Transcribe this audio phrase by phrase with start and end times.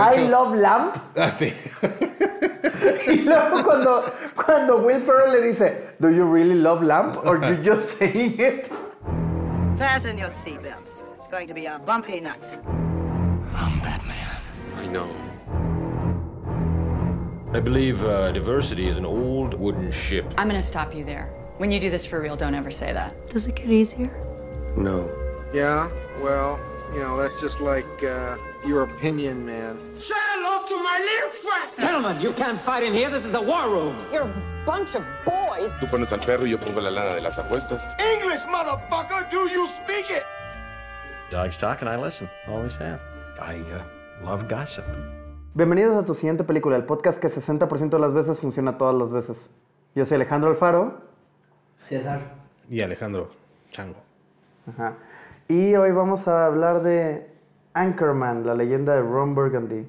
[0.00, 0.98] I love lamp.
[1.16, 1.52] Ah, sí.
[3.06, 4.02] Y luego cuando,
[4.34, 7.24] cuando Will Ferrell le dice, Do you really love lamp?
[7.24, 8.70] Or you just saying it?
[9.76, 11.02] Fasten your seatbelts.
[11.16, 12.44] It's going to be a bumpy night.
[12.44, 12.58] Sir.
[13.82, 14.36] Bad man.
[14.76, 15.08] I know.
[17.52, 20.24] I believe uh, diversity is an old wooden ship.
[20.38, 21.26] I'm gonna stop you there.
[21.58, 23.12] When you do this for real, don't ever say that.
[23.28, 24.08] Does it get easier?
[24.76, 25.10] No.
[25.52, 25.90] Yeah,
[26.22, 26.60] well,
[26.94, 28.36] you know, that's just like uh,
[28.66, 29.78] your opinion, man.
[31.78, 33.10] Gentlemen, you can't fight in here.
[33.10, 33.96] This is the war room.
[34.12, 35.72] You're a bunch of boys.
[35.80, 37.88] Tú pones al perro y yo pongo la lana de las apuestas.
[37.98, 39.30] English, motherfucker!
[39.30, 40.24] Do you speak it?
[41.30, 42.28] Dogs talk and I listen.
[42.48, 43.00] Always have.
[43.40, 44.84] I uh, love gossip.
[45.54, 49.12] Bienvenidos a tu siguiente película, el podcast que 60% de las veces funciona todas las
[49.12, 49.48] veces.
[49.94, 51.02] Yo soy Alejandro Alfaro.
[51.88, 52.20] César.
[52.68, 53.30] Y Alejandro
[53.70, 54.00] Chango.
[54.68, 54.96] Ajá.
[55.48, 57.29] Y hoy vamos a hablar de
[57.74, 59.86] Anchorman, la leyenda de Ron Burgundy.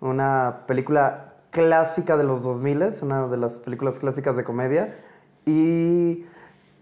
[0.00, 4.96] Una película clásica de los 2000, una de las películas clásicas de comedia.
[5.46, 6.26] Y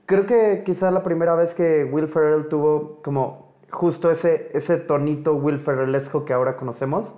[0.07, 5.35] creo que quizá la primera vez que Will Ferrell tuvo como justo ese, ese tonito
[5.35, 7.15] Will Ferrellesco que ahora conocemos.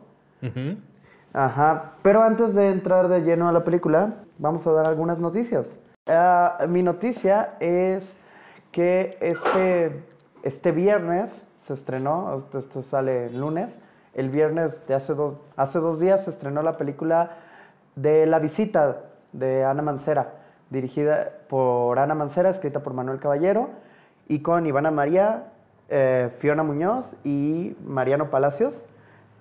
[1.33, 1.93] Ajá.
[2.03, 5.67] Pero antes de entrar de lleno a la película, vamos a dar algunas noticias.
[6.09, 8.17] Ah, mi noticia es
[8.73, 10.03] que este,
[10.43, 13.83] este viernes se estrenó, esto, sale el lunes,
[14.15, 17.37] el viernes de hace dos, hace dos días se estrenó la película
[17.97, 20.35] de La Visita de Ana Mancera,
[20.71, 23.69] dirigida por Ana Mancera, escrita por Manuel Caballero,
[24.27, 25.53] y con Ivana María,
[25.91, 28.87] eh, Fiona Muñoz y Mariano Palacios.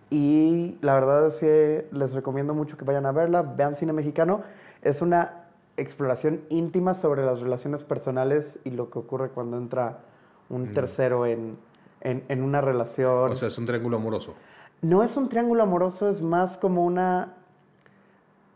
[0.09, 4.41] Y la verdad es que les recomiendo mucho que vayan a verla, vean cine mexicano.
[4.81, 5.45] Es una
[5.77, 9.99] exploración íntima sobre las relaciones personales y lo que ocurre cuando entra
[10.49, 11.57] un tercero en,
[12.01, 13.31] en- en una relación.
[13.31, 14.35] O sea, es un triángulo amoroso.
[14.81, 17.33] no es un triángulo amoroso, es más como una.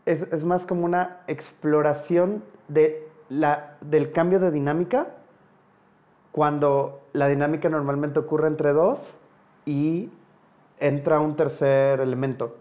[0.06, 5.06] Es, es más como una exploración de la, del cambio de dinámica
[6.32, 9.14] cuando la dinámica normalmente ocurre entre dos
[9.66, 10.10] y
[10.80, 12.56] entra un tercer elemento.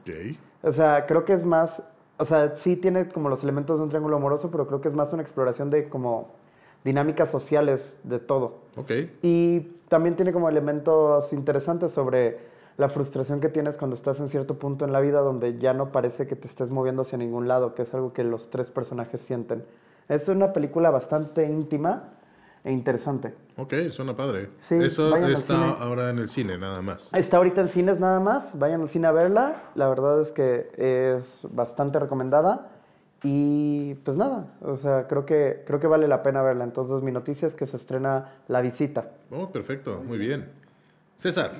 [0.00, 0.36] Ok.
[0.62, 1.82] O sea, creo que es más,
[2.16, 4.94] o sea, sí tiene como los elementos de un triángulo amoroso, pero creo que es
[4.94, 6.30] más una exploración de como
[6.88, 8.60] dinámicas sociales de todo.
[8.78, 8.90] Ok.
[9.20, 9.60] Y
[9.90, 12.38] también tiene como elementos interesantes sobre
[12.78, 15.92] la frustración que tienes cuando estás en cierto punto en la vida donde ya no
[15.92, 19.20] parece que te estés moviendo hacia ningún lado, que es algo que los tres personajes
[19.20, 19.64] sienten.
[20.08, 22.14] Es una película bastante íntima
[22.64, 23.34] e interesante.
[23.58, 24.48] Ok, suena padre.
[24.60, 27.12] Sí, Eso está ahora en el cine, nada más.
[27.12, 29.64] Está ahorita en cines nada más, vayan al cine a verla.
[29.74, 32.77] La verdad es que es bastante recomendada.
[33.24, 36.64] Y pues nada, o sea, creo que, creo que vale la pena verla.
[36.64, 39.10] Entonces mi noticia es que se estrena La Visita.
[39.30, 40.48] Oh, perfecto, muy bien.
[41.16, 41.50] César.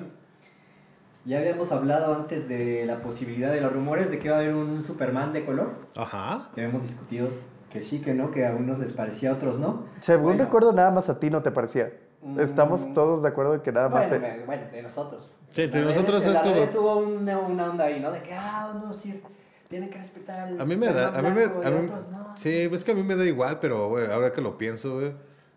[1.25, 4.55] Ya habíamos hablado antes de la posibilidad de los rumores de que iba a haber
[4.55, 5.73] un Superman de color.
[5.97, 6.49] Ajá.
[6.57, 7.29] Ya habíamos discutido
[7.71, 9.85] que sí, que no, que a unos les parecía, a otros no.
[10.01, 11.93] Según Bueno, recuerdo, nada más a ti no te parecía.
[12.23, 12.41] Mm.
[12.41, 14.09] Estamos todos de acuerdo en que nada más...
[14.09, 15.31] Bueno, bueno, de nosotros.
[15.51, 18.11] Sí, de nosotros es como- hubo una, una onda ahí, ¿no?
[18.11, 19.21] De que, ah, no, sí,
[19.69, 22.35] tienen que respetar al A mí me da, a mí me, a mí- otros no.
[22.39, 25.13] sí, es que a mí me da igual, pero güey, ahora que lo pienso, güey,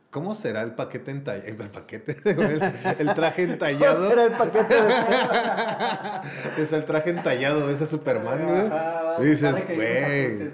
[0.10, 1.48] ¿cómo será el paquete entallado?
[1.48, 2.62] El paquete, el,
[3.00, 4.12] el traje entallado.
[4.12, 4.94] Era el paquete de...
[6.64, 8.70] es el traje entallado de ese Superman, güey.
[9.28, 10.52] Y dices, güey,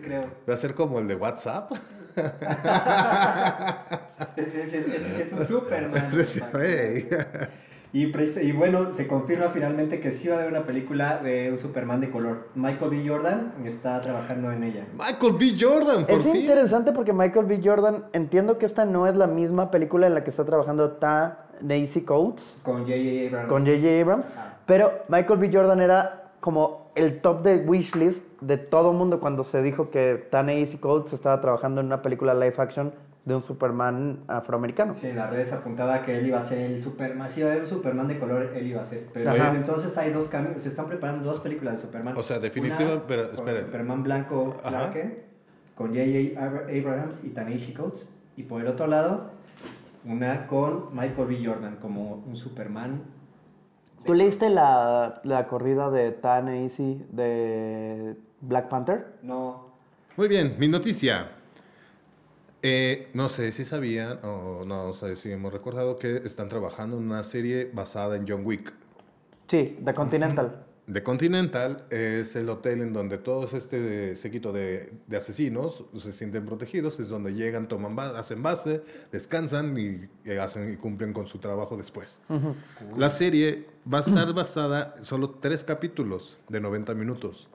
[0.47, 1.72] va a ser como el de WhatsApp.
[4.35, 6.12] Es, es, es, es- un Superman.
[6.12, 7.06] Sí, sí, güey.
[7.94, 8.03] Y,
[8.42, 12.02] y bueno, se confirma finalmente que sí va a haber una película de un Superman
[12.02, 12.50] de color.
[12.53, 13.03] Michael B.
[13.08, 14.86] Jordan está trabajando en ella.
[14.94, 15.53] Michael B.
[15.59, 16.36] Jordan, por Es fin.
[16.42, 17.62] interesante porque Michael B.
[17.64, 21.46] Jordan, entiendo que esta no es la misma película en la que está trabajando Ta
[21.62, 23.28] Nacy Coates Con J.J.
[23.30, 23.50] Abrams.
[23.50, 24.02] con J.J.
[24.02, 24.58] Abrams, Ah.
[24.66, 25.50] pero Michael B.
[25.52, 30.44] Jordan era como el top de wishlist de todo mundo cuando se dijo que Ta
[30.44, 32.94] Nacy Coates estaba trabajando en una película live action
[33.28, 34.96] de un Superman afroamericano.
[35.02, 37.30] Sí, en las redes apuntaba que él iba a ser el Superman.
[37.30, 39.06] Si iba a haber un Superman de color, él iba a ser.
[39.14, 39.50] Pero Ajá.
[39.54, 40.64] entonces hay dos cambios.
[40.64, 42.14] Se están preparando dos películas de Superman.
[42.18, 43.62] O sea, definitiva- Una pero, con espere.
[43.64, 44.56] Superman blanco.
[44.66, 45.14] Clark Kent,
[45.76, 46.41] con J.J.
[46.41, 48.08] Abra- Abrams y Tanashi Coates.
[48.38, 49.32] Y por el otro lado,
[50.06, 51.46] una con Michael B.
[51.46, 53.02] Jordan como un Superman.
[54.06, 59.06] ¿Tú leíste la, la corrida de Ta Nacy de Black Panther?
[59.22, 59.68] No.
[60.16, 61.32] Muy bien, mi noticia.
[62.64, 67.04] Eh, no sé si sabían o no sé si hemos recordado que están trabajando en
[67.04, 68.74] una serie basada en John Wick.
[69.48, 70.64] Sí, The Continental.
[70.92, 76.46] The Continental es el hotel en donde todos este séquito de, de asesinos se sienten
[76.46, 78.82] protegidos, es donde llegan, toman ba- hacen base,
[79.12, 82.22] descansan y, y hacen, y cumplen con su trabajo después.
[82.98, 87.50] La serie va a estar basada en solo tres capítulos de 90 minutos.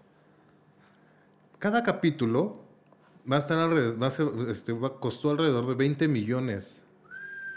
[1.59, 2.62] Cada capítulo
[3.31, 6.83] va a estar alrededor, va a ser- este, va- costó alrededor de 20 millones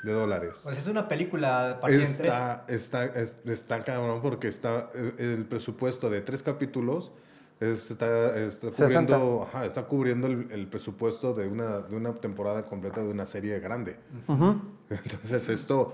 [0.03, 0.61] de dólares.
[0.63, 2.19] Pues es una película tres.
[2.19, 7.11] Está, está, es- está cabrón porque está el, el presupuesto de tres capítulos
[7.59, 9.15] es- está, está 60.
[9.17, 13.25] cubriendo, ajá, está cubriendo el, el presupuesto de una, de una temporada completa de una
[13.25, 13.95] serie grande.
[14.89, 15.91] Entonces esto,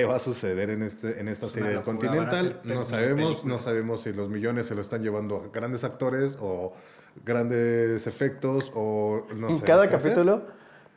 [0.00, 2.60] ¿qué va a suceder en, este, en esta serie del Continental?
[2.64, 6.72] No sabemos, no sabemos si los millones se lo están llevando a grandes actores o
[7.24, 9.64] grandes efectos o no en sé.
[9.64, 10.12] cada qué va a ser.
[10.12, 10.42] capítulo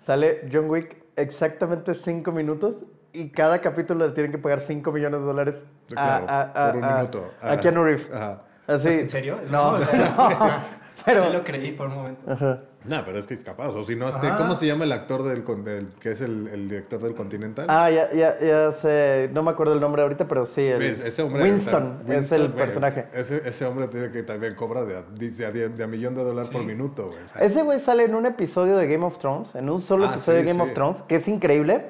[0.06, 5.20] sale John Wick exactamente 5 minutos y cada capítulo le tienen que pagar 5 millones
[5.22, 5.56] de dólares
[5.92, 7.32] a, Claro, a- a- por un a- minuto.
[7.42, 7.58] a.
[7.58, 8.10] Keanu Reeves.
[8.14, 8.44] Ajá.
[8.68, 8.88] Así.
[8.90, 9.38] ¿En serio?
[9.50, 10.60] No, o sea,
[11.06, 11.26] pero...
[11.26, 12.32] Sí lo creí por un momento.
[12.32, 12.62] Ajá.
[12.86, 13.68] No, pero es que es capaz.
[13.70, 14.30] O si no, este.
[14.38, 17.66] ¿cómo se llama el actor del, del- que es el, el director del Continental?
[17.70, 21.02] Ah, ya, ya, ya sé, no me acuerdo el nombre ahorita, pero sí, el Pues,
[21.02, 23.08] ese hombre, Winston, sea, es el Winston, personaje.
[23.14, 26.24] Ese, ese hombre tiene que también cobra de a, de a, de a millón de
[26.24, 27.20] dólares por minuto, güey.
[27.42, 30.40] Ese güey sale en un episodio de Game of Thrones, en un solo Ah, episodio
[30.40, 30.70] sí, de Game sí.
[30.70, 31.86] of Thrones, que es increíble.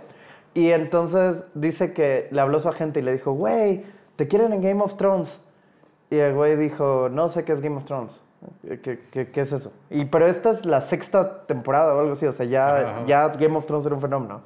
[0.55, 3.83] Y entonces dice que le habló a su agente y le dijo, güey,
[4.15, 5.39] te quieren en Game of Thrones.
[6.09, 8.19] Y el güey dijo, no sé qué es Game of Thrones.
[8.81, 9.73] ¿Qué, qué, qué es eso?
[9.89, 13.57] Y, pero esta es la sexta temporada o algo así, o sea, ya, ya Game
[13.57, 14.41] of Thrones era un fenómeno.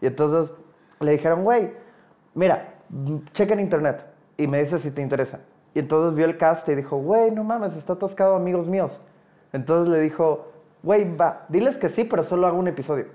[0.00, 0.54] Y entonces
[1.00, 1.72] le dijeron, güey,
[2.34, 2.74] mira,
[3.32, 4.04] checa en internet
[4.36, 5.40] y me dices si te interesa.
[5.74, 9.00] Y entonces vio el cast y dijo, güey, no mames, está atascado amigos míos.
[9.52, 10.52] Entonces le dijo,
[10.82, 13.06] güey, va, diles que sí, pero solo hago un episodio.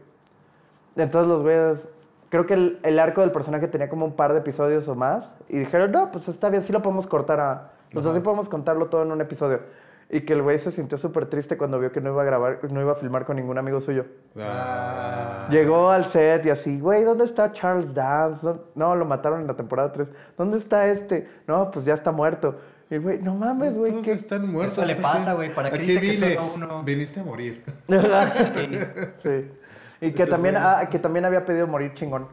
[0.96, 1.90] Entonces los güeyes,
[2.30, 5.36] creo que el, el arco del personaje tenía como un par de episodios o más.
[5.48, 7.72] Y dijeron, no, pues está bien, sí lo podemos cortar a...
[7.96, 9.62] O sea, sí podemos contarlo todo en un episodio.
[10.10, 12.60] Y que el güey se sintió súper triste cuando vio que no iba a grabar,
[12.72, 14.06] no iba a filmar con ningún amigo suyo.
[14.40, 18.46] ah, Llegó al set y así, güey, ¿dónde está Charles Dance?
[18.46, 20.14] ¿Dó- No, lo mataron en la temporada 3.
[20.38, 21.28] ¿Dónde está este?
[21.46, 22.56] No, pues ya está muerto.
[22.90, 24.12] Y güey, no mames, güey, todos ¿qué?
[24.14, 24.78] están muertos.
[24.78, 26.36] Eso le pasa, güey, ¿para qué ¿A dice que vine?
[26.36, 26.84] solo uno?
[26.84, 27.64] Viniste a morir.
[29.18, 29.52] sí.
[30.00, 32.28] Y que también, ah, que también había pedido morir chingón.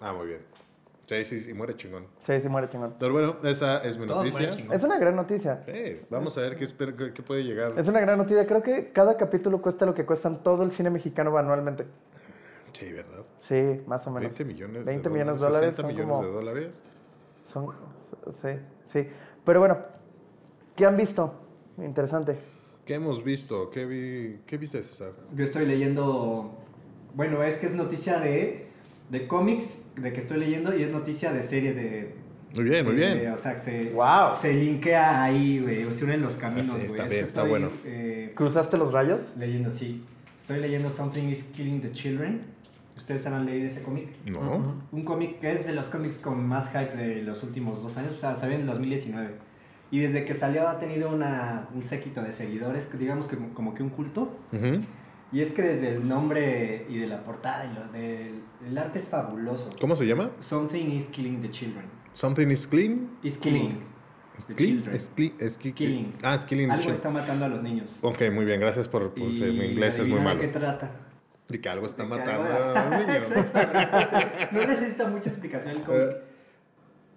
[0.00, 0.40] Ah, muy bien.
[1.06, 2.06] Sí, sí, sí, muere chingón.
[2.22, 2.94] Sí, sí, muere chingón.
[2.98, 4.50] Pero bueno, esa es mi Todos noticia.
[4.74, 5.62] Es una gran noticia.
[6.08, 7.78] Vamos a ver qué, espera- qué- qué puede llegar.
[7.78, 8.46] Es una gran noticia.
[8.46, 11.84] Creo que cada capítulo cuesta lo que cuestan todo el cine mexicano anualmente.
[12.72, 13.22] Sí, ¿verdad?
[13.42, 14.22] Sí, más o menos.
[14.36, 15.40] 20 millones 20 de millones dólares.
[15.40, 16.82] de dólares 60 son millones como- de dólares.
[17.52, 17.68] Son,
[18.32, 18.48] sí,
[18.86, 19.08] sí.
[19.44, 19.78] Pero bueno,
[20.74, 21.34] ¿qué han visto?
[21.78, 22.36] Interesante.
[22.86, 23.70] ¿Qué hemos visto?
[23.70, 24.40] ¿Qué, vi...
[24.46, 25.12] ¿Qué viste, César?
[25.34, 26.54] Yo estoy leyendo.
[27.14, 28.63] Bueno, es que es noticia de,
[29.10, 32.14] de cómics de que estoy leyendo y es noticia de series de.
[32.56, 33.30] Muy bien, muy de- bien.
[33.32, 34.36] o sea, se, Wow.
[34.40, 35.92] se linkea ahí, güey.
[35.92, 36.86] Se unen los caminos, Ah, sí, güey.
[36.86, 37.68] está Es bien, está estoy, bueno.
[37.84, 39.32] eh, ¿Cruzaste los rayos?
[39.36, 40.02] leyendo, sí.
[40.40, 42.42] Estoy leyendo Something is Killing the Children.
[42.96, 44.08] ¿Ustedes han leído ese cómic?
[44.26, 44.76] No.
[44.92, 48.12] Un cómic que es de los cómics con más hype de los últimos dos años,
[48.14, 49.30] o sea, salió en el 2019.
[49.90, 53.82] Y desde que salió ha tenido una, un séquito de seguidores, digamos que como que
[53.82, 54.38] un culto.
[54.52, 54.78] Ujú.
[55.32, 58.98] Y es que desde el nombre y de la portada y lo del el arte
[58.98, 59.70] es fabuloso.
[59.80, 60.30] ¿Cómo se llama?
[60.40, 61.86] Something is killing the children.
[62.12, 63.10] Something is clean.
[63.22, 63.80] Is killing.
[64.36, 64.46] ¿Es
[65.58, 66.12] ki- Killing.
[66.22, 66.96] Ah, es killing the Algo children.
[66.96, 67.88] está matando a los niños.
[68.00, 69.14] Ok, muy bien, gracias por...
[69.14, 70.40] por Y mi inglés es muy malo.
[70.40, 70.90] de qué trata?
[71.48, 73.26] Y que algo está De matando a los niños.
[74.52, 76.16] No necesita mucha explicación el cómic.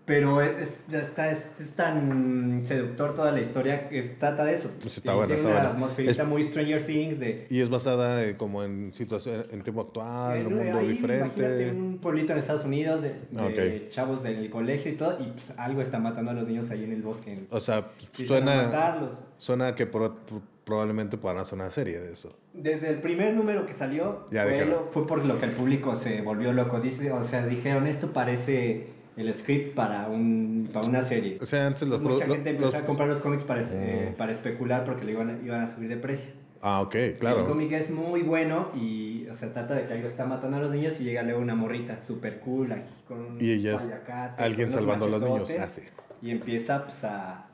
[0.07, 4.53] Pero es, es- ya está, es, es tan seductor toda la historia que trata de
[4.53, 4.71] eso.
[4.81, 5.73] Pues está buena, tiene está una buena.
[5.75, 7.45] atmosferita Es- muy Stranger Things de...
[7.49, 11.29] Y es basada eh, como en situación, en tiempo actual, en un mundo ahí, Imagínate
[11.29, 11.71] diferente.
[11.71, 15.99] un pueblito en Estados Unidos de, chavos del colegio y todo, y pues algo está
[15.99, 17.39] matando a los niños ahí en el bosque.
[17.49, 18.97] O sea, suena,
[19.35, 20.15] suena que pro-
[20.63, 22.33] probablemente puedan hacer una serie de eso.
[22.53, 25.95] Desde el primer número que salió Ya fue, lo- fue por lo que el público
[25.95, 26.79] se volvió loco.
[26.79, 31.37] Dice, o sea, dijeron, esto parece el script para, un, para una serie.
[31.41, 31.99] O sea, antes los...
[32.01, 34.17] Mucha gente los- empezó a comprar los cómics para, eh, Mm.
[34.17, 36.29] para especular porque le iban iban a subir de precio.
[36.61, 37.45] Ah, ok, El claro.
[37.45, 40.71] cómic es muy bueno y, o sea, trata de que algo está matando a los
[40.71, 43.91] niños y llega luego una morrita súper cool aquí con un Y ella es
[44.37, 45.51] alguien salvando a los niños.
[45.59, 45.81] Ah, sí.
[46.21, 47.46] Y empieza pues, a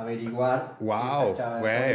[0.00, 0.76] averiguar.
[0.80, 1.94] Wow, güey,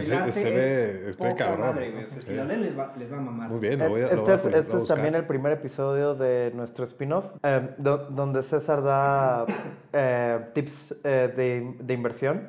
[0.00, 1.60] se- se ve- es es poca cabrón.
[1.68, 2.34] madre, güey, o sea, si Sí.
[2.34, 3.48] lo leen les va, les va a mamar.
[3.50, 5.52] Muy bien, lo voy a, lo Este voy a es, este es también el primer
[5.52, 9.44] episodio de nuestro spin-off, eh, do- donde César da
[9.92, 12.48] eh, tips eh, de, de inversión.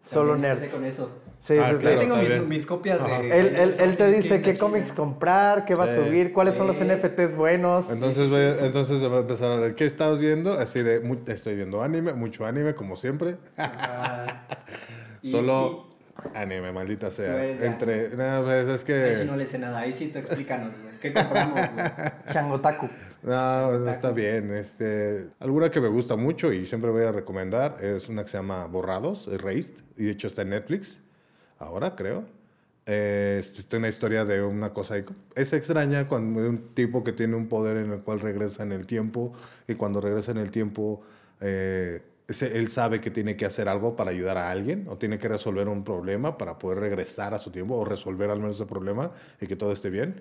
[0.00, 0.60] Solo nerds.
[0.62, 1.10] empecé con eso.
[1.46, 1.72] Sí, Ah, sí, sí.
[1.74, 3.18] Yo claro, tengo mis, copias Ajá.
[3.20, 3.38] de...
[3.38, 6.76] Él, él- él te dice qué cómics comprar, qué va a subir, cuáles son los.
[6.80, 7.90] NFTs buenos.
[7.90, 10.54] Entonces, voy a- entonces va a empezar a ver qué estás viendo.
[10.54, 13.36] Así de, estoy viendo anime, mucho anime, como siempre.
[13.58, 14.46] Ah,
[15.22, 15.90] y- Solo
[16.34, 17.44] anime, maldita sea.
[17.46, 19.24] Entre, no, pues, es y- Ahí sí que.
[19.26, 19.80] no le sé nada.
[19.80, 20.94] Ahí sí tú explícanos, güey.
[21.02, 21.86] ¿Qué compramos, güey?
[22.32, 22.88] Changotaku.
[23.22, 24.50] No, no está bien.
[24.54, 28.38] Este, alguna que me gusta mucho y siempre voy a recomendar es una que se
[28.38, 31.00] llama Borrados, Erased, y de hecho está en Netflix,
[31.64, 32.24] ahora creo.
[32.86, 35.04] Eh, es es una historia de una cosa, ahí-
[35.34, 38.86] es extraña cuando un tipo que tiene un poder en el cual regresa en el
[38.86, 39.32] tiempo
[39.66, 41.00] y cuando regresa en el tiempo
[41.40, 45.28] eh, él sabe que tiene que hacer algo para ayudar a alguien o tiene que
[45.28, 49.10] resolver un problema para poder regresar a su tiempo o resolver al menos ese problema
[49.40, 50.20] y que todo esté bien.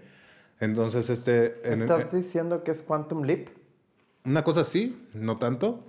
[0.62, 1.59] Entonces, este...
[1.65, 3.50] en- ¿Estás diciendo que es Quantum Leap?
[4.25, 5.85] una cosa sí, no tanto,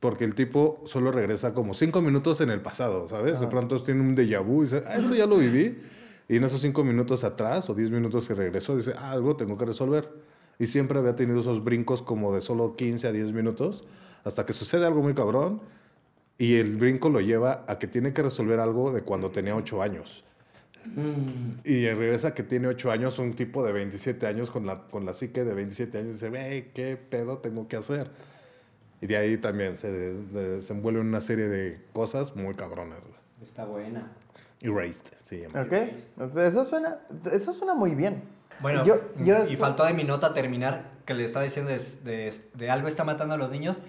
[0.00, 3.40] porque el tipo solo regresa como cinco minutos en el pasado, ¿sabes?
[3.40, 5.78] De pronto tiene un déjà vu y dice, ah, esto ya lo viví.
[6.28, 9.56] Y en esos cinco minutos atrás o diez minutos que regresó, dice, ah, algo tengo
[9.56, 10.10] que resolver.
[10.58, 13.84] Y siempre había tenido esos brincos como de solo 15 a 10 minutos,
[14.24, 15.60] hasta que sucede algo muy cabrón.
[16.38, 19.82] Y el brinco lo lleva a que tiene que resolver algo de cuando tenía 8
[19.82, 20.24] años.
[20.84, 25.04] Mm, Y regresa que tiene 8 años, un tipo de 27 años con la, con
[25.04, 28.10] la psique de 27 años, y dice, hey, ¿qué pedo tengo que hacer?
[29.00, 33.00] Y de ahí también se de- se envuelve en una serie de cosas muy cabronas.
[33.00, 33.14] güey.
[33.42, 34.10] Está buena.
[34.62, 35.62] Erased, se llama.
[35.62, 35.72] ¿Ok?
[35.72, 36.98] Entonces, Eso suena,
[37.30, 38.22] eso suena muy bien.
[38.60, 41.78] Bueno, Yo- yo y estoy- faltó de mi nota terminar que le estaba diciendo de,
[42.04, 43.82] de- de algo está matando a los niños,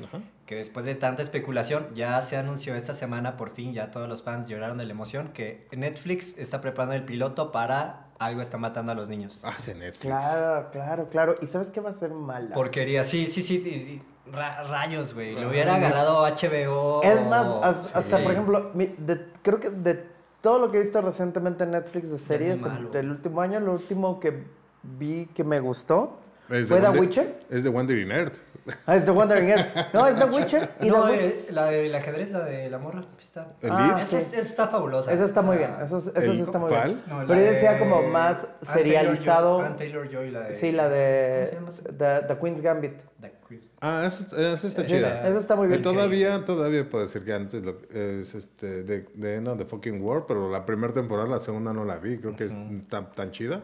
[0.45, 4.23] que después de tanta especulación ya se anunció esta semana, por fin ya todos los
[4.23, 8.91] fans lloraron de la emoción, que Netflix está preparando el piloto para algo está matando
[8.91, 9.41] a los niños.
[9.45, 10.01] Hace Netflix.
[10.01, 11.35] Claro, claro, claro.
[11.41, 12.53] ¿Y sabes qué va a ser mala?
[12.53, 14.01] Porquería, sí, sí, sí, sí, sí.
[14.31, 15.35] Ra- rayos, güey.
[15.35, 17.01] Lo hubiera agarrado HBO.
[17.03, 18.23] Es más, as- hasta Sí.
[18.23, 20.05] por ejemplo, mi- de- creo que de
[20.41, 22.59] todo lo que he visto recientemente en Netflix de series
[22.91, 24.45] del último año, lo último que
[24.83, 26.17] vi que me gustó
[26.49, 27.39] Es fue de The Wonder- Witcher.
[27.49, 28.37] Es de Wandering Earth.
[28.85, 29.93] Ah, es The Wandering Earth.
[29.93, 30.69] No, es The Witcher.
[30.81, 33.01] Y no, The eh, la del ajedrez, la de la morra.
[33.19, 34.27] Está, ¿El Ah, esa, sí.
[34.35, 35.11] está fabulosa.
[35.13, 35.71] Esa está o muy bien.
[35.83, 36.85] Eso, eso ¿el sí está muy cuál?
[36.87, 37.03] bien.
[37.07, 39.57] no, la Pero yo decía de como más Ann serializado.
[39.59, 40.55] Taylor-Joy- Ann Taylor-Joy, la de...
[40.57, 41.97] Sí, la de ¿Cómo se llama?
[41.97, 42.93] The, The Queen's Gambit.
[43.21, 43.31] The.
[43.79, 45.25] Ah, esa, está- esa está Sí, chida.
[45.27, 45.79] esa está muy bien.
[45.79, 49.63] Y todavía, todavía puedo decir que antes lo, es este, de, de End of the
[49.65, 52.17] Fucking War, pero la primera temporada, la segunda no la vi.
[52.17, 52.55] Creo que es
[52.89, 53.61] tan, tan chida.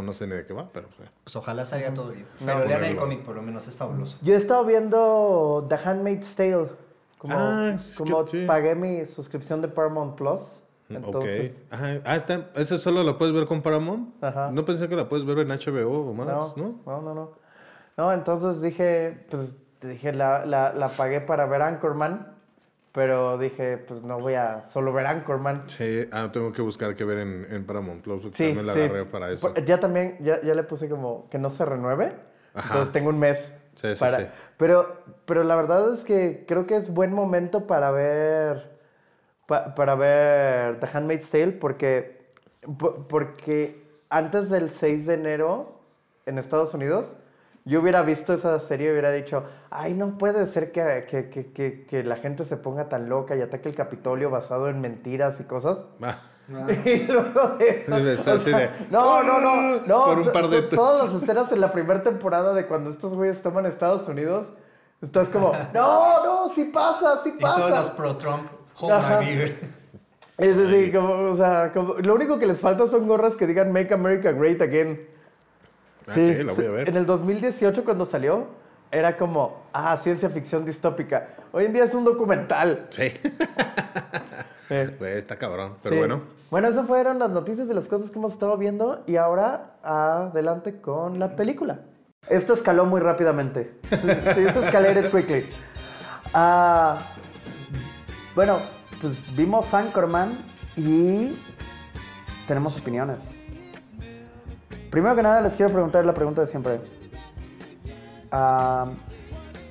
[0.00, 1.10] O no sé ni de qué va, pero o sea.
[1.22, 2.26] Pues ojalá salga todo bien.
[2.40, 4.16] No, Pero lean el cómic, por lo menos, es fabuloso.
[4.22, 6.68] Yo he estado viendo The Handmaid's Tale.
[7.18, 8.46] Como, Ah, es como que sí.
[8.46, 10.40] pagué mi suscripción de Paramount Plus.
[10.88, 11.72] Entonces, ok.
[11.74, 12.00] Ajá.
[12.04, 14.24] Ah, está, ¿esa solo la puedes ver con Paramount?
[14.24, 14.50] Ajá.
[14.50, 16.80] No pensé que la puedes ver en HBO o más, no, ¿no?
[16.86, 17.30] no, no, no.
[17.96, 22.29] No, entonces dije, pues dije, la, la, la pagué para ver Anchorman.
[22.92, 25.68] Pero dije, pues no voy a solo ver Anchorman.
[25.68, 28.22] Sí, ah, tengo que buscar qué ver en, en Paramount Plus.
[28.32, 28.80] Sí, también la sí.
[28.80, 29.52] agarré para eso.
[29.54, 32.12] Por- Ya también, ya, ya le puse como que no se renueve.
[32.52, 32.66] Ajá.
[32.68, 33.52] Entonces tengo un mes.
[33.76, 34.18] Sí, sí, para...
[34.18, 34.26] sí.
[34.56, 38.76] Pero, pero la verdad es que creo que es buen momento para ver,
[39.46, 42.32] pa- para ver The Handmaid's Tale porque,
[42.76, 45.78] po- porque antes del 6 de enero
[46.26, 47.14] en Estados Unidos,
[47.64, 51.52] yo hubiera visto esa serie y hubiera dicho, ay, no puede ser que, que, que,
[51.52, 55.38] que, que la gente se ponga tan loca y ataque el Capitolio basado en mentiras
[55.40, 55.78] y cosas.
[56.02, 56.18] Ah,
[56.84, 57.96] Y luego de eso.
[57.96, 60.04] Sí, es o así sea, de, no, no, no, no.
[60.04, 63.14] Por un par de to- Todas las escenas en la primera temporada de cuando estos
[63.14, 64.48] güeyes toman Estados Unidos,
[65.00, 67.96] estás como, no, no, sí pasa, sí Y todos los pasa.
[67.96, 68.48] pro-Trump,
[68.80, 69.20] hold Ajá.
[69.20, 69.80] my beer.
[70.38, 73.70] Es decir, como, o sea, como- lo único que les falta son gorras que digan
[73.72, 75.06] Make America Great Again.
[76.08, 76.88] Ok, la voy a sí, ver.
[76.88, 78.46] En el 2018 cuando salió,
[78.90, 81.28] era como, ah, ciencia ficción distópica.
[81.52, 82.86] Hoy en día es un documental.
[82.90, 83.12] Sí,
[84.98, 85.74] Güey, está cabrón.
[85.82, 85.98] Pero Sí.
[86.00, 89.76] bueno, Bueno, esas fueron las noticias de las cosas que hemos estado viendo y ahora
[89.82, 91.80] adelante con la película.
[92.28, 93.78] Esto escaló muy rápidamente.
[94.34, 95.46] Sí, Esto escalated quickly.
[96.34, 96.96] Ah,
[98.34, 98.58] bueno,
[99.00, 100.30] pues vimos Anchorman
[100.76, 101.36] y
[102.46, 103.20] tenemos opiniones.
[104.90, 106.80] Primero que nada les quiero preguntar la pregunta de siempre.
[108.32, 108.86] Ah,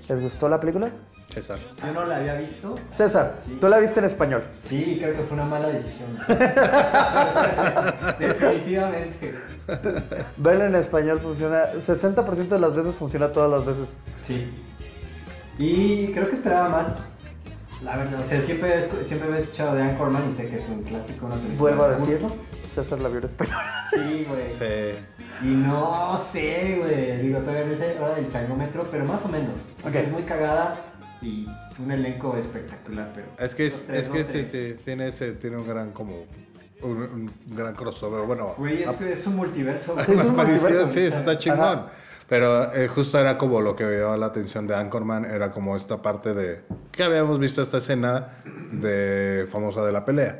[0.08, 0.90] ¿Les gustó la película?
[1.28, 1.60] César.
[1.86, 2.76] Yo no la había visto.
[2.98, 3.58] César, Sí.
[3.62, 4.44] tú la viste en español.
[4.68, 6.18] Sí, creo que fue una mala decisión.
[8.20, 9.36] Definitivamente.
[10.38, 13.88] Verla en español funciona, 60% de las veces funciona todas las veces.
[14.26, 14.52] Sí.
[15.60, 16.98] Y creo que esperaba más.
[17.84, 20.58] La verdad, o sea, siempre, he escu- siempre he escuchado de Anchorman y sé que
[20.58, 21.58] es un clásico, una película.
[21.60, 23.56] Vuelvo a decirlo, César la vio en español.
[23.92, 24.52] Sí, güey.
[24.52, 25.00] Sí.
[25.44, 27.22] Y no sé, güey.
[27.22, 29.56] Digo, todavía no sé hora del changómetro, pero más o menos.
[29.86, 30.08] O sea, Ok.
[30.08, 30.76] es muy cagada.
[31.22, 31.46] y
[31.78, 33.28] un elenco espectacular, pero...
[33.40, 34.50] Es que, es, los tres es no que sé.
[34.50, 36.24] sí, sí, tiene, ese, tiene un gran como...
[36.82, 38.26] Un, un gran crossover.
[38.26, 39.94] Bueno, Güey, es, que es un multiverso.
[39.96, 40.06] güey.
[40.20, 40.88] Es un multiverso.
[40.88, 41.60] sí, está chingón.
[41.62, 41.88] Ajá.
[42.30, 45.76] Pero eh, justo era como lo que me llamaba la atención de Anchorman, era como
[45.76, 46.62] esta parte de...
[46.92, 48.28] Que habíamos visto esta escena
[48.72, 50.40] de famosa de la pelea,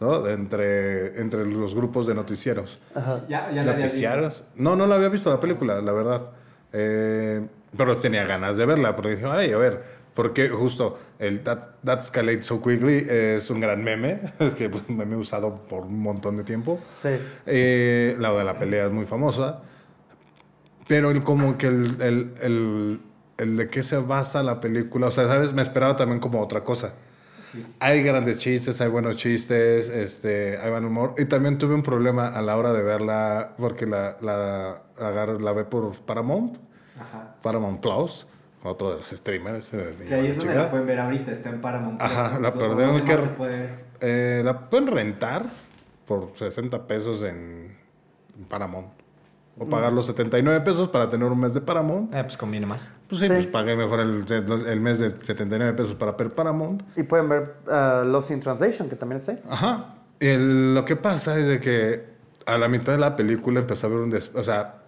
[0.00, 0.20] ¿no?
[0.20, 2.80] De entre, entre los grupos de noticieros.
[2.94, 4.44] Ya, ya la había ¿Noticiarios?
[4.56, 6.32] No, no la había visto la película, la verdad.
[6.72, 11.60] Eh, pero tenía ganas de verla, porque dije, ay, a ver, porque justo el That,
[11.84, 14.18] That Escalates So Quickly es un gran meme,
[14.58, 16.80] que pues, me he usado por un montón de tiempo.
[17.00, 17.10] Sí.
[17.46, 19.62] Eh, la de la pelea es muy famosa.
[20.88, 23.00] Pero el, como que el, el, el,
[23.36, 25.52] el de qué se basa la película, o sea, ¿sabes?
[25.52, 26.94] Me esperaba también como otra cosa.
[27.80, 31.14] Hay grandes chistes, hay buenos chistes, este, hay buen humor.
[31.16, 34.82] Y también tuve un problema a la hora de verla, porque la, la,
[35.40, 36.58] la ve por Paramount,
[37.00, 37.36] Ajá.
[37.42, 38.26] Paramount Plus,
[38.62, 39.70] otro de los streamers.
[39.70, 42.02] Que ahí es donde la pueden ver ahorita, está en Paramount.
[42.02, 42.50] Ajá, la.
[42.50, 43.68] ¿dónde que- puede-
[44.00, 45.46] eh, la pueden rentar
[46.06, 47.76] por 60 pesos en,
[48.38, 48.88] en Paramount.
[49.60, 52.14] O pagar los 79 pesos para tener un mes de Paramount.
[52.14, 52.88] Eh, pues conviene más.
[53.08, 54.24] Pues sí, pues pagué mejor el,
[54.66, 56.82] el mes de 79 pesos para ver Paramount.
[56.96, 59.42] Y pueden ver uh, Lost in Translation, que también está ahí.
[59.48, 59.94] Ajá.
[60.20, 62.04] El- lo que pasa es de que
[62.46, 64.10] a la mitad de la película empezó a ver un...
[64.10, 64.82] des- o sea,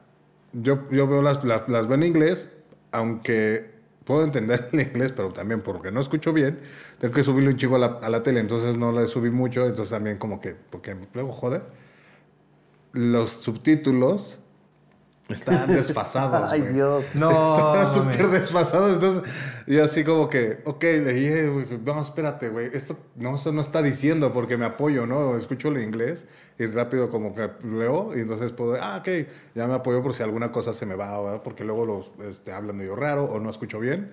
[0.53, 2.49] yo, yo veo las, las, las veo en inglés,
[2.93, 3.71] aunque
[4.05, 6.59] puedo entender el inglés, pero también porque no escucho bien,
[6.99, 9.67] tengo que subirle un chico a la, a la tele, entonces no le subí mucho,
[9.67, 11.63] entonces también como que, porque luego jode.
[12.93, 14.40] Los subtítulos
[15.35, 16.51] están desfasados.
[16.51, 16.75] Ay, güey.
[16.75, 17.05] Dios.
[17.15, 18.33] No, Estaba súper mames.
[18.41, 18.93] desfasado.
[18.93, 19.23] Entonces,
[19.67, 23.83] yo así como que, ok, le dije, no, espérate, güey, esto no, esto no está
[23.83, 25.37] diciendo porque me apoyo, ¿no?
[25.37, 26.27] Escucho el inglés
[26.59, 29.09] y rápido como que leo y entonces puedo, ah, ok,
[29.55, 31.43] ya me apoyo por si alguna cosa se me va, ¿verdad?
[31.43, 34.11] porque luego los este, hablan medio raro o no escucho bien.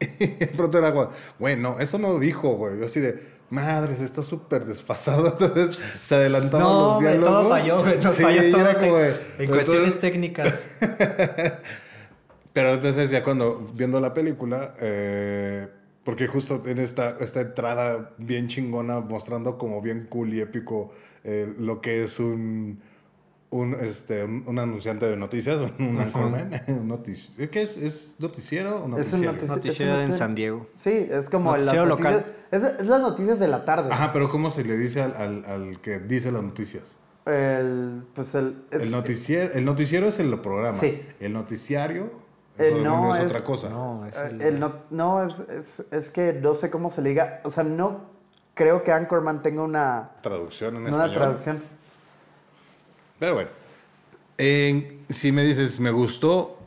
[0.00, 1.08] Y de pronto era como,
[1.38, 2.78] güey, no, eso no dijo, güey.
[2.78, 3.20] Yo así de,
[3.50, 5.26] madres, está súper desfasado.
[5.38, 7.26] Entonces se adelantaban No, los diálogos.
[7.28, 7.98] todo falló, güey.
[8.00, 10.52] Nos sí, falló todo era en- como de, en cuestiones técnicas.
[12.52, 15.68] pero entonces ya cuando viendo la película, eh,
[16.04, 20.90] porque justo tiene esta, esta entrada bien chingona mostrando como bien cool y épico
[21.24, 22.80] eh, lo que es un,
[23.54, 27.76] un, este, un, un anunciante de noticias, un anchorman, un notici- ¿qué es?
[27.76, 28.90] ¿Es noticiero o Es un
[29.22, 29.32] noticiario?
[29.32, 30.66] notici- Noticiero es un en noticiero- San Diego.
[30.76, 32.14] Sí, es como las Noticiero noticias.
[32.14, 32.34] local.
[32.50, 33.88] Es, es las noticias de la tarde.
[33.92, 36.96] Ajá, pero ¿cómo se le dice al, al, al que dice las noticias?
[37.26, 40.76] El, pues el, es- El noticiero, el noticiero es el programa.
[40.76, 41.00] Sí.
[41.20, 42.10] El noticiario
[42.58, 43.68] Eh, eso no, es, es- otra cosa.
[43.70, 47.02] No, es eh, el- el no, no es, es, es que no sé cómo se
[47.02, 47.40] le diga.
[47.44, 48.12] O sea, no
[48.54, 51.14] creo que Anchorman tenga una, Traducción en una español.
[51.14, 51.73] traducción.
[53.24, 53.50] Pero bueno,
[54.36, 56.58] en- si me dices, me gustó,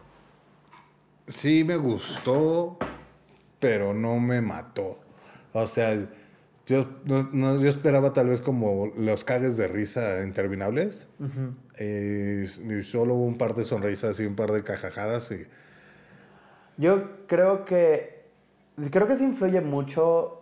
[1.27, 2.79] sí me gustó,
[3.59, 4.97] pero no me mató.
[5.53, 5.95] O sea,
[6.65, 11.07] yo, no- no- yo esperaba tal vez como los cagues de risa interminables.
[11.77, 15.29] Eh, y solo un par de sonrisas y un par de cajajadas.
[15.31, 15.45] Y,
[16.77, 18.25] Yo creo que.
[18.89, 20.41] Creo que sí influye mucho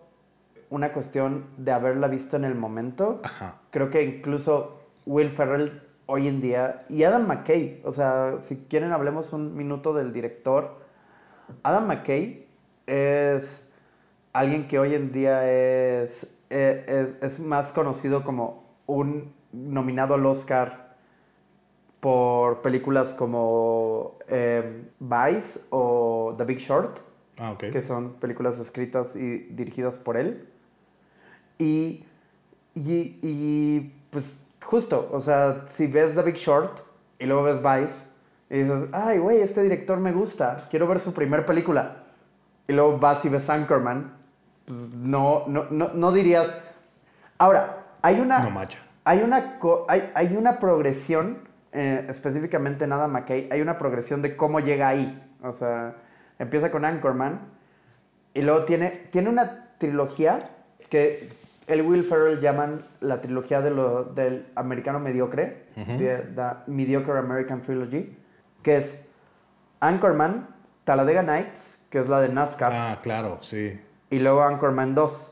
[0.69, 3.19] una cuestión de haberla visto en el momento.
[3.25, 3.59] Ajá.
[3.69, 6.85] Creo que incluso Will Ferrell hoy en día.
[6.89, 7.81] Y Adam McKay.
[7.83, 10.79] O sea, si quieren, hablemos un minuto del director.
[11.63, 12.47] Adam McKay
[12.87, 13.61] es
[14.33, 20.25] alguien que hoy en día es, eh, es, es más conocido como un nominado al
[20.25, 20.85] Oscar
[21.99, 26.99] por películas como eh, Vice o The Big Short,
[27.39, 30.47] ah, que son películas escritas y dirigidas por él.
[31.57, 32.05] Y,
[32.75, 36.79] y, y, pues justo, o sea, si ves The Big Short
[37.19, 38.03] y luego ves Vice
[38.49, 42.03] y dices, ay, güey, este director me gusta, quiero ver su primer película.
[42.67, 44.13] Y luego vas y ves Anchorman,
[44.65, 46.51] pues no, no, no, no dirías...
[47.37, 48.39] Ahora, hay una...
[48.39, 48.79] No macha.
[49.03, 51.39] Hay una, hay, hay una progresión,
[51.71, 55.21] eh, específicamente en Adam McKay, hay una progresión de cómo llega ahí.
[55.43, 55.95] O sea,
[56.39, 57.39] empieza con Anchorman
[58.33, 60.39] y luego tiene, tiene una trilogía
[60.89, 61.29] que
[61.67, 67.61] el Will Ferrell llaman la trilogía de lo, del americano mediocre, the, the Mediocre American
[67.63, 68.15] Trilogy,
[68.61, 68.97] que es
[69.79, 70.47] Anchorman,
[70.83, 73.79] Talladega Nights, que es la de NASCAR, Ah, claro, sí.
[74.09, 75.31] y luego Anchorman 2.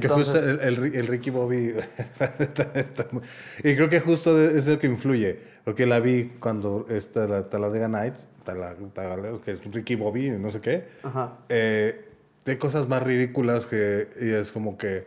[0.00, 1.74] que justo el, el- el Ricky Bobby.
[2.38, 3.22] está- está muy-
[3.58, 5.38] y creo que justo es lo que influye.
[5.64, 10.50] Porque la vi cuando esta, la Talladega Nights, Tala- Tala- que es Ricky Bobby, no
[10.50, 10.88] sé qué.
[11.02, 11.34] Ajá.
[11.48, 12.08] eh,
[12.44, 14.08] de cosas más ridículas que.
[14.20, 15.06] Y es como que.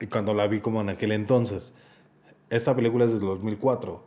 [0.00, 1.72] Y cuando la vi como en aquel entonces.
[2.48, 4.02] Esta película es del 2004.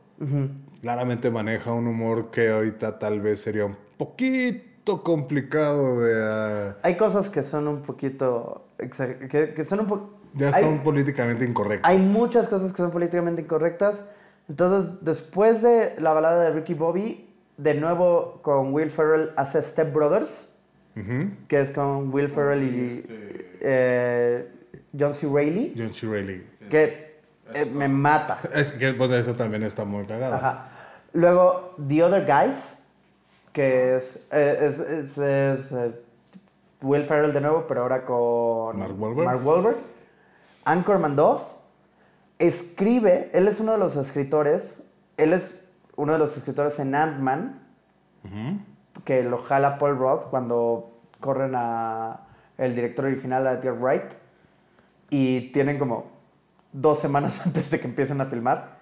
[0.82, 6.14] Claramente maneja un humor que ahorita tal vez sería un poquito complicado de...
[6.22, 8.66] ah, Hay cosas que son un poquito...
[8.78, 10.10] Que, que son un poco...
[10.34, 11.90] ya hay- son políticamente incorrectas.
[11.90, 14.04] Hay muchas cosas que son políticamente incorrectas.
[14.50, 19.94] Entonces, después de la balada de Ricky Bobby, de nuevo con Will Ferrell hace Step
[19.94, 20.53] Brothers,
[21.48, 23.06] Que es con Will Ferrell y
[23.62, 24.48] eh,
[24.98, 25.28] John C.
[25.32, 26.08] Reilly, John C.
[26.08, 26.44] Reilly.
[26.70, 27.20] que
[27.54, 28.40] eh, me mata.
[28.54, 30.36] Es que bueno, eso también está muy cagada.
[30.36, 30.70] Ajá.
[31.14, 32.76] Luego, The Other Guys,
[33.52, 35.92] que es, eh, es, es- es, eh,
[36.82, 39.26] Will Ferrell de nuevo, pero ahora con Mark Wahlberg.
[39.26, 39.78] Mark Wahlberg.
[40.66, 41.56] Anchorman 2.
[42.40, 44.82] Escribe, él es uno de los escritores,
[45.18, 45.60] él es
[45.96, 47.62] uno de los escritores en Ant-Man,
[49.04, 54.12] que lo jala Paul Roth cuando corren a el director original, a Edgar Wright,
[55.10, 56.12] y tienen como
[56.72, 58.78] dos semanas antes de que empiecen a filmar.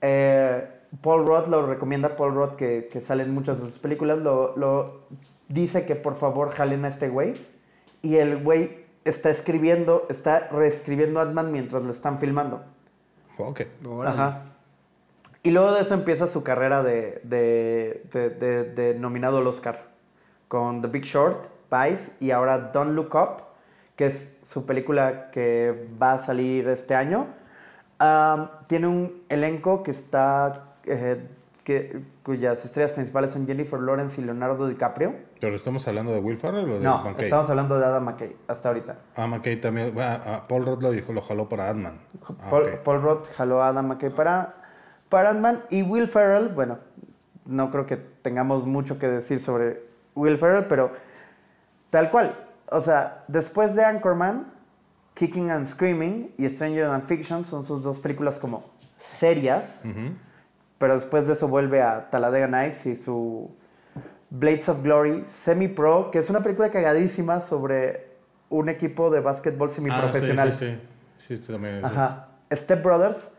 [0.00, 0.68] Eh,
[1.00, 4.56] Paul Roth lo recomienda, Paul Roth, que, que sale en muchas de sus películas, lo,
[4.56, 5.06] lo
[5.48, 7.34] dice que por favor jalen a este güey.
[8.02, 12.62] Y el güey está escribiendo, está reescribiendo Ant-Man mientras lo están filmando.
[13.38, 13.62] Ok.
[14.04, 14.42] Ajá.
[15.46, 18.02] Y luego de eso empieza su carrera de, de,
[18.74, 19.84] de- nominado al Oscar.
[20.48, 23.42] Con The Big Short, Vice y ahora Don't Look Up,
[23.96, 27.26] que es su película que va a salir este año.
[28.66, 30.64] Tiene un elenco que está.
[30.84, 31.26] eh,
[31.64, 35.14] que, cuyas estrellas principales son Jennifer Lawrence y Leonardo DiCaprio.
[35.40, 37.24] ¿Pero estamos hablando de Will Ferrell o de No, McKay?
[37.24, 38.96] estamos hablando de Adam McKay hasta ahorita.
[39.16, 39.92] Ah, McKay también.
[39.92, 41.70] bueno, ah, Paul Rudd lo, dijo, lo jaló para.
[41.70, 41.74] Ah,
[42.50, 42.78] Paul, ok.
[42.84, 44.54] Paul Roth jaló a Adam McKay para,
[45.08, 46.78] para Ant-Man y Will Ferrell, bueno,
[47.44, 49.82] no creo que tengamos mucho que decir sobre
[50.14, 50.92] Will Ferrell, pero
[51.90, 52.34] tal cual.
[52.70, 54.52] O sea, después de Anchorman,
[55.14, 58.64] Kicking and Screaming y Stranger Than Fiction son sus dos películas como
[58.98, 59.82] serias,
[60.78, 63.50] pero después de eso vuelve a Talladega Nights y su
[64.30, 68.08] Blades of Glory Semi Pro, que es una película cagadísima sobre
[68.50, 70.48] un equipo de básquetbol semiprofesional.
[70.48, 70.78] Ah, sí, sí,
[71.18, 71.36] sí.
[71.38, 72.28] Sí, también es- Ajá.
[72.52, 73.30] Step Brothers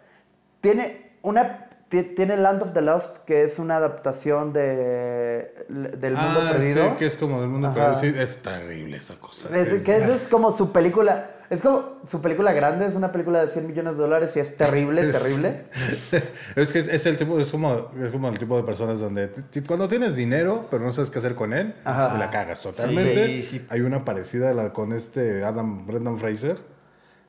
[0.62, 6.40] tiene una ti- tiene Land of the Lost que es una adaptación de del mundo
[6.42, 6.90] Ah, perdido.
[6.92, 7.92] sí, que es como del mundo Ajá.
[7.92, 8.14] perdido.
[8.14, 9.48] Sí, es terrible esa cosa.
[9.58, 13.46] Es, Es- que es como su película, es como su película grande, es una película
[13.46, 15.64] de 100 millones de dólares y es terrible, Es- terrible.
[16.56, 19.30] Es que es, es el tipo, es como, es como el tipo de personas donde
[19.66, 23.26] cuando tienes dinero, pero no sabes qué hacer con él, y la cagas totalmente.
[23.28, 23.66] Sí, sí.
[23.70, 26.58] Hay una parecida a la con este Adam Brendan Fraser,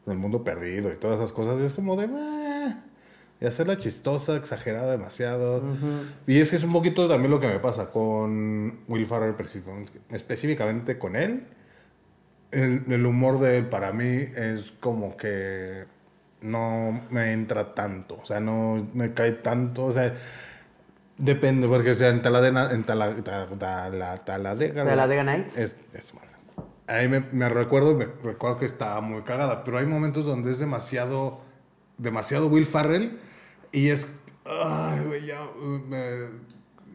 [0.06, 1.60] del mundo perdido y todas esas cosas.
[1.60, 2.08] Y es como de.
[3.40, 5.62] Y hacerla chistosa, exagerada demasiado.
[6.26, 9.34] Y es que es un poquito también lo que me pasa con Will Ferrell,
[10.10, 11.46] específicamente- con él.
[12.50, 15.84] El, el humor de él para mí es como que
[16.40, 20.14] no me entra tanto, o sea, no me cae tanto, o sea,
[21.18, 25.58] depende, porque o sea, en Taladena, en Tala, ta- Tala- Taladega, Talladega Nights.
[25.58, 26.28] es, es madre.
[26.86, 30.58] Ahí me, me recuerdo, me recuerdo que estaba muy cagada, pero hay momentos donde es
[30.58, 31.40] demasiado,
[31.98, 33.18] demasiado Will Farrell
[33.72, 34.08] y es,
[34.46, 36.28] ay, güey, ya uh, me,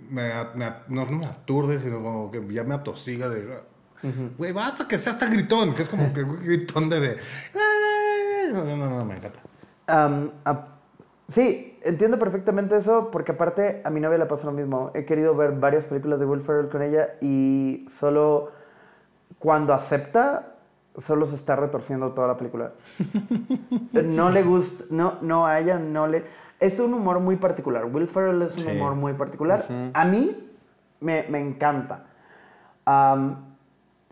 [0.09, 3.59] me, me- no, no me aturde, sino como que ya me atosiga de,
[4.37, 7.17] güey, basta que seas tan gritón, que es como que un gritón de, de
[8.51, 9.39] no, no, no, me encanta.
[11.29, 14.91] Sí, entiendo perfectamente eso, porque aparte a mi novia le pasa lo mismo.
[14.93, 18.51] He querido ver varias películas de Will Ferrell con ella y solo
[19.39, 20.52] cuando acepta,
[20.97, 22.71] solo se está retorciendo toda la película.
[24.03, 26.23] no le gusta, no, no a ella, no le...
[26.59, 27.85] Es un humor muy particular.
[27.85, 28.67] Will Ferrell es un Sí.
[28.77, 29.65] humor muy particular.
[29.93, 30.49] A mí
[31.01, 32.05] me, me encanta.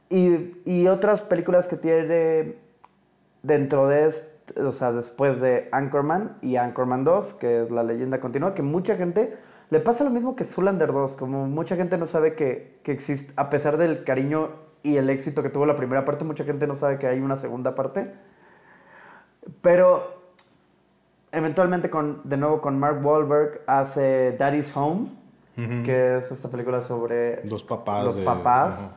[0.09, 2.55] Y, y otras películas que tiene
[3.43, 8.19] dentro de, est- o sea, después de Anchorman y Anchorman 2, que es la leyenda
[8.19, 9.37] continua, que mucha gente
[9.69, 13.31] le pasa lo mismo que Zoolander 2, como mucha gente no sabe que, que existe,
[13.37, 14.49] a pesar del cariño
[14.83, 17.37] y el éxito que tuvo la primera parte, mucha gente no sabe que hay una
[17.37, 18.13] segunda parte.
[19.61, 20.21] Pero
[21.31, 25.09] eventualmente, con, de nuevo con Mark Wahlberg, hace Daddy's Home,
[25.85, 28.73] que es esta película sobre Los papás los de- papás.
[28.79, 28.95] ajá.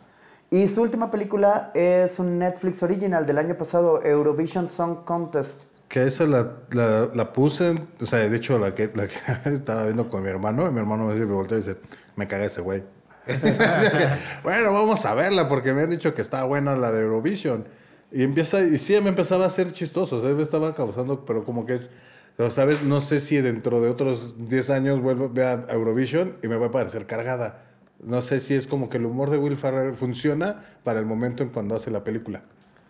[0.51, 5.65] Y su última película es un Netflix original del año pasado, Eurovision Song Contest.
[5.89, 9.15] Que esa la, la, la puse, o sea, de hecho, la que, la que
[9.51, 11.77] estaba viendo con mi hermano, y mi hermano me dice, me voltea y dice,
[12.17, 12.83] me caga ese güey.
[14.43, 17.65] bueno, vamos a verla, porque me han dicho que está buena la de Eurovision.
[18.13, 21.45] Y empieza, y sí, me empezaba a ser chistoso, o sea, me estaba causando, pero
[21.45, 21.91] como que es,
[22.39, 22.83] o ¿sabes?
[22.83, 26.71] No sé si dentro de otros 10 años vuelvo a Eurovision y me va a
[26.71, 27.63] parecer cargada.
[28.01, 31.43] No sé si es como que el humor de Will Ferrell funciona para el momento
[31.43, 32.43] en cuando hace la película.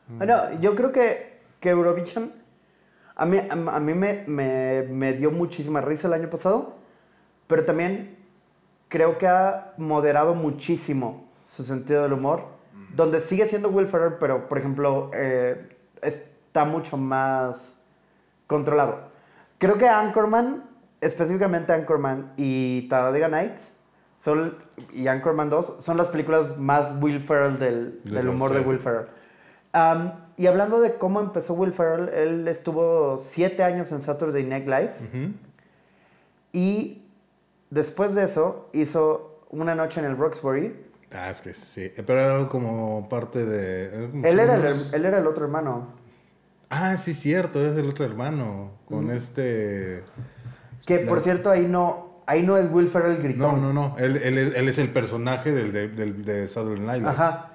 [0.09, 2.33] Bueno, yo creo que, que Eurovision
[3.17, 6.77] a mí, a, a mí me, me, me dio muchísima risa el año pasado,
[7.47, 8.17] pero también
[8.89, 12.45] creo que ha moderado muchísimo su sentido del humor,
[12.95, 17.75] donde sigue siendo Will Ferrell, pero por ejemplo, eh, está mucho más
[18.47, 19.09] controlado.
[19.59, 20.65] Creo que Anchorman,
[21.01, 23.73] específicamente Anchorman y Talladega Nights,
[24.21, 24.55] son,
[24.93, 28.69] y Anchorman 2, son las películas más Will Ferrell del, De humor de Ferrell.
[28.69, 29.07] Will Ferrell.
[29.75, 34.67] Um, y hablando de cómo empezó Will Ferrell, él estuvo siete años en Saturday Night
[34.67, 34.93] Live.
[36.53, 37.04] Y
[37.71, 40.75] después de eso hizo una noche en el Roxbury.
[41.13, 41.93] Ah, es que sí.
[41.95, 44.09] Pero era como parte de.
[44.11, 45.95] como Él era, el, él era el otro hermano.
[46.71, 48.73] Ah, sí, cierto, es el otro hermano.
[48.87, 50.03] Con este.
[50.87, 53.63] Que La- por cierto, ahí no, ahí no es Will Ferrell No, gritón.
[53.63, 53.97] no, no.
[53.99, 57.11] Él, él es, él es el personaje del, de, del, de Saturday Night Live.
[57.11, 57.51] Ajá.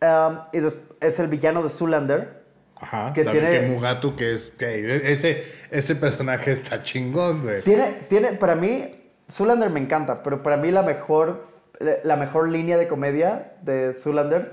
[0.00, 2.42] Um, y des- es el villano de Zoolander.
[2.76, 3.12] Ajá.
[3.12, 4.50] Que tiene- que Mugatu, que es.
[4.58, 7.62] que ese, ese personaje está chingón, güey.
[7.62, 11.44] Tiene, tiene, para mí, Zoolander me encanta, pero para mí la mejor,
[12.04, 14.52] la mejor línea de comedia de Zoolander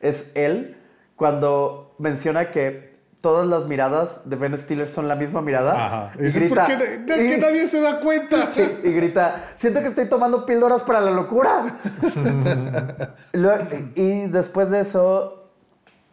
[0.00, 0.76] es él
[1.16, 5.72] cuando menciona que todas las miradas de Ben Stiller son la misma mirada.
[5.86, 6.12] Ajá.
[6.18, 8.46] Y grita, ¿Por qué y- que nadie se da cuenta?
[8.50, 11.64] Sí, y grita, siento que estoy tomando píldoras para la locura.
[13.32, 15.50] Luego- y después de eso,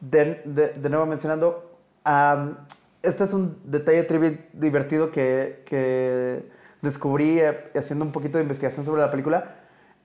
[0.02, 2.58] de, de- de nuevo mencionando, am,
[3.02, 6.50] este es un detalle trivi- divertido que, que
[6.88, 9.56] descubrí eh, haciendo un poquito de investigación sobre la película,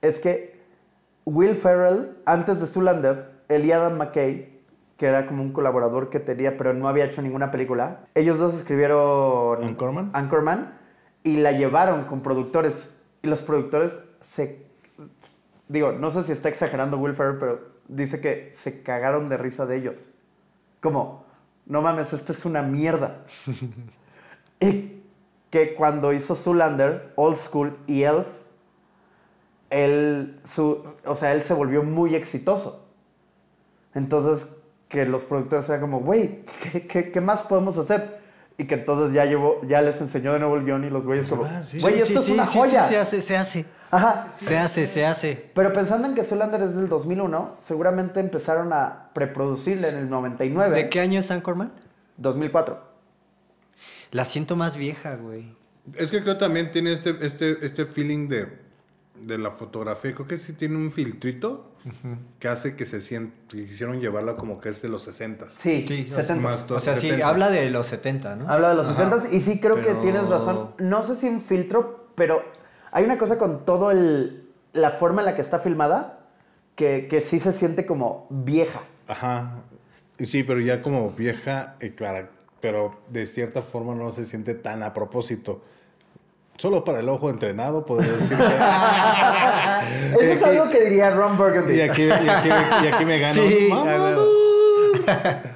[0.01, 0.61] es que
[1.25, 4.61] Will Ferrell, antes de Zoolander, él y Adam McKay,
[4.97, 8.53] que era como un colaborador que tenía, pero no había hecho ninguna película, ellos dos
[8.53, 10.11] escribieron ¿Anchorman?
[10.13, 10.73] Anchorman
[11.23, 12.89] y la llevaron con productores.
[13.21, 14.65] Y los productores se...
[15.69, 19.65] Digo, no sé si está exagerando Will Ferrell, pero dice que se cagaron de risa
[19.65, 20.09] de ellos.
[20.81, 21.25] Como,
[21.65, 23.25] no mames, esta es una mierda.
[24.59, 24.92] y
[25.53, 28.25] que cuando hizo Zoolander, Old School y Elf,
[29.69, 32.83] él, su, o sea, él se volvió muy exitoso.
[33.93, 34.47] Entonces,
[34.87, 38.17] que los productores eran como, güey, ¿qué, qué, qué más podemos hacer?
[38.57, 41.27] Y que entonces ya, llevó, ya les enseñó de nuevo el guion y los güeyes
[41.27, 42.87] como, Ah, güey, Sí, esto sí, es sí, una joya.
[42.87, 43.65] se hace, se hace.
[43.91, 44.29] Ajá.
[44.35, 45.51] Se hace, se hace.
[45.53, 50.75] Pero pensando en que Zoolander es del 2001, seguramente empezaron a preproducirla en el 99.
[50.75, 51.71] ¿De qué año es Anchorman?
[52.17, 52.92] 2004.
[54.13, 55.55] La siento más vieja, güey.
[55.95, 58.47] Es que creo también tiene este, este, este feeling de,
[59.19, 60.13] de la fotografía.
[60.13, 61.71] Creo que sí tiene un filtrito
[62.39, 63.33] que hace que se siente.
[63.49, 66.35] que Quisieron llevarla como que es de los 60 Sí, Sí, 70.
[66.35, 67.23] Más O sea, sí, 70s.
[67.23, 68.49] habla de los 70, ¿no?
[68.49, 70.75] Habla de los 70 y sí creo que tienes razón.
[70.77, 72.43] No sé si un filtro, pero
[72.91, 74.39] hay una cosa con todo el
[74.73, 76.19] la forma en la que está filmada
[76.75, 78.81] que, que sí se siente como vieja.
[79.07, 79.55] Ajá.
[80.17, 82.29] Y Sí, pero ya como vieja, y clara,
[82.63, 85.61] pero de cierta forma no se siente tan a propósito.
[86.57, 88.43] Solo para el ojo entrenado, podría decir que.
[90.13, 91.73] Eso es aquí- algo que diría Ron Burgundy.
[91.73, 92.49] y, aquí, y, aquí,
[92.83, 93.33] y aquí me gano.
[93.41, 94.27] Sí, ¡Mamador!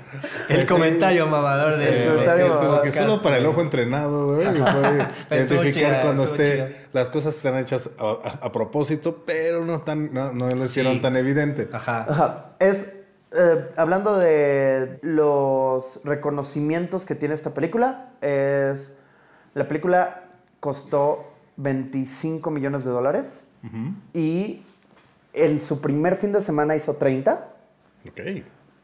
[0.49, 0.67] El Sí.
[0.67, 4.47] comentario mamador Sí, del que comentario es- que podcast, solo para el ojo entrenado, güey,
[4.47, 6.67] puede Estuvo identificar chida, cuando esté chida.
[6.93, 10.93] las cosas están hechas a, a- a propósito, pero no tan no, no lo hicieron
[10.95, 10.99] Sí.
[11.01, 11.69] tan evidente.
[11.71, 12.05] Ajá.
[12.09, 12.45] Ajá.
[12.59, 12.77] Es,
[13.31, 18.93] eh, hablando de los reconocimientos que tiene esta película, es,
[19.53, 20.23] la película
[20.59, 21.25] costó
[21.57, 23.43] 25 millones de dólares
[24.13, 24.63] y
[25.33, 27.49] en su primer fin de semana hizo 30
[28.07, 28.21] Ok.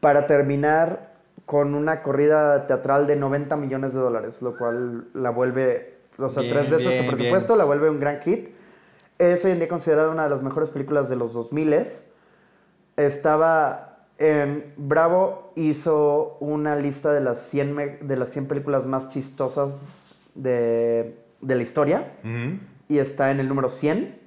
[0.00, 1.14] para terminar
[1.46, 6.42] con una corrida teatral de 90 millones de dólares, lo cual la vuelve, o sea,
[6.42, 8.54] Bien, tres veces bien, tu presupuesto, la vuelve un gran hit.
[9.18, 11.86] Es hoy en día considerada una de las mejores películas de los 2000.
[12.96, 19.08] Estaba, em, Bravo hizo una lista de las 100, me- de las 100 películas más
[19.10, 19.72] chistosas
[20.34, 22.58] de, de la historia Ujú.
[22.88, 24.20] y está en el número 100.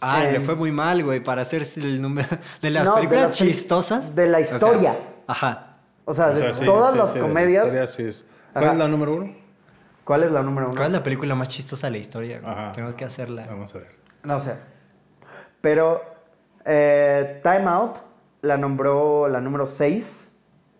[0.00, 2.28] Ah, le Em, fue muy mal, güey, para hacer el número
[2.62, 4.14] de las No, de películas las peli- chistosas.
[4.14, 4.96] de la O sea, historia.
[5.26, 5.64] ajá.
[6.04, 8.02] O sea, O de sea, sí, todas sí, las sí, de la comedias, historia sí
[8.04, 8.24] es.
[8.52, 8.72] ¿Cuál Ajá.
[8.74, 9.34] es la número uno?
[10.04, 10.74] ¿cuál es la número uno?
[10.74, 12.40] ¿Cuál es la película más chistosa de la historia?
[12.40, 12.50] güey?
[12.50, 12.72] Ajá.
[12.72, 13.44] Tenemos que hacerla.
[13.46, 13.90] Vamos a ver.
[14.22, 14.54] No sé.
[15.60, 16.00] Pero
[16.64, 17.96] eh, Time Out
[18.42, 20.26] la nombró la número 6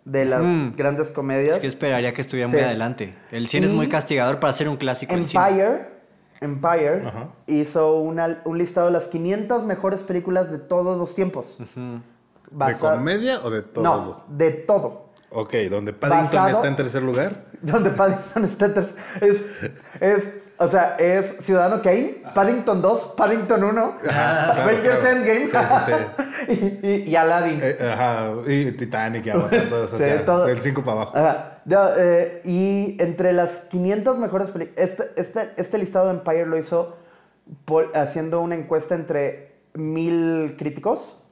[0.04, 0.74] de las Mm.
[0.76, 1.56] grandes comedias.
[1.56, 2.54] Es que esperaría que estuviera Sí.
[2.54, 3.14] muy adelante.
[3.30, 5.12] El 100 es muy castigador para ser un clásico.
[5.14, 5.22] cine.
[5.44, 5.98] Empire,
[6.40, 7.28] Empire Ajá.
[7.46, 11.58] hizo una- un listado de las 500 mejores películas de todos los tiempos.
[11.58, 12.00] ¿De
[12.52, 13.84] Basa- comedia o de todo?
[13.84, 15.08] No, de todo.
[15.30, 17.44] Ok, donde Paddington Basado- está en tercer lugar.
[17.60, 19.42] Donde Paddington está en ter- es,
[20.00, 25.16] es, o sea, es Ciudadano Kane, Paddington 2, Paddington 1, Ajá, claro, Avengers claro.
[25.16, 25.92] Endgame Sí, sí,
[26.82, 27.58] y, y- y Aladdin.
[27.62, 31.16] Eh, ajá, y Titanic y Avatar, todas Sí, hacia todo- del 5 para abajo.
[31.16, 31.58] Ajá.
[31.64, 36.56] No, eh, y entre las 500 mejores películas, este, este, este listado de Empire lo
[36.58, 36.96] hizo
[37.64, 41.22] por- haciendo una encuesta entre mil críticos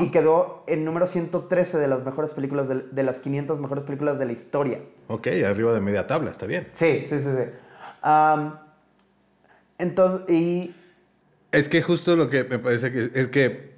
[0.00, 4.18] y quedó en número 113 de las mejores películas, de, de las 500 mejores películas
[4.18, 4.80] de la historia.
[5.08, 6.66] Ok, arriba de media tabla, está bien.
[6.72, 7.50] Sí, sí, sí, sí.
[8.02, 8.58] Am,
[9.78, 10.74] entonces, y
[11.52, 13.76] Es que justo lo que me parece que es que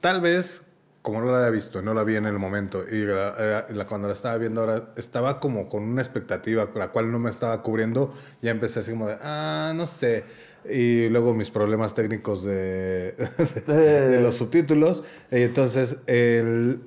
[0.00, 0.64] tal vez,
[1.02, 3.86] como no la había visto, no la vi en el momento, y la- era- la-
[3.86, 7.62] cuando la estaba viendo ahora, estaba como con una expectativa, la cual no me estaba
[7.62, 10.24] cubriendo, ya empecé así como de, ah, no sé.
[10.68, 13.14] Y luego mis problemas técnicos de,
[13.66, 15.02] de los subtítulos.
[15.30, 16.82] Y entonces, el,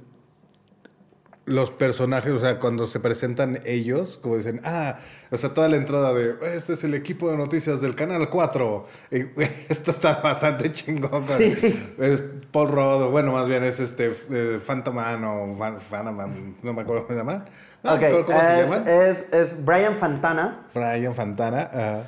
[1.45, 4.95] los personajes, o sea, cuando se presentan ellos, como dicen, ah,
[5.29, 8.85] o sea, toda la entrada de, este es el equipo de noticias del Canal 4.
[9.11, 11.25] Y güey, esto está bastante chingón.
[11.25, 11.57] güey.
[11.97, 16.81] Es Paul Rudd, o bueno, más bien es este eh, Phantoman o Fanaman, no me
[16.81, 17.45] acuerdo cómo se llama.
[17.83, 18.87] Ah, ok, ¿Cómo, cómo se llaman?
[18.87, 20.65] es, es Brian Fantana.
[20.73, 21.69] Brian Fantana.
[21.73, 21.99] Ajá.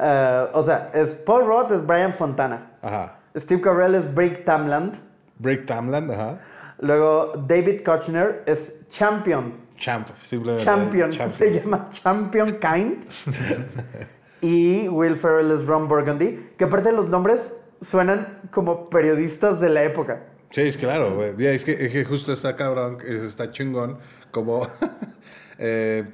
[0.00, 2.72] eh, o sea, es Paul Roth es Brian Fontana.
[2.82, 3.18] Ajá.
[3.36, 4.98] Steve Carell es Brick Tamland.
[5.38, 6.40] Brick Tamland, ajá.
[6.80, 9.54] Luego David Kochner es Champion.
[9.76, 10.64] Champ, simplemente.
[10.64, 11.10] Champion.
[11.10, 11.34] Champions.
[11.36, 13.04] Se llama Champion Kind.
[14.42, 16.50] y Will Ferrell es Ron Burgundy.
[16.58, 20.24] Que aparte los nombres suenan como periodistas de la época.
[20.50, 21.34] Sí, es claro, güey.
[21.46, 23.98] Es que, es que justo está cabrón, es- está chingón,
[24.32, 24.66] como
[25.58, 26.04] eh,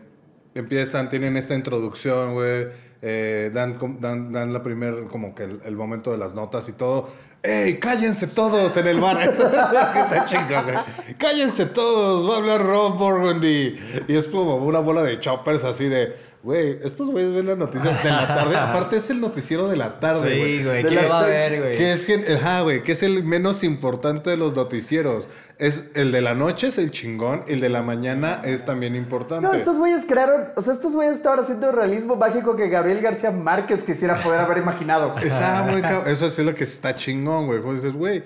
[0.55, 2.69] empiezan, tienen esta introducción, güey,
[3.03, 6.73] eh, dan, dan, dan la primer, como que el, el momento de las notas y
[6.73, 7.09] todo.
[7.47, 9.21] ¡Ey, cállense todos en el bar!
[9.23, 10.27] Está.
[11.17, 12.29] ¡Cállense todos!
[12.29, 13.75] Va a hablar Rob Burgundy.
[14.09, 18.03] Y es como una bola de choppers así de, güey, estos güeyes ven las noticias
[18.03, 18.57] de la tarde.
[18.57, 20.59] Aparte es el noticiero de la tarde, güey.
[20.59, 21.73] Sí, güey, ¿qué la- va a ver, güey?
[21.77, 25.29] Que es, ajá, güey, que es el menos importante de los noticieros.
[25.59, 29.47] Es el de la noche es el chingón, el de la mañana es también importante.
[29.47, 33.01] No, estos güeyes crearon, o sea, estos güeyes estaban haciendo el realismo mágico que Gabriel
[33.01, 35.17] García Márquez quisiera poder haber imaginado.
[35.19, 37.61] Está muy Eso es lo que está chingón, güey.
[37.61, 38.23] Como dices, güey,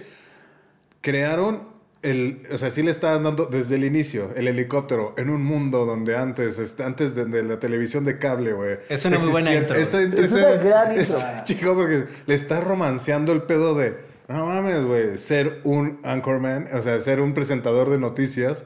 [1.00, 1.69] crearon
[2.02, 5.84] el, o sea, sí le estaban dando desde el inicio el helicóptero en un mundo
[5.84, 8.78] donde antes, este, antes de, de la televisión de cable, güey.
[8.88, 10.00] Es una muy buena intro, Esa.
[10.02, 11.16] Es una gran intro.
[11.18, 16.68] Está chingón porque le está romanceando el pedo de, no mames, güey, ser un anchorman,
[16.72, 18.64] o sea, ser un presentador de noticias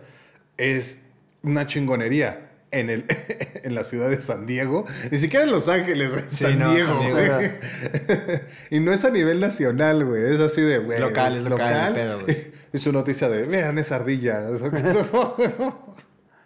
[0.57, 0.99] es
[1.43, 2.44] una chingonería.
[2.75, 3.05] En, el,
[3.63, 6.73] en la ciudad de San Diego, ni siquiera en Los Ángeles, güey, Sí, San no,
[6.73, 7.31] Diego, güey.
[8.71, 10.23] y no es a nivel nacional, güey.
[10.35, 11.01] Es así de, güey.
[11.01, 12.37] Local, es local el pedo, güey.
[12.75, 14.43] Y su noticia de, vean esa ardilla.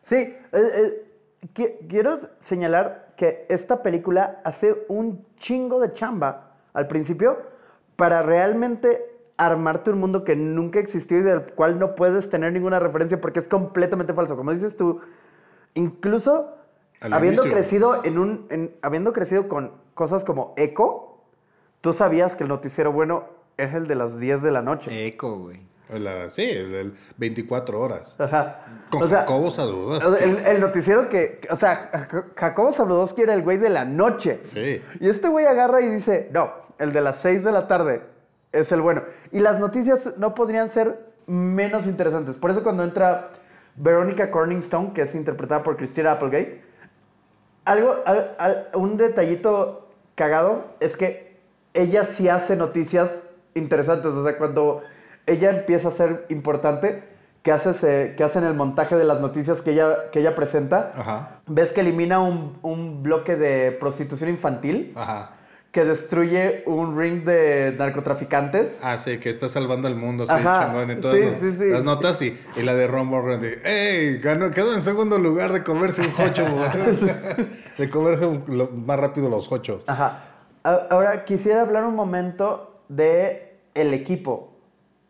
[0.02, 1.04] Sí, eh, eh,
[1.54, 7.38] qui- quiero señalar que esta película hace un chingo de chamba al principio
[7.96, 9.02] para realmente
[9.38, 13.40] armarte un mundo que nunca existió y del cual no puedes tener ninguna referencia porque
[13.40, 14.36] es completamente falso.
[14.36, 15.00] Como dices tú,
[15.74, 16.54] incluso
[17.00, 17.56] Al habiendo inicio.
[17.56, 21.18] crecido en un, en- habiendo crecido con cosas como Echo,
[21.80, 23.24] tú sabías que el noticiero bueno
[23.56, 25.06] es el de las 10 de la noche.
[25.06, 25.66] Eco, güey.
[25.90, 28.14] La- sí, el del 24 horas.
[28.20, 28.60] Ajá.
[28.90, 33.32] Con O sea, Jacobo sea, El, el noticiero que, o sea, Jac- Jacobo Zabludowski era
[33.32, 34.40] el güey de la noche.
[34.42, 34.82] Sí.
[35.00, 38.02] Y este güey agarra y dice, no, el de las 6 de la tarde
[38.52, 39.02] es el bueno.
[39.32, 42.36] Y las noticias no podrían ser menos interesantes.
[42.36, 43.30] Por eso cuando entra
[43.78, 46.62] Verónica Corningstone, que es interpretada por Christina Applegate,
[47.64, 51.38] algo, al- al- un detallito cagado es que
[51.74, 53.10] ella sí hace noticias
[53.54, 54.06] interesantes.
[54.12, 54.82] O sea, cuando
[55.26, 57.04] ella empieza a ser importante,
[57.42, 60.92] que hace, ese- que hacen el montaje de las noticias que ella, que ella presenta,
[60.96, 61.40] Ajá.
[61.46, 65.30] ves que elimina un, un bloque de prostitución infantil, Ajá.
[65.72, 68.78] Que destruye un ring de narcotraficantes.
[68.82, 70.66] Ah, sí, que está salvando al mundo, sí, Ajá.
[70.68, 70.90] chingón.
[70.90, 71.68] En todas Sí, los- sí, sí.
[71.70, 73.48] las notas y, y la de Ron Burgundy.
[73.64, 74.18] ¡Ey!
[74.18, 76.10] Ganó, quedó en segundo lugar de comerse un
[76.56, 76.70] güey.
[77.78, 79.84] de comerse un- lo- más rápido los jochos.
[79.86, 80.24] Ajá.
[80.62, 84.54] Ahora quisiera hablar un momento de el equipo.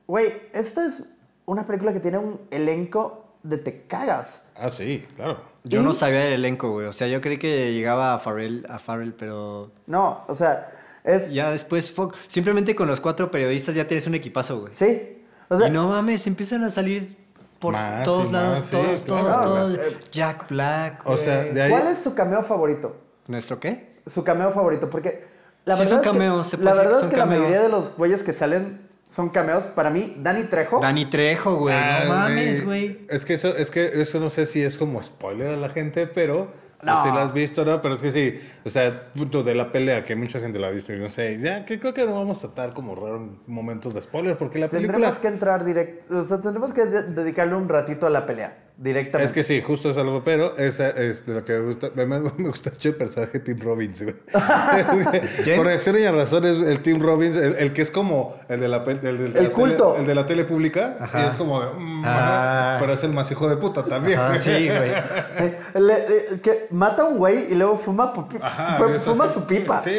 [0.07, 1.05] Güey, esta es
[1.47, 4.43] una película que tiene un elenco de te cagas.
[4.57, 5.39] Ah, sí, claro.
[5.69, 5.85] Yo ¿Y?
[5.85, 6.87] no sabía del elenco, güey.
[6.87, 10.71] O sea, yo creí que llegaba a Farrell, a Farrell, pero No, o sea,
[11.05, 11.33] es...
[11.33, 14.73] ya después, fuck, simplemente con los cuatro periodistas ya tienes un equipazo, güey.
[14.77, 15.23] Sí.
[15.49, 17.17] O sea, y no mames, empiezan a salir
[17.59, 20.11] por Más todos lados, más, sí, todos, claro, todos, todos.
[20.13, 21.03] Jack Black.
[21.05, 21.71] O sea, de ahí.
[21.71, 22.97] ¿cuál es su cameo favorito?
[23.27, 23.97] ¿Nuestro qué?
[24.07, 25.25] Su cameo favorito, porque
[25.65, 27.61] la Sí, verdad son es que- cameos, se puede la verdad es que la mayoría
[27.63, 29.65] de los güeyes que salen son cameos.
[29.65, 30.81] Para mí, Danny Trejo.
[30.81, 31.75] Dani Trejo, güey.
[31.75, 33.07] Ah, no mames, güey.
[33.09, 36.07] Es que eso, es que eso no sé si es como spoiler a la gente,
[36.07, 37.03] pero No.
[37.03, 37.81] si la has visto, ¿no?
[37.81, 40.71] Pero es que sí, o sea, punto de la pelea, que mucha gente la ha
[40.71, 43.39] visto y no sé, ya que creo que no vamos a estar como raro en
[43.47, 44.93] momentos de spoiler, porque la película.
[44.99, 48.65] Tendremos que entrar directo, o sea, tendremos que de- dedicarle un ratito a la pelea.
[48.81, 49.27] Directamente.
[49.27, 51.91] Es que sí, justo es algo, pero esa es de lo que me gusta.
[51.95, 54.15] Me, me- me gusta mucho el personaje de Tim Robbins, güey.
[55.57, 59.01] Por extrañas razones, el Tim Robbins, el, el que es como el de la, el,
[59.01, 59.89] del- de El la culto.
[59.93, 61.25] Tele, el de la tele pública, Ajá.
[61.25, 61.71] y es como de.
[61.79, 62.71] mm, Ah.
[62.75, 64.19] ajá, pero es el más hijo de puta también.
[64.21, 64.91] Ah, sí, güey.
[65.41, 69.35] Eh, el- el que mata a un güey y luego fuma, Ajá, fuma sí.
[69.35, 69.83] su pipa.
[69.83, 69.99] Sí.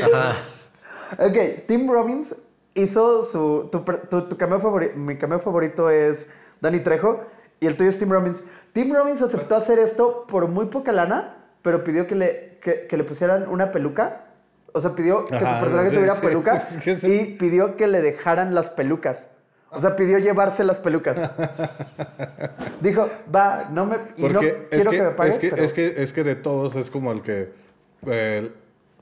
[1.18, 2.36] Ok, Tim Robbins
[2.76, 3.70] hizo su.
[3.72, 4.94] Tu, tu, tu cameo favorito.
[4.98, 6.28] Mi cameo favorito es
[6.62, 7.24] Danny Trejo
[7.60, 8.43] y el tuyo es Tim Robbins.
[8.74, 12.97] Tim Robbins aceptó hacer esto por muy poca lana, pero pidió que le, que, que
[12.97, 14.26] le pusieran una peluca.
[14.74, 17.88] O sea, pidió que Ajá, su personaje sí, tuviera sí, peluca sí, y pidió que
[17.88, 19.26] le dejaran las pelucas.
[19.72, 21.18] O sea, pidió llevarse las pelucas.
[22.82, 23.97] Dijo, va, no me.
[24.18, 25.34] Y no Porque es, quiero que, que, me pagues.
[25.36, 27.51] es, que, pero- es, que, es que de todos es como el que.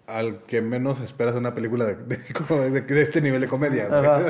[0.08, 3.88] al que menos esperas una película de, de- como de- de este nivel de comedia.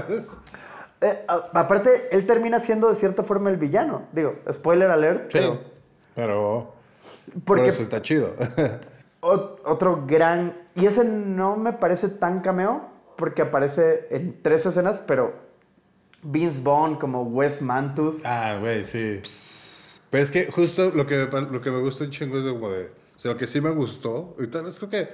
[1.01, 4.03] Eh, aparte, él termina siendo de cierta forma el villano.
[4.11, 5.59] Digo, spoiler alert, Sí, pero
[6.15, 6.73] pero.
[7.33, 8.33] Por porque eso está chido.
[9.21, 10.55] ot- otro gran...
[10.75, 15.33] Y ese no me parece tan cameo porque aparece en tres escenas, pero
[16.23, 18.21] Vince Vaughn como Wes Mantooth.
[18.23, 19.21] Ah, güey, sí.
[20.09, 22.71] Pero es que justo lo que, lo que me gusta un chingo es de como
[22.71, 22.91] de...
[23.15, 25.09] O sea, lo que sí me gustó, y tal vez creo que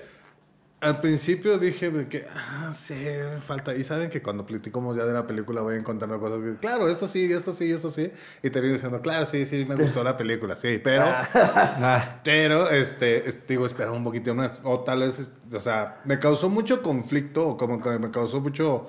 [0.84, 3.74] al principio dije que, ah, sí, me falta.
[3.76, 7.08] Y saben que cuando platicamos ya de la película voy encontrando cosas que, claro, esto
[7.08, 8.12] sí, esto sí, esto sí.
[8.44, 11.04] Y termino diciendo, claro, sí, sí, me gustó la película, sí, pero...
[11.06, 14.60] Ah, Pero, este, es- digo, esperaba un poquito más.
[14.64, 18.86] O tal vez, o sea, me causó mucho conflicto, o como que me causó mucho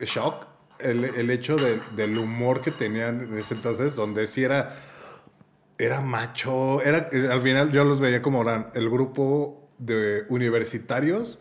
[0.00, 0.46] shock
[0.80, 4.74] el, el hecho de- del humor que tenían en ese entonces, donde sí era,
[5.78, 6.80] era macho.
[6.82, 11.38] Era, al final yo los veía como eran el grupo de universitarios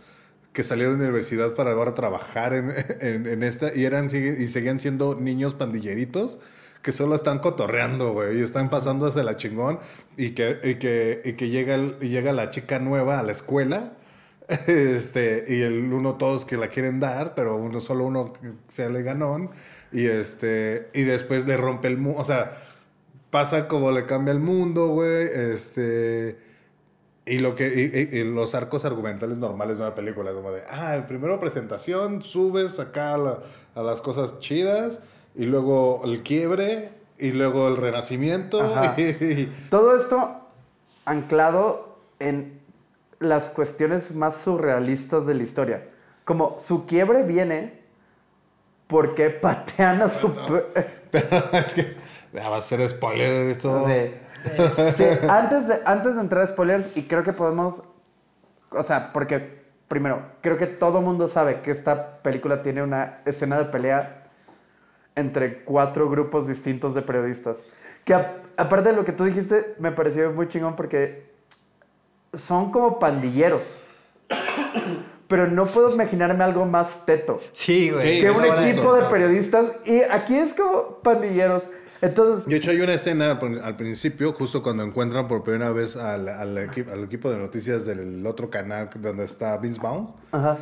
[0.54, 2.72] que salieron de la universidad para ahora trabajar en,
[3.28, 6.40] en, esta y eran y seguían siendo niños pandilleritos
[6.82, 9.80] que solo están cotorreando, güey, y están pasándose la chingón
[10.16, 13.94] y que, y que, y que llega, llega la chica nueva a la escuela
[14.68, 18.32] este, y el uno todos que la quieren dar, pero uno solo uno
[18.68, 19.52] se le ganón
[19.92, 22.58] y este y después le rompe el mundo, o sea,
[23.30, 26.38] pasa como le cambia el mundo, güey, este
[27.28, 30.52] y lo que y- y- y los arcos argumentales normales de una película es como
[30.52, 33.40] de, ah, primero presentación, subes acá a, la-
[33.76, 35.02] a las cosas chidas
[35.36, 38.60] y luego el quiebre y luego el renacimiento
[38.98, 40.42] y- Todo esto
[41.06, 42.60] anclado en
[43.20, 45.88] las cuestiones más surrealistas de la historia.
[46.26, 47.82] Como su quiebre viene
[48.88, 50.32] porque patean a su...
[50.34, 50.66] pe-
[51.12, 51.96] pero es que
[52.38, 53.86] va a ser spoiler esto.
[54.96, 57.84] Sí, antes, de, antes de entrar a spoilers, y creo que podemos.
[58.72, 63.58] O sea, porque primero, creo que todo mundo sabe que esta película tiene una escena
[63.58, 64.24] de pelea
[65.16, 67.66] entre cuatro grupos distintos de periodistas.
[68.04, 71.32] Que a- aparte de lo que tú dijiste, me pareció muy chingón porque
[72.34, 73.84] son como pandilleros.
[75.28, 78.02] Pero no puedo imaginarme algo más teto sí, güey.
[78.02, 78.96] Sí, que un equipo esto.
[78.96, 79.66] de periodistas.
[79.86, 81.64] Y aquí es como pandilleros.
[82.02, 86.28] Entonces, De hecho, hay una escena al principio, justo cuando encuentran por primera vez al,
[86.30, 90.14] al, equi- al equipo de noticias del otro canal donde está Vince Vaughn.
[90.32, 90.58] ajá.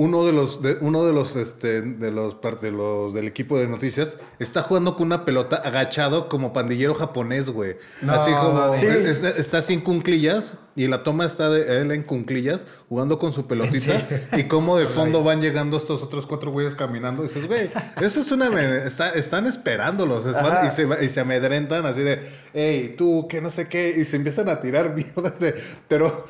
[0.00, 3.58] Uno de los, de, uno de los, este, de los, par- de los del equipo
[3.58, 7.76] de noticias está jugando con una pelota agachado como pandillero japonés, güey.
[8.02, 12.66] No, así como, es- está en cunclillas y la toma está de él en cunclillas
[12.88, 17.24] jugando con su pelotita y como de fondo van llegando estos otros cuatro güeyes caminando.
[17.24, 17.68] Y dices, güey,
[18.00, 18.46] eso es una,
[18.86, 20.24] está, están esperándolos
[20.64, 22.20] y se, y se amedrentan así de,
[22.54, 25.54] hey, tú, que no sé qué, y se empiezan a tirar mierdas de,
[25.88, 26.24] pero...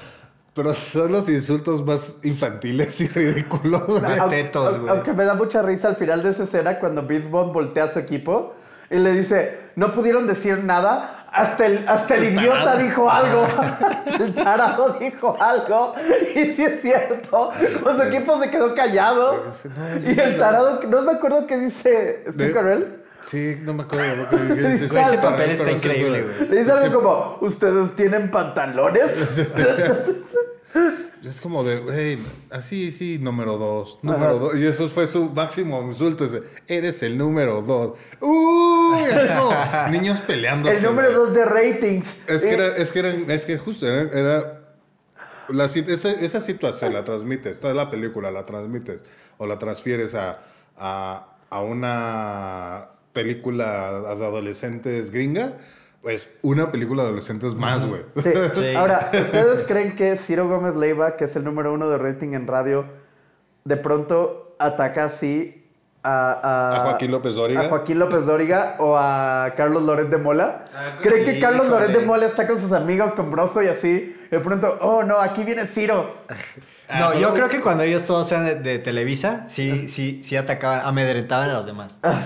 [0.55, 3.82] Pero son los insultos más infantiles y ridículos.
[4.20, 4.90] Aunque- tetos, güey.
[4.90, 7.99] Aunque me da mucha risa al final de esa escena cuando Vaughn voltea a su
[7.99, 8.55] equipo
[8.90, 12.78] y le dice, no pudieron decir nada, hasta el, hasta el, idiota tarado.
[12.82, 13.42] dijo algo,
[13.80, 15.92] hasta el tarado dijo algo,
[16.34, 17.51] y sí es cierto,
[17.82, 22.24] pues su equipo se quedó callado, No, y el tarado, no me acuerdo qué dice
[22.30, 24.26] Steve Carell, Sí, no me acuerdo.
[24.54, 26.48] dije, ese papel está increíble, güey.
[26.48, 29.46] le dice algo como, ¿ustedes tienen pantalones?
[31.24, 34.56] Es como de, hey, así, sí, número dos, número dos.
[34.56, 36.24] Y eso fue su máximo insulto.
[36.24, 37.98] ese, Eres el número dos.
[38.20, 39.00] ¡Uy!
[39.02, 40.70] Así como niños peleando.
[40.70, 42.14] el número dos de ratings.
[42.28, 44.60] Es que, Eh, era, es que, eran- es que justo era, era-
[45.48, 49.04] la, si- esa, esa situación la transmites, toda la película la transmites
[49.38, 50.38] o la transfieres a,
[50.76, 55.54] a, a una película de adolescentes gringa,
[56.02, 58.02] pues una película de adolescentes más, güey.
[58.16, 58.30] Sí.
[58.54, 58.74] Sí.
[58.76, 62.46] Ahora, ¿ustedes creen que Ciro Gómez Leiva, que es el número uno de rating en
[62.46, 62.84] radio,
[63.64, 65.66] de pronto ataca así
[66.04, 67.62] a, A Joaquín López Dóriga.
[67.62, 70.64] a Joaquín López Dóriga o a Carlos Loret de Mola.
[70.72, 71.88] Ah, ¿Creen que Carlos híjole.
[71.88, 74.16] Loret de Mola está con sus amigos, con Broso y así?
[74.30, 76.14] De pronto, oh no, aquí viene Ciro.
[76.97, 80.86] No, yo creo que cuando ellos todos sean de, de Televisa, sí, sí, sí atacaban,
[80.86, 81.97] amedrentaban a los demás.
[82.03, 82.22] Ah,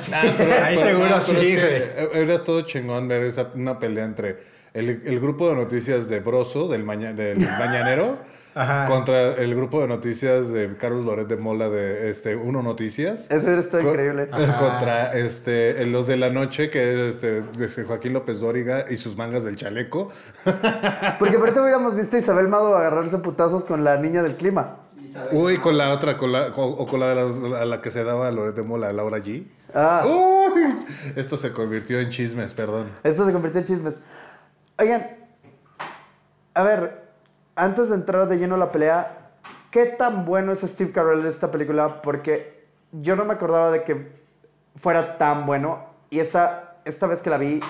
[0.65, 2.13] Ahí seguro No, sí, pero es güey.
[2.13, 4.39] que e, era todo chingón ver esa, una pelea entre
[4.75, 8.19] el, el grupo de noticias de Broso, del, maña- del Mañanero,
[8.55, 8.87] Ajá.
[8.87, 13.31] contra el grupo de noticias de Carlos Loret de Mola de este, Uno Noticias.
[13.31, 14.29] Eso está increíble.
[14.59, 19.17] Contra este, los de la noche, que es este, de Joaquín López Dóriga y sus
[19.17, 20.11] mangas del chaleco.
[21.19, 24.77] Porque ahorita hubiéramos visto a Isabel Mado agarrarse putazos con la niña del clima.
[25.31, 27.15] Uy, con la otra, con la, con- o con la de
[27.51, 29.45] la, a la que se daba Loret de Mola, Laura G.
[29.75, 30.63] Ah, Uy,
[31.17, 32.89] esto se convirtió en chismes, perdón.
[33.03, 33.95] esto se convirtió en chismes.
[34.79, 35.07] Oigan,
[36.55, 37.02] a ver,
[37.57, 39.31] antes de entrar de lleno a la pelea,
[39.71, 42.03] ¿qué tan bueno es Steve Carell en esta película?
[42.03, 44.13] Porque yo no me acordaba de que
[44.77, 45.87] fuera tan bueno.
[46.11, 47.61] Y esta, esta vez que la vi,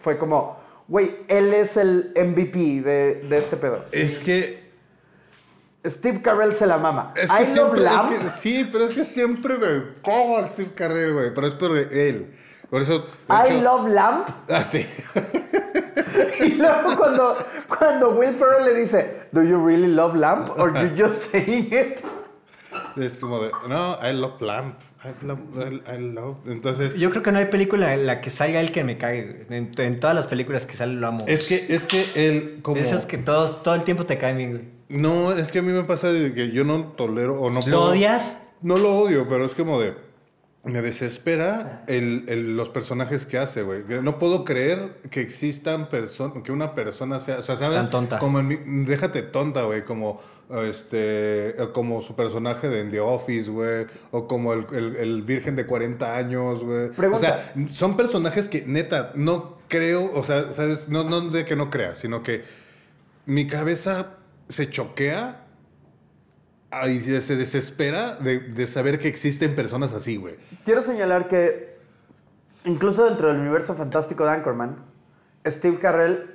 [0.00, 0.56] fue como,
[0.88, 3.82] güey, él es el MVP de, de este pedo.
[3.92, 4.70] Es que
[5.86, 7.12] Steve Carell se la mama.
[7.16, 10.46] Es I que Love siempre, es que, sí, pero es que siempre me cojo al
[10.46, 11.34] Steve Carell, güey.
[11.34, 12.32] Pero es por él.
[12.70, 13.00] Por eso.
[13.00, 14.28] de I hecho- Love Lamp.
[14.48, 14.86] Ah, sí.
[16.40, 17.36] Y luego cuando,
[17.68, 20.50] cuando Will Ferrell le dice, ¿Do you really love lamp?
[20.58, 22.00] Or you just saying it?
[22.96, 23.50] Es como de.
[23.68, 24.76] No, I love Lamp.
[25.04, 25.38] I love.
[25.86, 26.38] I, love.
[26.46, 26.94] Entonces.
[26.94, 29.44] Yo creo que no hay película en la que salga él que me cague.
[29.46, 29.58] güey.
[29.58, 31.18] En, en todas las películas que sale lo amo.
[31.26, 32.78] Es que, es que él, como.
[32.80, 34.64] Esos que todos, todo el tiempo te caen bien, güey.
[34.88, 37.64] No, es que a mí me pasa de que yo no tolero o no ¿Lo
[37.64, 38.38] puedo- odias?
[38.62, 39.94] No lo odio, pero es como de.
[40.64, 43.82] Me desespera el, el- los personajes que hace, güey.
[44.02, 47.78] No puedo creer que existan personas, que una persona sea, o sea, ¿sabes?
[47.80, 48.18] Tan tonta.
[48.20, 50.20] Como en mi- déjate tonta, güey, como
[50.64, 55.56] este, como su personaje de In The Office, güey, o como el, el- el virgen
[55.56, 56.90] de 40 años, güey.
[57.16, 60.88] O sea, son personajes que neta no creo, o sea, ¿sabes?
[60.88, 62.44] No, no de que no crea, sino que
[63.26, 64.14] mi cabeza
[64.48, 65.41] se choquea
[66.72, 70.34] ah, y se se desespera de, de saber que existen personas así, güey.
[70.64, 71.76] Quiero señalar que
[72.64, 74.76] incluso dentro del universo fantástico de Anchorman,
[75.46, 76.30] Steve Carell,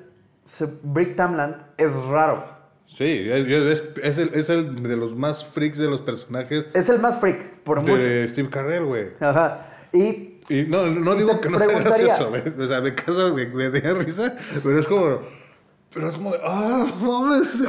[0.84, 2.56] Brick Tamland, es raro.
[2.86, 7.00] Sí, es, es- el, es el de los más freaks de los personajes Es el
[7.00, 7.98] más freak, por mucho.
[7.98, 9.08] de Steve Carell, güey.
[9.20, 9.68] Ajá.
[9.92, 12.44] Y Y no, no Y digo que no sea gracioso, güey.
[12.60, 14.34] O sea, me caso, me, me da risa,
[14.64, 15.20] pero es como...
[15.98, 16.40] Pero es como de...
[16.44, 17.64] ¡Ah, mames!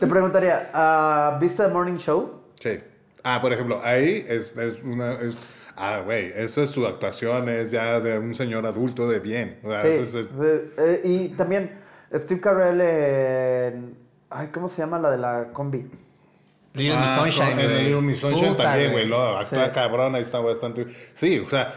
[0.00, 2.40] te preguntaría, ah, ¿viste The Morning Show?
[2.60, 2.78] Sí.
[3.22, 5.12] Ah, por ejemplo, ahí es, es una...
[5.20, 5.36] es-
[5.76, 9.60] ah, güey, eso es su actuación, es ya de un señor adulto de bien.
[9.62, 9.88] O sea, Sí.
[9.90, 10.14] es-
[10.76, 11.78] Eh, y también
[12.14, 13.96] Steve Carell en...
[14.30, 15.86] Ay, ¿cómo se llama la de la combi?
[16.74, 19.06] Little Ah, Miss Sunshine, con- En el Little Miss Sunshine Puta, también, güey.
[19.06, 19.70] Lo actúa Sí.
[19.72, 20.86] cabrón, ahí está bastante.
[21.14, 21.72] Sí, o sea,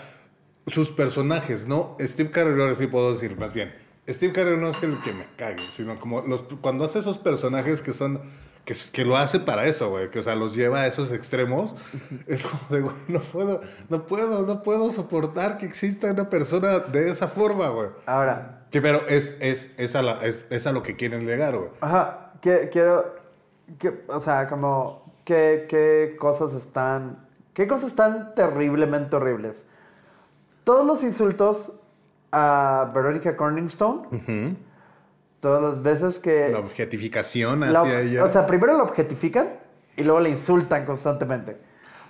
[0.68, 1.96] sus personajes, ¿no?
[2.00, 3.74] Steve Carell, ahora sí puedo decir más bien.
[4.14, 7.18] Steve Carell no es que el que me cague, sino como los, cuando hace esos
[7.18, 8.22] personajes que son.
[8.66, 10.12] Que, que lo hace para eso, güey.
[10.12, 11.76] Que, o sea, los lleva a esos extremos.
[12.28, 13.60] Es como de, güey, no puedo,
[13.90, 17.90] no puedo, no puedo soportar que exista una persona de esa forma, güey.
[18.06, 21.58] Ahora, Que, pero es, es, es, a la- es, es a lo que quieren llegar,
[21.58, 21.72] güey.
[21.82, 23.16] Ajá, que- quiero,
[23.80, 29.66] que- o sea, como, ¿qué, qué cosas están, qué cosas están terriblemente horribles?
[30.64, 31.72] Todos los insultos
[32.32, 34.56] a Veronica Corningstone,
[35.40, 36.50] todas las veces que...
[36.52, 38.24] La objetificación la- hacia ella.
[38.26, 39.50] o sea, primero la objetifican
[39.98, 41.52] y luego la insultan constantemente.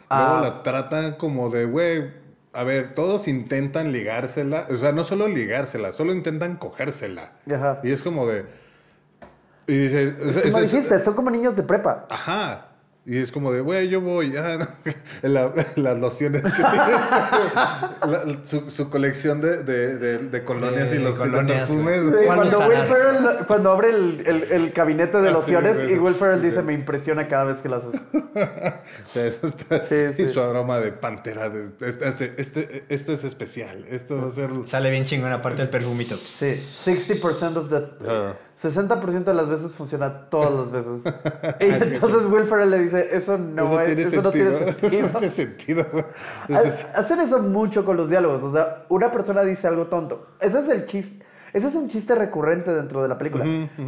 [0.10, 2.12] Luego Ah, la tratan como de, güey,
[2.54, 4.66] a ver, todos intentan ligársela.
[4.70, 7.34] O sea, no solo ligársela, solo intentan cogérsela.
[7.50, 7.78] Ajá.
[7.84, 8.46] Y es como de...
[9.68, 10.16] Y dice...
[10.20, 12.08] es- como es- es- dijiste, son como niños de prepa.
[12.10, 12.68] Ajá.
[13.04, 14.36] Y es como de, güey, yo voy.
[14.38, 14.68] ah, no.
[15.28, 16.70] La- las lociones que tiene.
[18.08, 22.00] La- su, su colección de, de, de- de colonias De y los colonias, perfumes.
[22.06, 22.78] Sí, ¿Cuál cuando, Will?
[22.78, 25.94] Ferrell- cuando abre el, el- el gabinete de Ah, sí, lociones güey.
[25.96, 28.00] y Will Ferrell dice, me impresiona cada vez que las uso.
[28.24, 30.26] O sea, eso está- Sí, y sí.
[30.34, 31.50] su aroma de pantera.
[31.50, 33.84] de- este, este, este, este es especial.
[33.90, 34.50] Esto va a ser.
[34.66, 36.16] Sale bien chingón, aparte del perfumito.
[36.18, 36.46] Sí,
[36.86, 37.88] 60% of the...
[38.08, 38.36] Ah.
[38.62, 41.14] 60% de las veces funciona todas las veces.
[41.60, 44.52] Y entonces Will Ferrell le dice, eso no, eso es- tiene eso no sentido.
[44.52, 45.06] tiene sentido.
[45.08, 45.86] Eso tiene sentido.
[46.48, 48.44] Entonces, Hacen eso mucho con los diálogos.
[48.44, 50.28] O sea, una persona dice algo tonto.
[50.40, 51.26] Ese es el chiste.
[51.54, 53.44] Ese es un chiste recurrente dentro de la película.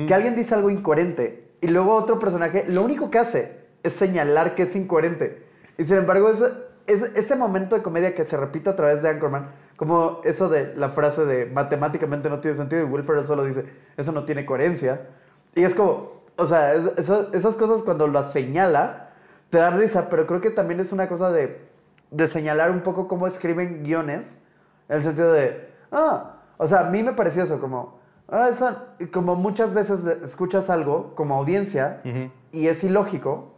[0.08, 3.52] Que alguien dice algo incoherente y luego otro personaje lo único que hace
[3.84, 5.44] es señalar que es incoherente.
[5.78, 6.46] Y sin embargo, ese,
[6.88, 10.76] ese, ese momento de comedia que se repite a través de Anchorman, como eso de
[10.76, 13.66] la frase de matemáticamente no tiene sentido y Will Ferrell solo dice,
[13.98, 15.08] eso no tiene coherencia.
[15.56, 19.10] Y es como, o sea, es- eso- esas cosas cuando las señala,
[19.50, 21.72] te dan risa, pero creo que también es una cosa de
[22.12, 24.38] de señalar un poco cómo escriben guiones,
[24.88, 27.98] en el sentido de, ah, o sea, a mí me pareció eso, como,
[28.30, 32.02] ah, esa- como muchas veces escuchas algo como audiencia
[32.52, 33.56] y es ilógico,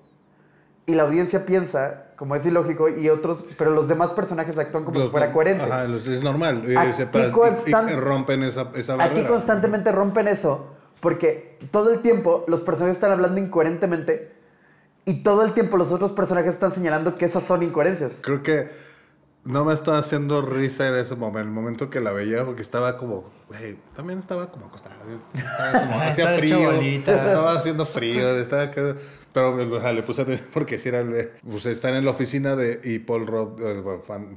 [0.85, 5.01] y la audiencia piensa como es ilógico, y otros, pero los demás personajes actúan como
[5.01, 5.63] si fuera coherente.
[5.65, 6.63] Ajá, los- es normal.
[6.67, 10.67] eh, Aquí y- rompen esa, esa Aquí constantemente rompen eso,
[11.01, 14.33] porque todo el tiempo los personajes están hablando incoherentemente
[15.05, 18.13] y todo el tiempo los otros personajes están señalando que esas son incoherencias.
[18.21, 18.69] Creo que
[19.43, 22.97] no me estaba haciendo risa en ese momento, el momento que la veía, porque estaba
[22.97, 24.95] como, güey, también estaba como acostada,
[25.35, 28.71] estaba como, hacía frío, estaba haciendo frío, estaba,
[29.35, 32.09] pero o sea, le puse atención porque si era el de, pues están en la
[32.11, 33.83] oficina de, y Paul Rod, eh,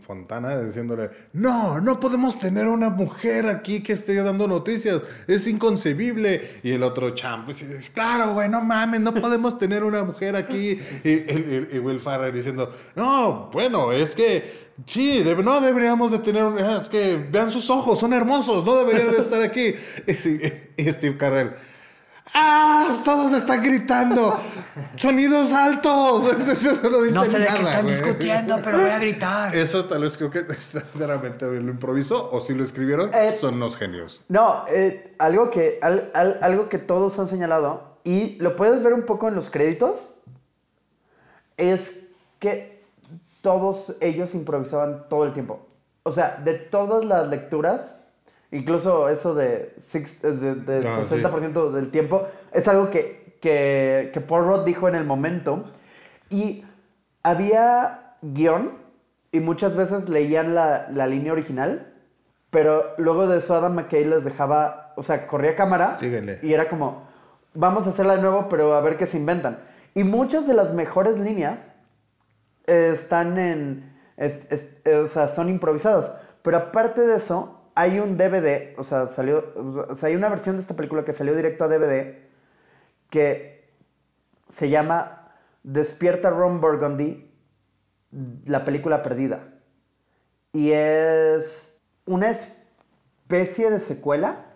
[0.00, 6.42] Fontana diciéndole, no, no podemos tener una mujer aquí que esté dando noticias, es inconcebible,
[6.62, 10.36] y el otro champ, pues, es, claro, güey, no mames, no podemos tener una mujer
[10.36, 16.12] aquí, y, y- y Will Farrer diciendo, no, bueno, es que Sí, debe- no deberíamos
[16.12, 16.44] de tener.
[16.80, 19.74] Es que vean sus ojos, son hermosos, no deberían de estar aquí.
[20.76, 21.50] Y, y Steve Carell.
[22.34, 22.92] ¡Ah!
[23.04, 24.36] Todos están gritando.
[24.96, 26.24] ¡Sonidos altos!
[26.82, 27.94] no dicen No sé de qué están güey.
[27.94, 29.54] discutiendo, pero voy a gritar.
[29.56, 30.42] Eso tal vez creo que
[30.94, 34.22] verdaderamente lo improvisó o si lo escribieron, Eh, son unos genios.
[34.28, 38.92] No, eh, algo, que, al- al- algo que todos han señalado, y lo puedes ver
[38.94, 40.10] un poco en los créditos,
[41.56, 41.96] es
[42.38, 42.82] que
[43.42, 45.66] todos ellos improvisaban todo el tiempo.
[46.04, 47.96] O sea, de todas las lecturas,
[48.52, 51.16] incluso eso de, six- de, de Ah, sí.
[51.16, 55.64] 60% del tiempo, es algo que, que, que Paul Rudd dijo en el momento.
[56.30, 56.64] Y
[57.22, 58.72] había guion,
[59.32, 61.92] y muchas veces leían la, la línea original,
[62.50, 66.38] pero luego de eso Adam McKay les dejaba, o sea, corría cámara Síguele.
[66.42, 67.06] y era como,
[67.52, 69.58] vamos a hacerla de nuevo, pero a ver qué se inventan.
[69.94, 71.70] Y muchas de las mejores líneas
[72.66, 76.12] eh, están en, es- es- eh, o sea, son improvisadas.
[76.42, 79.52] Pero aparte de eso, hay un DVD, o sea, salió,
[79.88, 82.16] o sea, hay una versión de esta película que salió directo a DVD
[83.08, 83.70] que
[84.48, 85.28] se llama
[85.62, 87.30] Despierta Ron Burgundy,
[88.46, 89.44] la película perdida.
[90.52, 91.68] Y es
[92.04, 94.46] una especie de secuela,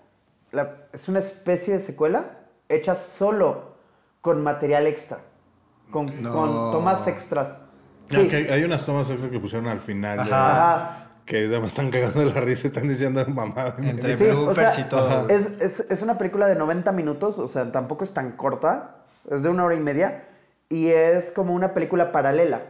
[0.51, 3.77] la- es una especie de secuela hecha solo
[4.21, 5.19] con material extra,
[5.93, 6.33] con, No.
[6.33, 7.59] con tomas extras.
[8.11, 8.17] Sí.
[8.35, 10.19] hay, unas tomas extra que pusieron al final.
[10.21, 11.02] Ajá.
[11.33, 13.75] Que además están cagando de la risa, están diciendo mamá.
[13.79, 15.29] Entre Sí, o sea, y todo.
[15.31, 18.97] Es, es- es una película de 90 minutos, o sea, tampoco es tan corta,
[19.31, 20.25] es de una hora y media,
[20.69, 22.61] y es como una película paralela.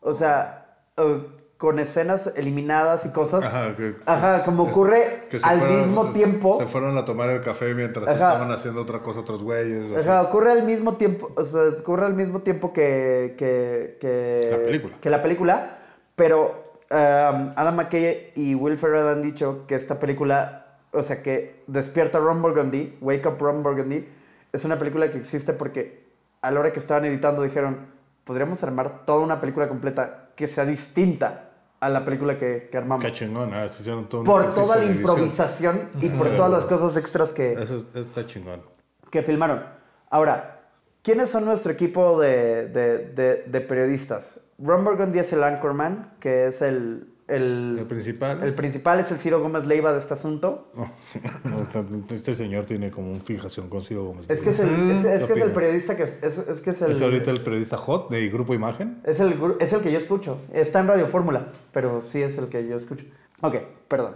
[0.00, 1.22] O sea, eh,
[1.56, 3.42] con escenas eliminadas y cosas.
[3.44, 6.56] Ajá, que- Ajá, como es- ocurre que al fueron- mismo tiempo.
[6.60, 8.14] Se fueron a tomar el café mientras Ajá.
[8.14, 9.90] estaban haciendo otra cosa otros güeyes.
[9.90, 10.20] o sea.
[10.20, 14.58] Ajá, ocurre al mismo tiempo, o sea, ocurre al mismo tiempo que, que, que La
[14.58, 14.94] película.
[15.00, 15.78] que la película,
[16.14, 21.62] pero um, Adam McKay y Will Ferrell han dicho que esta película, o sea, que
[21.66, 24.06] Despierta Ron Burgundy, Wake Up Ron Burgundy,
[24.52, 26.04] es una película que existe porque
[26.40, 27.86] a la hora que estaban editando dijeron,
[28.24, 31.44] podríamos armar toda una película completa que sea distinta
[31.80, 33.04] a la película que, que armamos.
[33.04, 33.52] Qué chingón.
[33.54, 37.52] ah, se hicieron todo Por toda la improvisación y por todas las cosas extras que,
[37.52, 38.62] Eso es- está chingón.
[39.10, 39.62] que filmaron.
[40.10, 40.60] Ahora,
[41.02, 44.40] ¿quiénes son nuestro equipo de, de- de- de periodistas?
[44.58, 47.14] Ron Burgundy es el anchorman, que es el...
[47.28, 48.42] El, El principal.
[48.42, 50.72] El principal es el Ciro Gómez Leiva de este asunto.
[52.10, 54.30] Este señor tiene como una fijación con Ciro Gómez.
[54.30, 56.70] Es que es el, es, es ¿Qué que es el periodista que es, es, que
[56.70, 56.92] es el...
[56.92, 59.02] Es ahorita el periodista hot de Grupo Imagen.
[59.04, 60.40] Es el, es el que yo escucho.
[60.54, 63.04] Está en Radio Fórmula, pero sí es el que yo escucho.
[63.42, 63.56] Ok,
[63.88, 64.14] perdón.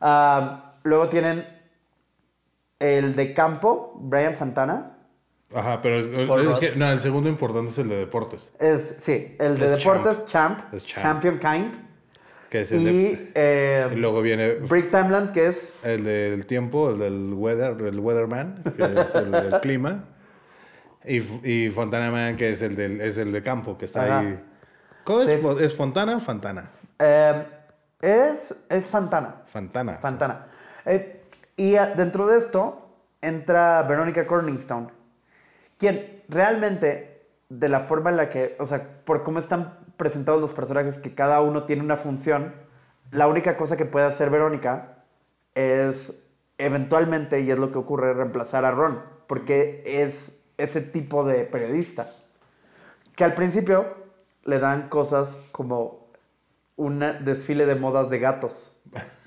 [0.00, 1.44] Ah, luego tienen
[2.78, 4.95] el de campo, Brian Fantana.
[5.54, 9.58] Ajá, pero es, que no, el segundo importante es el de deportes, Es, sí, el
[9.58, 11.02] de Es deportes, Champ, Es Champ.
[11.04, 11.74] Champion Kind.
[12.50, 12.84] que es el Y,
[13.14, 13.32] de...
[13.34, 18.00] eh, y luego viene Brick Timeland, que es el del tiempo, el del weather, el
[18.00, 20.04] weatherman, que es el del clima.
[21.04, 21.18] Y,
[21.48, 24.18] y Fontana Man, que es el, del, es el de campo, que está Ajá.
[24.20, 24.44] ahí.
[25.04, 25.30] ¿Cómo es?
[25.40, 25.46] Sí.
[25.60, 26.72] ¿Es Fontana o Fantana?
[26.98, 27.46] Eh,
[28.02, 29.42] es, es Fantana.
[29.46, 29.92] Fantana.
[29.98, 30.46] Fantana.
[30.84, 31.22] Eh,
[31.56, 32.88] y dentro de esto
[33.22, 34.88] entra Verónica Corningstone,
[35.78, 40.52] quien realmente, de la forma en la que, o sea, por cómo están presentados los
[40.52, 42.54] personajes, que cada uno tiene una función,
[43.10, 45.04] la única cosa que puede hacer Verónica
[45.54, 46.12] es
[46.58, 52.10] eventualmente, y es lo que ocurre, reemplazar a Ron, porque es ese tipo de periodista.
[53.14, 53.86] Que al principio
[54.44, 56.08] le dan cosas como
[56.76, 58.72] un desfile de modas de gatos.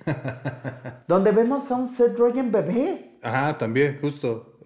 [1.08, 3.18] donde vemos a un Seth Rogen bebé.
[3.22, 4.59] Ajá, también, justo.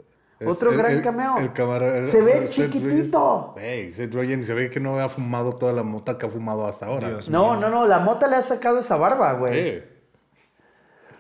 [0.43, 1.37] Es Otro el- gran el- cameo.
[1.37, 2.07] El camarada.
[2.07, 3.55] Se ve chiquitito.
[3.57, 6.67] Ey, Seth Rogen se ve que no ha fumado toda la mota que ha fumado
[6.67, 7.09] hasta ahora.
[7.09, 9.79] Dios No, no, no, la mota le ha sacado esa barba, güey.
[9.81, 9.83] Sí.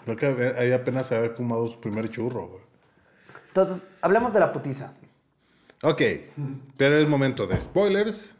[0.05, 2.63] Creo que ahí apenas se había fumado su primer churro, güey.
[3.47, 4.93] Entonces, hablemos de la putiza.
[5.83, 6.01] Ok,
[6.77, 8.35] pero es momento de spoilers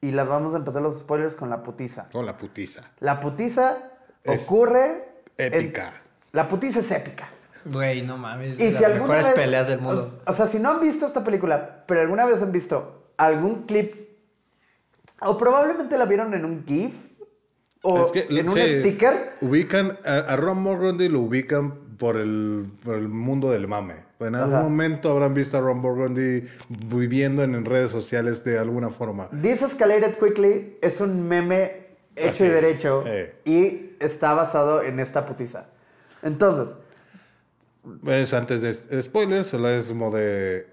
[0.00, 2.08] Y la vamos a empezar los spoilers con la putiza.
[2.10, 2.90] con la putiza.
[3.00, 3.78] La putiza
[4.24, 5.08] Es ocurre.
[5.38, 5.92] en- épica.
[6.32, 7.28] la putiza es épica.
[7.64, 8.58] Güey, no mames.
[8.58, 9.34] Y si las alguna mejores vez.
[9.34, 10.20] peleas del mundo.
[10.26, 13.64] O, o sea, si no han visto esta película, pero alguna vez han visto algún
[13.66, 13.94] clip.
[15.20, 16.94] O probablemente la vieron en un GIF.
[17.82, 19.32] O Es que, en un sí, sticker.
[19.40, 23.94] Ubican a, a Ron Burgundy, lo ubican por el, por el mundo del mame.
[24.20, 24.62] En algún Ajá.
[24.62, 29.28] momento habrán visto a Ron Burgundy viviendo en, en redes sociales de alguna forma.
[29.30, 33.04] This Escalated Quickly es un meme hecho Así y derecho.
[33.06, 33.34] eh.
[33.44, 35.66] Y está basado en esta putiza.
[36.22, 36.72] Entonces,
[38.02, 40.70] Pues antes de spoilers, solo es como de.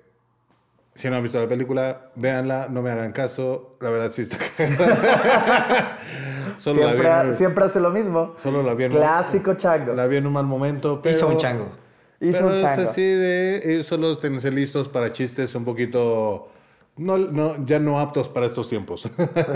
[0.94, 3.78] Si no han visto la película, véanla, no me hagan caso.
[3.80, 4.38] La verdad sí está
[6.58, 8.34] solo, siempre, la vi en, siempre hace lo mismo.
[8.38, 9.94] solo la vi en- Clásico chango.
[9.94, 11.02] La vi en un mal momento.
[11.02, 11.70] Pero, Hizo un chango.
[12.20, 12.82] Hizo pero un es chango.
[12.84, 13.78] así de.
[13.80, 16.50] eh, Solo tenerse listos para chistes un poquito.
[16.98, 19.10] No, no, ya no aptos para estos tiempos.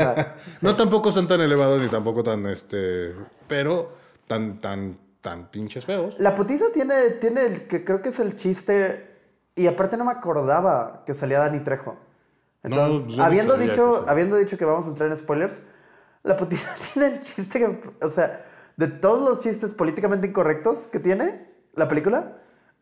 [0.62, 3.14] no tampoco son tan elevados ni tampoco tan este.
[3.50, 3.92] Pero
[4.28, 6.20] tan, tan, tan pinches feos.
[6.20, 9.10] La putiza tiene, tiene el que creo que es el chiste.
[9.56, 11.96] Y aparte no me acordaba que salía Dani Trejo.
[12.62, 15.62] Entonces, No, no habiendo, dicho, habiendo dicho que vamos a entrar en spoilers,
[16.24, 18.06] la putiza tiene el chiste que.
[18.06, 18.46] O sea,
[18.78, 22.38] de todos los chistes políticamente incorrectos que tiene la película,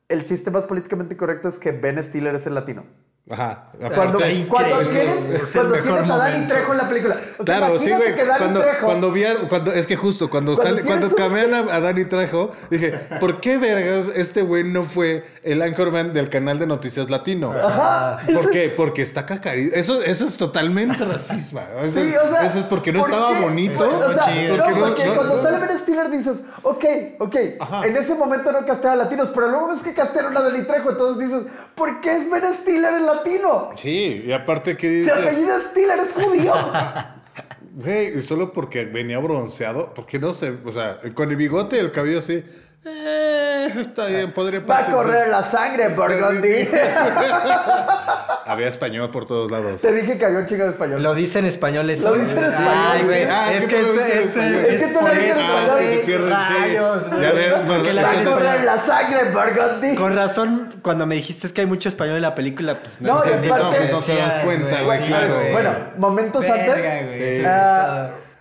[0.10, 2.84] el chiste más políticamente incorrecto es que Ben Stiller es el latino.
[3.30, 3.66] Ajá.
[3.96, 4.48] Cuando, increíble.
[4.50, 6.48] cuando Eso tienes, es cuando tienes a Dani.
[6.48, 7.16] Trejo en la película.
[7.38, 8.14] O sea, Claro, sí, güey.
[8.38, 11.80] Cuando, cuando vi a- cuando, es que justo cuando, Cuando sale, cuando camean a, a
[11.80, 12.92] Dani Trejo, dije,
[13.22, 17.54] ¿por qué vergas este güey no fue el anchorman del canal de noticias latino?
[18.34, 18.74] ¿Por qué?
[18.76, 19.76] Porque está cacarísimo.
[19.76, 21.62] Eso, eso es totalmente racismo.
[21.84, 23.42] Eso, Sí, es, o sea, eso es porque no ¿por estaba qué?
[23.44, 23.88] bonito.
[23.88, 24.58] O sea, chido.
[24.58, 26.86] no, Porque no- porque no- cuando no- sale Ben Stiller dices, ok,
[27.20, 27.86] ok, Ajá.
[27.86, 31.30] en ese momento no casteaba latinos, pero luego ves que castearon a Dani Trejo, entonces
[31.30, 31.44] dices,
[31.76, 33.72] ¿por qué es Ben Stiller el latino?
[33.76, 36.54] Sí, y aparte que dice, apellido Stiller es judío.
[37.76, 41.92] güey, solo porque venía bronceado, porque no sé, o sea, con el bigote y el
[41.92, 42.44] cabello así,
[42.84, 44.94] eh, está bien, podría Va a pasar.
[44.94, 46.68] correr la sangre, Burgundy.
[48.46, 49.80] Había español por todos lados.
[49.82, 51.02] Te dije que había un chingo de español.
[51.02, 52.10] Lo dice en español eso.
[52.10, 53.24] Lo dice en español, Ay, güey.
[53.30, 54.32] Ah, es es que es, es,
[54.82, 55.38] que tú lo por dices español.
[55.40, 56.30] Ah, es que te pierdes.
[56.30, 57.10] Rayos.
[57.22, 59.96] Ya ves, Porque la Va a correr la sangre, Burgundy.
[59.96, 63.22] Con razón, cuando me dijiste es que hay mucho español en la película, pues, No,
[63.22, 65.36] que No, pues, no te das cuenta, güey, claro.
[65.54, 67.46] Bueno, momentos antes.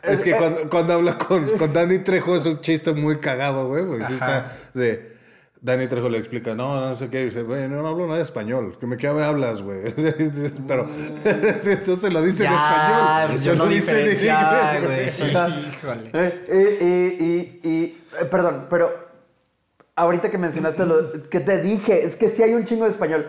[0.03, 3.69] Es que eh, cuando, cuando habla con, con Danny Trejo es un chiste muy cagado,
[3.69, 3.85] güey.
[3.87, 5.19] Porque sí está de.
[5.63, 7.21] Danny Trejo le explica, no, no sé qué.
[7.21, 8.79] Y dice, güey, no, no hablo nada de español.
[8.81, 9.93] ¿Que me qué me hablas, güey?
[10.67, 10.89] Pero
[11.25, 13.27] entonces lo dice en español.
[13.29, 15.09] pues, yo lo no dice en inglés, güey.
[15.11, 16.11] Sí, híjole.
[16.15, 18.91] Eh, y, y- y- y- eh, perdón, pero
[19.97, 23.27] ahorita que mencionaste lo que te dije, es que sí hay un chingo de español.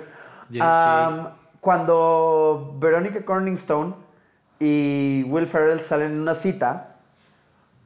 [0.62, 3.94] Am, Cuando Verónica Corningstone
[4.62, 6.88] y Will Ferrell salen en una cita,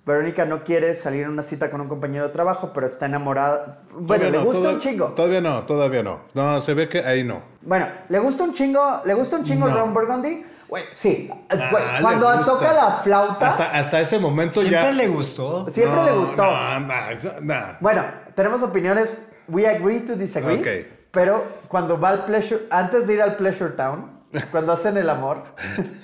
[0.05, 3.80] Verónica no quiere salir en una cita con un compañero de trabajo, pero está enamorada.
[3.91, 5.05] Bueno, Todavía le no, gusta toda- un chingo.
[5.07, 6.19] Todavía no, todavía no.
[6.36, 7.41] No, se ve que ahí no.
[7.61, 9.01] Bueno, ¿le gusta un chingo?
[9.03, 9.76] ¿Le gusta un chingo No.
[9.76, 10.45] Ron Burgundy?
[10.67, 11.30] Güey, sí.
[11.49, 14.91] Ah, Güey, cuando toca la flauta, Hasta, hasta ese momento Siempre ya.
[14.91, 15.67] le gustó.
[15.71, 16.43] siempre No, le gustó.
[16.43, 17.55] No, no, eso- no.
[17.80, 18.03] Bueno,
[18.36, 19.17] tenemos opiniones.
[19.47, 20.59] We agree to disagree.
[20.59, 20.88] Ok.
[21.11, 24.14] Pero cuando va al Pleasure, antes de ir al Pleasure Town,
[24.52, 25.42] cuando hacen el amor.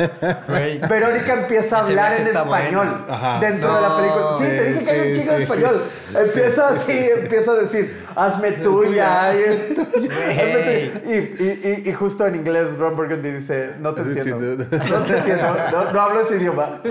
[0.89, 3.39] Verónica empieza a hablar en español bueno.
[3.39, 4.37] Dentro de la película.
[4.37, 5.43] Sí, te sí, dije que hay un de sí.
[5.43, 5.81] español.
[6.15, 9.29] Empieza así, empieza a decir, hazme tuya.
[9.29, 11.01] hazme y- hazme tuya.
[11.05, 14.37] Y, y, y, y justo en inglés, Ron Burgundy dice, no te entiendo.
[14.89, 15.55] No te entiendo.
[15.71, 16.81] No, no hablo ese idioma.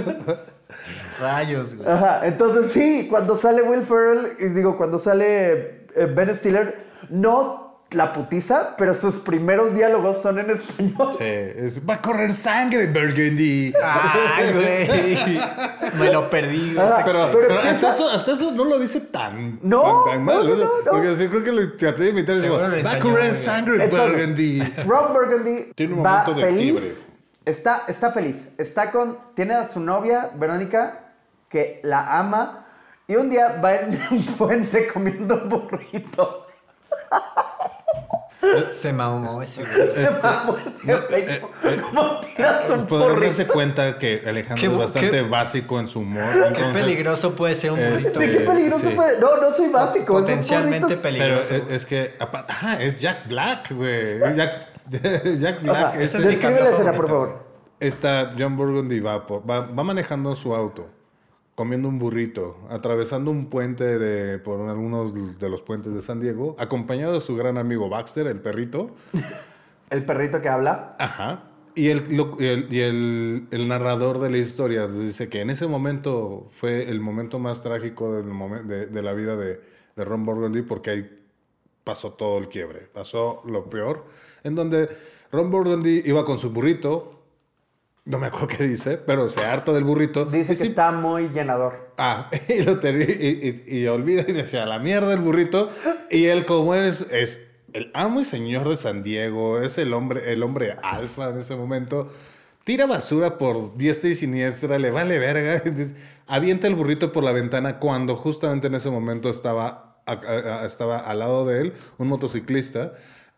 [1.20, 1.88] Rayos, güey.
[1.88, 7.69] Ajá, entonces sí, cuando sale Will Ferrell, y digo, cuando sale eh, Ben Stiller, no
[7.93, 11.11] la putiza, pero sus primeros diálogos son en español.
[11.18, 13.72] Sí, es, va a correr sangre, Burgundy.
[13.82, 15.41] Ay, güey.
[15.99, 16.78] Me lo perdí.
[16.78, 20.24] Ajá, Pero, Pero pero hasta, eso, hasta eso no lo dice tan, No, tan, tan
[20.24, 20.49] mal.
[20.49, 20.70] no, no, no.
[20.91, 22.36] Porque sí, creo que lo traté de imitar.
[22.36, 24.62] es como, Va a correr sangre, Entonces, Burgundy.
[24.86, 26.62] Ron Burgundy Tiene un va momento de feliz.
[26.72, 26.93] quiebre.
[27.45, 28.36] Está, está feliz.
[28.57, 29.18] Está con.
[29.34, 31.01] Tiene a su novia, Verónica,
[31.49, 32.66] que la ama.
[33.09, 36.47] Y un día va en un puente comiendo un burrito.
[38.72, 39.80] Se mamó ese güey.
[39.88, 44.61] Este, Vamos, ese güey, eh, ¿cómo- eh, ¿Cómo tiras un Podrán darse cuenta que Alejandro
[44.61, 46.32] Qué es bastante qué- básico en su humor.
[46.32, 48.20] Qué entonces- peligroso puede ser un Este, burrito.
[48.20, 48.95] Sí, qué peligroso sí.
[48.97, 50.12] puede- No, no soy básico.
[50.14, 51.55] Potencialmente porritos- Pero peligroso.
[51.55, 54.18] es, es que, ajá, es Jack Black, güey.
[54.36, 54.53] Jack,
[55.41, 55.76] Jack Black.
[55.76, 57.51] Ajá, es es Describe la escena, por favor.
[57.78, 60.88] Está John Burgundy va, por- va, va manejando su auto,
[61.61, 66.56] comiendo un burrito, atravesando un puente de, por algunos de los puentes de San Diego,
[66.58, 68.92] acompañado de su gran amigo Baxter, el perrito.
[69.90, 70.96] El perrito que habla.
[70.98, 71.50] Ajá.
[71.74, 75.50] Y, el, lo- y el, y el- el narrador de la historia dice que en
[75.50, 79.61] ese momento fue el momento más trágico del momen- de, de la vida de,
[79.96, 81.20] de Ron Burgundy porque ahí
[81.84, 84.06] pasó todo el quiebre, pasó lo peor,
[84.44, 84.88] en donde
[85.30, 87.19] Ron Burgundy iba con su burrito,
[88.11, 90.24] no me acuerdo qué dice, pero se harta del burrito.
[90.26, 91.92] Dice y que sí- está muy llenador.
[91.98, 95.70] Ah, y, lo ter- y, y- y olvida y decía, la mierda el burrito.
[96.11, 97.40] Y él, como es, es
[97.72, 101.54] el amo y señor de San Diego, es el hombre, el hombre alfa en ese
[101.56, 102.08] momento.
[102.64, 105.62] Tira basura por diestra y siniestra, le vale verga.
[106.26, 110.66] Avienta el burrito por la ventana cuando justamente en ese momento estaba, a- a- a-
[110.66, 112.92] estaba al lado de él un motociclista.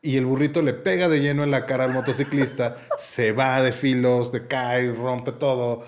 [0.05, 3.71] Y el burrito le pega de lleno en la cara al motociclista, se va de
[3.73, 5.83] filos, de cae, rompe todo.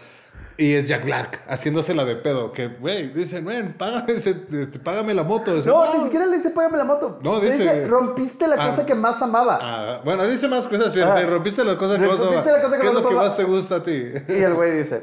[0.57, 2.53] Y es Jack Black haciéndosela de pedo.
[2.53, 3.43] Que, güey, dice,
[3.77, 5.53] págame, ese- este, págame la moto.
[5.57, 7.19] Dice, No, ni siquiera le dice págame la moto.
[7.23, 8.71] No, Le dice- rompiste la Ah.
[8.71, 9.59] cosa que más amaba.
[9.61, 10.97] Ah, bueno, dice más cosas.
[10.97, 11.21] Ah.
[11.23, 12.57] rompiste la cosa que más Rompiste ama.
[12.57, 14.13] la cosa que ¿Qué es lo que más te gusta a ti?
[14.29, 15.03] Y el güey dice,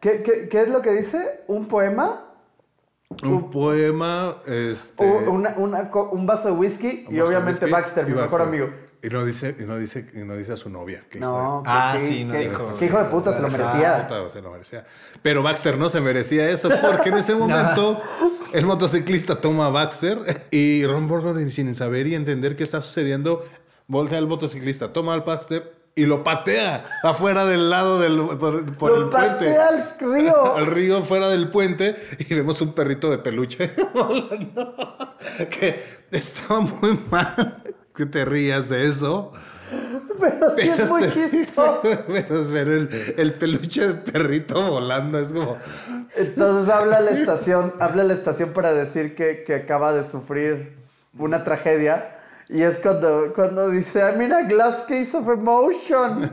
[0.00, 1.40] ¿qué, qué, qué es lo que dice?
[1.46, 2.25] ¿Un poema?
[3.22, 5.04] Un poema, este...
[5.04, 8.68] O una- un vaso de whisky y obviamente whisky Baxter, y mi mejor amigo.
[9.02, 11.02] Y no dice, y no dice, y no dice a su novia.
[11.08, 12.74] que hijo de- No, que- Ah, sí, no que- dijo.
[12.74, 14.06] que hijo de puta se lo merecía.
[14.08, 14.84] Puta, se lo merecía.
[15.22, 18.00] Pero Baxter no se merecía eso porque en ese momento
[18.52, 20.18] el motociclista toma a Baxter
[20.50, 23.44] y Ron Burgundy sin saber y entender qué está sucediendo
[23.86, 28.90] voltea al motociclista, toma al Baxter y lo patea afuera del lado del por, por
[28.90, 29.28] Lo el puente.
[29.46, 30.54] patea al río.
[30.56, 35.16] al río fuera del puente y vemos un perrito de peluche volando
[35.50, 37.62] que estaba muy mal
[37.94, 39.32] que te rías de eso.
[40.20, 41.80] Pero sí es muy chistoso.
[42.06, 45.56] pero, pero el, el peluche de perrito volando es como.
[46.14, 50.76] Entonces habla la estación, habla la estación para decir que, que acaba de sufrir
[51.18, 52.15] una tragedia.
[52.48, 56.30] Y es cuando, cuando dice, I'm in a glass case of emotion.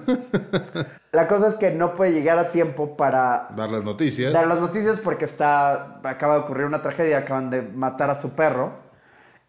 [1.12, 4.32] La cosa es que no puede llegar a tiempo para Dar las noticias.
[4.34, 8.32] dar las noticias porque está, acaba de ocurrir una tragedia, acaban de matar a su
[8.32, 8.72] perro.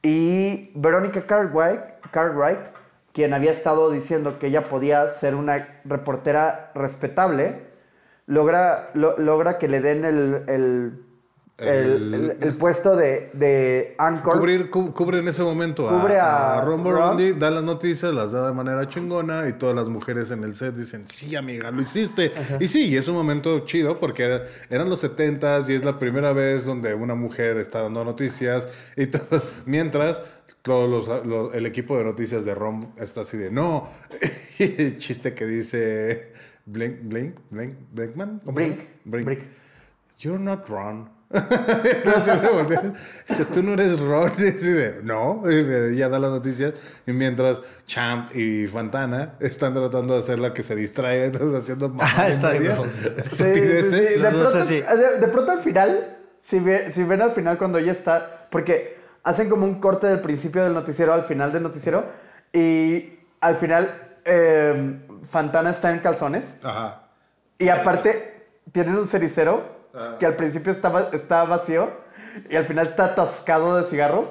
[0.03, 2.59] Y Verónica Cartwright, Cartwright,
[3.12, 7.62] quien había estado diciendo que ella podía ser una reportera respetable,
[8.27, 11.05] logra, lo- logra que le den el, el,
[11.59, 14.32] el- El- el- el puesto de, de anchor.
[14.38, 16.82] Cubrir, cu- cubre en ese momento a, Cubre a a Ron Ron.
[16.82, 20.55] Burgundy, da las noticias, las da de manera chingona y todas las mujeres en el
[20.57, 22.32] set dicen, sí, amiga, lo hiciste.
[22.59, 25.96] Y sí, y es un momento chido porque era- eran los 70s y es la
[25.98, 29.40] primera vez donde una mujer está dando noticias y todo.
[29.64, 30.24] Mientras
[30.62, 33.88] todos los- lo- el equipo de noticias de Ron está así de, no,
[34.59, 36.32] el chiste que dice
[36.66, 38.40] Blink, Blink, Blink, Blinkman.
[38.44, 38.90] ¿Cómo se Brink, llama?
[39.05, 39.26] Brink.
[39.26, 39.40] Brink.
[40.18, 41.14] You're not Ron.
[41.85, 42.93] Entonces,
[43.28, 44.30] dice, tú no eres Ron.
[44.39, 45.43] Y de, no.
[45.51, 46.74] Y ya da las noticias.
[47.07, 52.26] Y mientras Champ y Fantana están tratando de hacerla que se distraiga, entonces haciendo Ah,
[52.28, 52.89] y está de media, huevos.
[52.89, 53.91] Sí, sí, estupideces.
[54.09, 54.14] sí.
[54.14, 54.80] De, Los dos pronto, así.
[54.80, 58.99] de- de pronto al final, si, ve- si ven al final cuando ella está, porque
[59.22, 62.05] hacen como un corte del principio del noticiero al final del noticiero
[62.53, 63.91] y al final
[64.24, 67.03] eh, Fantana está en calzones Ajá.
[67.59, 70.16] y aparte tienen un cericero Ah.
[70.18, 71.88] que al principio estaba, está vacío
[72.51, 74.26] y al final está atascado de cigarros.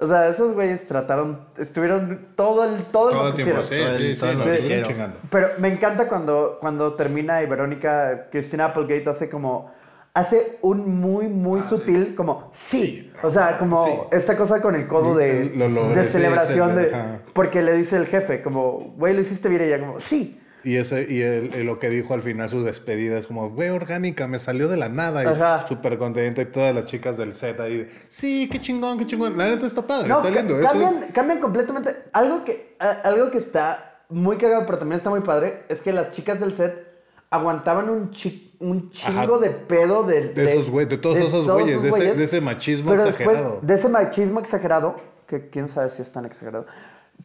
[0.00, 4.14] O sea, esos güeyes trataron, estuvieron todo el, todo Todo el tiempo, sí, Todo el-
[4.14, 5.16] sí, todo sí, lo estuvieron chingando.
[5.28, 9.72] Pero me encanta cuando, cuando termina y Verónica, Christina Applegate hace como,
[10.14, 12.78] hace un muy, muy sutil, como, sí.
[12.86, 13.12] Sí.
[13.24, 13.92] O sea, como Sí.
[14.12, 17.72] esta cosa con el codo de, Lo logré, de sí, celebración, sí, de, porque le
[17.74, 20.40] dice el jefe, como, güey, lo hiciste bien, y ella como, sí.
[20.64, 23.68] Y, ese, y el- el- lo que dijo al final su despedida es como, güey,
[23.68, 25.20] orgánica, me salió de la nada.
[25.30, 25.62] Ajá.
[25.64, 26.42] Y súper contenta.
[26.42, 29.38] Y todas las chicas del set ahí, de, sí, qué chingón, qué chingón.
[29.38, 30.58] La neta está padre, No, está lindo.
[30.60, 31.96] eso- cambian, completamente.
[32.12, 35.92] Algo que, a- algo que está muy cagado, pero también está muy padre, es que
[35.92, 36.86] las chicas del set
[37.30, 39.38] aguantaban un, chi- un chingo Ajá.
[39.38, 42.90] de pedo de, De esos güey- de todos esos güeyes, de ese- de ese machismo
[42.90, 43.60] pero después- exagerado.
[43.62, 44.96] de ese machismo exagerado,
[45.26, 46.66] que quién sabe si es tan exagerado.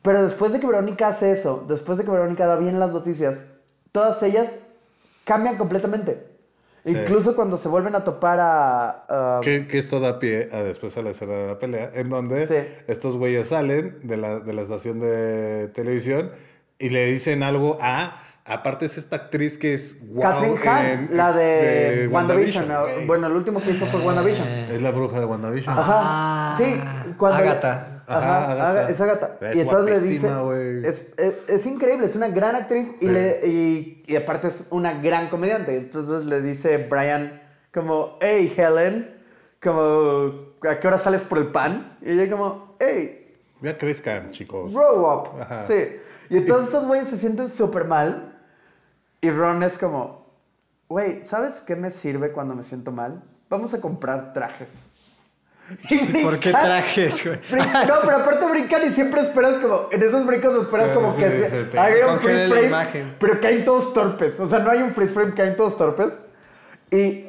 [0.01, 3.37] Pero después de que Verónica hace eso, después de que Verónica da bien las noticias,
[3.91, 4.49] todas ellas
[5.23, 6.27] cambian completamente.
[6.85, 9.37] Incluso cuando se vuelven a topar a...
[9.37, 12.09] a- Que, que esto da pie a después a la escena de la pelea, en
[12.09, 12.55] donde Sí.
[12.87, 16.31] estos güeyes salen de la, de la estación de televisión
[16.79, 18.17] y le dicen algo a.
[18.45, 20.21] Aparte, es esta actriz que es wow.
[20.23, 22.67] Catherine Hahn, en- la de, WandaVision.
[22.67, 22.81] ¿no?
[22.81, 23.07] güey.
[23.07, 24.45] Bueno, el último que hizo fue WandaVision.
[24.45, 25.79] Es la bruja de WandaVision.
[25.79, 26.55] Ajá.
[26.57, 26.81] Sí,
[27.17, 27.37] cuando.
[27.37, 27.92] Agatha.
[28.07, 28.69] Ajá, Agatha.
[28.69, 29.37] Aga- es Agatha.
[29.41, 30.27] Es y entonces le dice.
[30.83, 34.93] Es, es, es increíble, es una gran actriz y, le, y, y aparte es una
[35.01, 35.75] gran comediante.
[35.75, 37.41] Entonces le dice Brian,
[37.73, 39.15] como, hey Helen,
[39.61, 41.97] como, ¿a qué hora sales por el pan?
[42.01, 44.73] Y ella, como, hey, Ya crezcan, chicos.
[44.73, 45.39] grow up.
[45.41, 45.65] Ajá.
[45.67, 45.97] Sí.
[46.29, 48.29] Y entonces estos güeyes se sienten súper mal.
[49.21, 50.25] Y Ron es como,
[50.89, 53.23] güey, ¿sabes qué me sirve cuando me siento mal?
[53.49, 54.69] Vamos a comprar trajes.
[56.23, 57.37] ¿Por qué trajes, güey?
[57.51, 61.23] No, pero aparte brincan y siempre esperas como, en esos brincos esperas Sí, como sí,
[61.23, 63.15] que sí, se, te- haga un freeze la frame, imagen.
[63.19, 64.39] pero caen todos torpes.
[64.39, 66.13] O sea, no hay un freeze frame, caen todos torpes.
[66.91, 67.25] Y...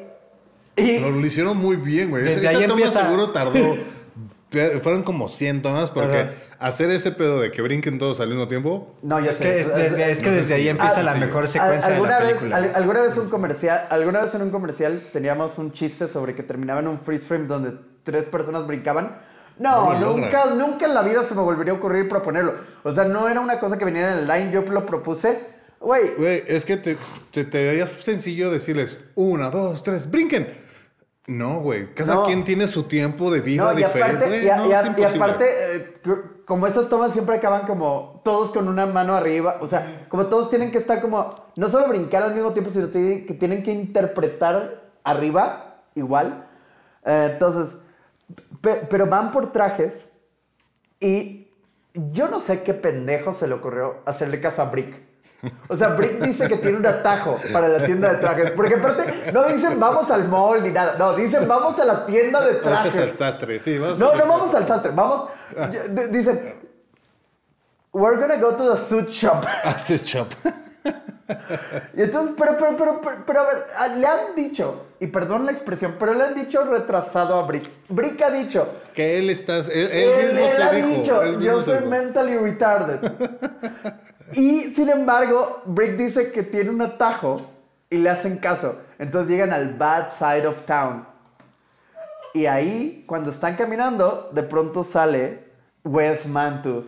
[0.77, 2.25] y Lo, lo hicieron muy bien, güey.
[2.25, 3.77] Desde Esa ahí toma empieza- seguro tardó.
[4.83, 6.31] Fueron como 100 tomas porque Ajá.
[6.61, 8.95] hacer ese pedo de que brinquen todos al mismo tiempo.
[9.03, 9.43] no, ya Es sé.
[9.43, 11.19] que, es, desde, es que no desde si- ahí empieza Ah, la sí.
[11.19, 12.57] mejor secuencia de alguna la vez, película.
[12.59, 16.45] al- alguna vez un comercial, alguna vez en un comercial teníamos un chiste sobre que
[16.45, 17.73] terminaba en un freeze frame donde
[18.05, 19.19] tres personas brincaban.
[19.59, 22.55] No, nunca, nunca en la vida se me volvería a ocurrir proponerlo.
[22.83, 25.55] O sea, no era una cosa que viniera en el line, yo lo propuse.
[25.81, 26.97] Güey, Güey, es que te,
[27.31, 30.49] te, te haría sencillo decirles una, dos, tres, brinquen.
[31.27, 31.95] No, güey.
[31.95, 32.23] Cada No.
[32.25, 34.17] quien tiene su tiempo de vida no, y diferente.
[34.25, 35.23] aparte, y, a- No, y a- es y imposible.
[35.25, 35.47] aparte
[35.77, 35.95] eh,
[36.45, 40.51] como esas tomas siempre acaban como todos con una mano arriba, o sea, como todos
[40.51, 44.91] tienen que estar como, no solo brincar al mismo tiempo, sino que tienen que interpretar
[45.05, 46.47] arriba igual.
[47.07, 47.77] Eh, entonces,
[48.91, 50.09] pero van por trajes
[51.01, 51.49] y
[51.95, 55.03] yo no sé qué pendejo se le ocurrió hacerle caso a Brick.
[55.69, 58.51] O sea, Brick dice que tiene un atajo para la tienda de trajes.
[58.53, 60.97] Porque aparte, no dicen vamos al mall ni nada.
[60.99, 63.17] No, dicen vamos a la tienda de Vamos al trajes.
[63.19, 63.79] sastre, sí.
[63.79, 64.91] Vamos No, no vamos al sastre.
[64.95, 65.29] Vamos.
[65.91, 66.55] d- Dicen,
[67.93, 69.45] we're gonna go to the suit shop.
[69.65, 70.33] Haces chop.
[71.97, 75.47] Y entonces, pero, pero, pero, pero, pero, a ver, a- le han dicho, y perdón
[75.47, 77.71] la expresión, pero le han dicho retrasado a Brick.
[77.89, 79.59] Brick ha dicho, Que él está.
[79.59, 80.89] Él, mismo se ha dijo.
[80.89, 83.01] dicho, yo soy mentally retarded.
[84.35, 87.37] y sin embargo, Brick dice que tiene un atajo
[87.89, 88.77] y le hacen caso.
[88.99, 91.07] Entonces llegan al bad side of town.
[92.35, 95.45] Y ahí, cuando están caminando, de pronto sale
[95.85, 96.87] Wes Mantooth,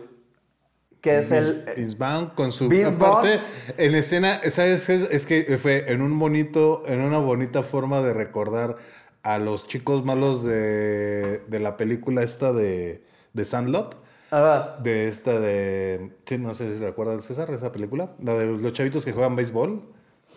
[1.01, 1.65] que es el...
[1.75, 3.39] Vince Vaughn con su Vince aparte
[3.77, 8.13] en escena sabes es, es que fue en un bonito en una bonita forma de
[8.13, 8.77] recordar
[9.23, 14.03] a los chicos malos de, de la película esta de, de Sandlot.
[14.29, 18.73] Ah, de esta de sí, no sé si recuerdas César esa película la de los
[18.73, 19.81] chavitos que juegan béisbol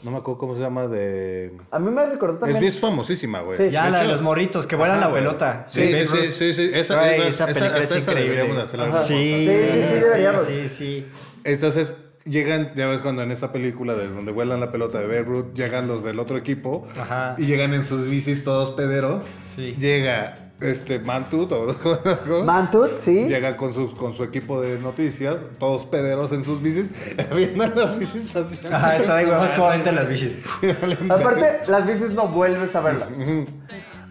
[0.03, 2.65] no me acuerdo cómo se llama de a mí me recordó es, también...
[2.65, 3.71] es famosísima güey Sí.
[3.71, 5.23] Ya, De la de los morritos que vuelan Ajá, la güey.
[5.23, 5.67] pelota.
[5.71, 8.61] Sí, sí, sí, sí, sí, esa, Güey, esa, esa película esa- es esa increíble.
[8.63, 9.03] hacerla.
[9.03, 10.47] Sí, Sí, sí, sí, deberíamos.
[10.47, 11.07] Sí, sí.
[11.45, 15.23] Entonces llegan, ya ves cuando en esa película de donde vuelan la pelota de Babe
[15.23, 17.35] Ruth, llegan los del otro equipo Ajá.
[17.39, 19.25] y llegan en sus bicis todos pederos.
[19.57, 19.73] Sí.
[19.79, 23.25] Llega este Mantut o Mantooth, sí.
[23.27, 26.91] llega con su, con su equipo de noticias, todos pederos en sus bicis,
[27.35, 30.45] viendo las bicis hacia Ajá, está de huevos como vente las bichis.
[31.09, 33.09] Aparte, las bicis no vuelves a verlas.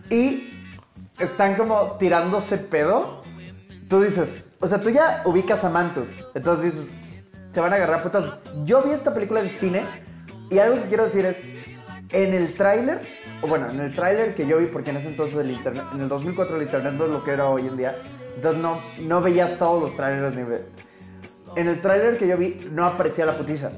[0.10, 0.50] Y
[1.20, 3.22] están como tirándose pedo.
[3.88, 4.30] Tú dices,
[4.60, 6.06] o sea, tú ya ubicas a Mantu.
[6.34, 6.90] Entonces dices,
[7.54, 8.26] se van a agarrar putas.
[8.66, 9.84] Yo vi esta película en cine
[10.50, 11.38] y algo que quiero decir es,
[12.12, 13.02] en el tráiler,
[13.48, 16.10] bueno, en el tráiler que yo vi, porque en ese entonces el internet, en el
[16.10, 17.96] 2004 el internet no es lo que era hoy en día,
[18.36, 20.66] entonces no, no veías todos los trailers ni ve-
[21.56, 23.72] En el tráiler que yo vi no aparecía la putiza.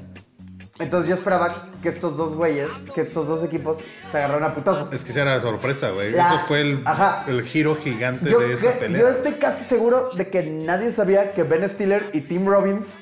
[0.78, 3.76] Entonces yo esperaba que estos dos güeyes, que estos dos equipos
[4.10, 4.92] se agarraran a putazos.
[4.92, 6.10] Es que esa era sorpresa, güey.
[6.12, 6.80] La- Eso fue el,
[7.28, 9.02] el giro gigante Yo, de esa pelea.
[9.02, 12.94] yo estoy casi seguro de que nadie sabía que Ben Stiller y Tim Robbins,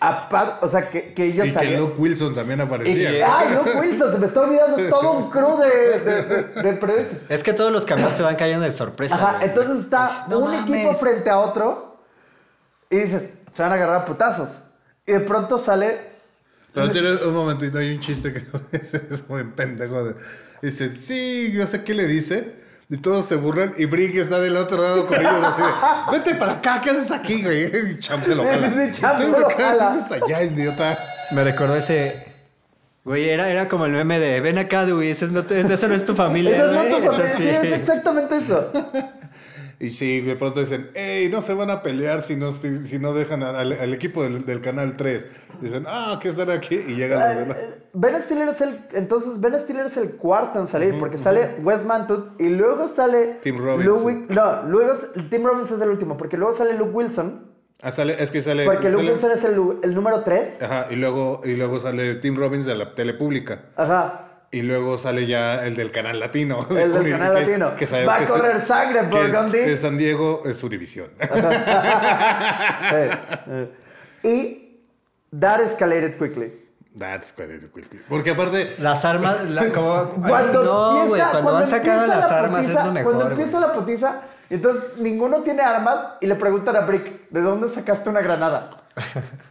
[0.00, 1.76] aparte, o sea, que, que ellos y que.
[1.76, 3.10] Luke Wilson también aparecía.
[3.10, 3.24] que-.
[3.24, 4.12] ¡Ay, Luke Wilson!
[4.12, 7.18] Se me está olvidando todo un crew de, de, de- de periodistas.
[7.28, 9.14] Es que todos los cambios te van cayendo de sorpresa.
[9.16, 9.48] Ajá, güey.
[9.48, 10.74] entonces está No un mames.
[10.74, 11.96] equipo frente a otro
[12.90, 14.48] y dices, se van a agarrar a putazos.
[15.06, 16.00] Y de pronto sale
[16.74, 18.42] Pero tiene un momentito, hay un chiste que
[18.76, 20.04] es, muy pendejo.
[20.04, 20.14] de-
[20.62, 22.56] Dice, sí, yo sé qué le dice.
[22.90, 25.68] Y todos se burlan y Brick está del otro lado con ellos así de,
[26.10, 27.66] vete para acá, ¿qué haces aquí, güey?
[27.92, 28.68] Y Champ se lo jala.
[28.70, 29.90] sí, sí, Champ Estoy lo acá, jala.
[29.92, 30.98] ¿qué haces allá, idiota?
[31.32, 32.24] Me recordó ese.
[33.04, 36.04] Güey, era, era como el meme de ven acá, Dewey, ese no, esa no es
[36.06, 36.54] tu familia.
[36.56, 37.04] Esa no es güey".
[37.04, 37.62] tu familia.
[37.62, 38.72] Es exactamente eso.
[39.80, 42.98] Y sí, de pronto dicen, hey, no se van a pelear si no, si, si
[42.98, 45.28] no dejan al, al equipo del, del canal 3.
[45.60, 46.74] Dicen, ah, ¿qué están aquí?
[46.74, 47.56] Y llegan los de la...
[47.92, 48.76] Ben Stiller es el.
[48.92, 53.38] Entonces, Ben Stiller es el cuarto en salir, porque sale Wes Mantut y luego sale.
[53.40, 54.28] Tim Robbins.
[54.30, 54.94] No, luego
[55.30, 57.46] Tim Robbins es el último, porque luego sale Luke Wilson.
[57.80, 58.64] Ah, sale, es que sale...
[58.64, 60.60] Porque Luke sale- Wilson es el, el número 3.
[60.62, 63.66] Ajá, y luego, y luego sale Tim Robbins de la tele pública.
[63.76, 64.24] Ajá.
[64.50, 66.66] Y luego sale ya el del canal latino.
[66.70, 67.74] El del canal que es- latino.
[67.74, 69.26] que sabemos Va a que es- correr sangre por que
[69.60, 71.08] es- que San Diego es Univisión.
[74.22, 74.80] Y
[75.38, 76.52] that escalated quickly.
[76.98, 78.00] That's quickly.
[78.08, 78.74] Porque aparte...
[78.80, 80.10] Las armas, la- como...
[80.26, 83.12] Cuando no, empieza, güey, cuando van sacando empieza las la armas putiza- es lo mejor,
[83.14, 84.20] Cuando empieza la putiza,
[84.50, 88.82] entonces ninguno tiene armas y le preguntan a Brick, ¿de dónde sacaste una granada?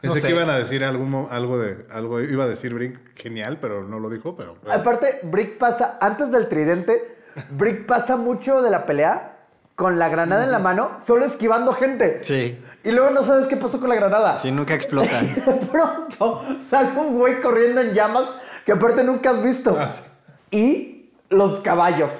[0.00, 0.28] Pensé sé.
[0.28, 1.86] que iban a decir algo, de...
[1.90, 4.56] Algo iba a decir Brink genial, pero no lo dijo, pero...
[4.70, 7.16] Aparte, Brick pasa, antes del tridente,
[7.52, 9.36] Brick pasa mucho de la pelea
[9.74, 12.20] con la granada en la mano, solo esquivando gente.
[12.22, 12.60] Sí.
[12.84, 14.38] Y luego no sabes qué pasó con la granada.
[14.38, 15.34] Sí, nunca explotan.
[15.46, 18.24] De pronto sale un güey corriendo en llamas
[18.64, 19.76] que aparte nunca has visto.
[19.78, 20.02] Ah, sí.
[20.50, 22.12] Y los caballos.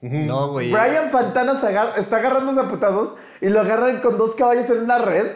[0.00, 0.72] No, güey.
[0.72, 4.80] Brian Fantana se agar- está agarrándose a putazos y lo agarran con dos caballos en
[4.84, 5.26] una red.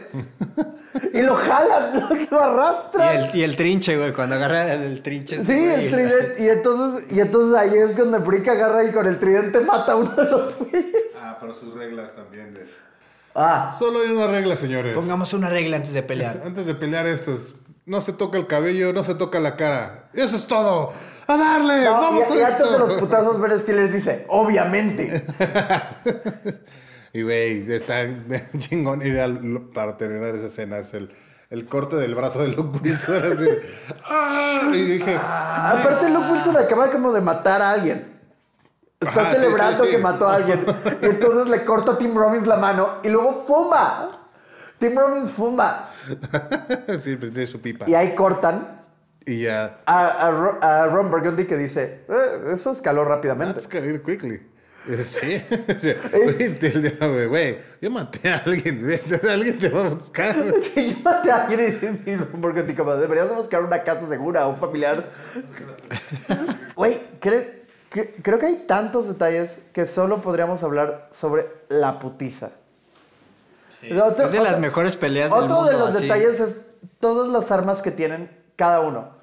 [1.13, 3.17] y lo jalan, lo, lo Y arrastran.
[3.17, 5.45] el, y el trinche, güey, cuando agarra el, trinche.
[5.45, 6.35] Sí, el tridente.
[6.45, 9.97] Y entonces, y entonces ahí es donde Brick agarra y con el tridente mata a
[9.97, 10.87] uno de los güeyes.
[11.21, 12.69] Ah, pero sus reglas también de...
[13.35, 14.95] Ah, Solo hay una regla, señores.
[14.95, 16.43] Pongamos una regla antes de Es- pelear.
[16.45, 17.55] Antes de pelear esto es...
[17.87, 20.09] No se toca el cabello, no se toca la cara.
[20.15, 20.91] Eso es todo.
[21.27, 21.85] ¡A darle!
[21.85, 25.23] no, ¡Vamos y, con y antes de los putazos, Ben Stiller dice, obviamente.
[27.15, 28.05] Y güey, está
[28.59, 29.01] chingón.
[29.07, 31.11] Y al- para terminar esa escena es el,
[31.49, 33.23] el corte del brazo de Luke Wilson.
[33.33, 33.49] Así,
[34.05, 34.71] ¡ah!
[34.75, 38.13] Y dije, Aparte, Luke Wilson acaba como de matar a alguien.
[39.01, 39.97] Está Ajá, celebrando sí, sí.
[39.97, 40.65] que mató a alguien.
[41.03, 44.11] Y entonces le corta a Tim Robbins la mano y luego fuma.
[44.79, 45.91] Tim Robbins fuma.
[47.01, 47.89] sí, pues, de su pipa.
[47.89, 48.83] Y ahí cortan
[49.27, 53.61] Y ya, a, a a Ron Burgundy que dice, "Eh, eso escaló rápidamente.
[53.71, 54.41] get it quickly.
[55.03, 55.43] Sí.
[56.13, 58.87] Güey, te- Güey, yo maté a alguien.
[59.31, 60.37] Alguien te va a buscar.
[60.77, 63.83] Y yo maté a alguien y dice, sí, Ron Burgundy como, deberías de buscar una
[63.83, 65.05] casa segura, un familiar.
[66.77, 72.51] Güey, cre- cre- creo que hay tantos detalles que solo podríamos hablar sobre la putiza.
[74.03, 75.71] Otro- es de las otro- mejores peleas del Otro mundo.
[75.71, 76.03] de los así.
[76.03, 76.57] detalles es
[77.01, 79.14] todas las armas que tienen cada uno.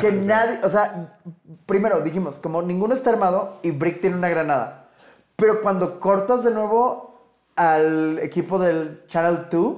[0.00, 1.18] Que nadie, o sea,
[1.66, 4.88] primero dijimos, como ninguno está armado y Brick tiene una granada.
[5.36, 9.76] Pero cuando cortas de nuevo al equipo del Channel 2,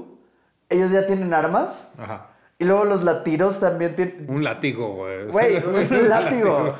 [0.68, 1.88] ellos ya tienen armas.
[1.98, 2.28] Ajá.
[2.64, 4.24] Y luego los latiros también tienen...
[4.26, 5.26] Un látigo, güey.
[5.26, 5.56] Güey,
[6.00, 6.74] un látigo.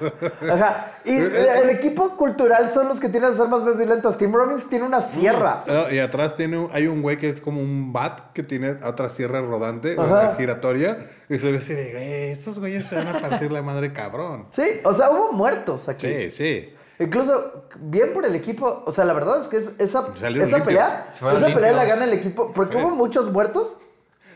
[0.51, 0.87] Ajá.
[1.05, 4.17] Y el equipo cultural son los que tienen las armas más violentas.
[4.17, 5.63] Tim Robbins tiene una sierra.
[5.69, 8.77] Ah, y atrás tiene un- hay un güey que es como un bat que tiene
[8.83, 10.03] otra sierra rodante, Ajá.
[10.31, 10.97] una giratoria.
[11.29, 14.47] Y se ve así de, güey, estos güeyes se van a partir la madre cabrón.
[14.53, 16.07] Sí, o sea, hubo muertos aquí.
[16.07, 16.75] Sí, sí.
[16.99, 18.85] Incluso, bien por el equipo.
[18.87, 22.15] O sea, la verdad es que es- esa, esa pelea, esa pelea la gana el
[22.15, 22.53] equipo.
[22.55, 23.77] Porque hubo muchos muertos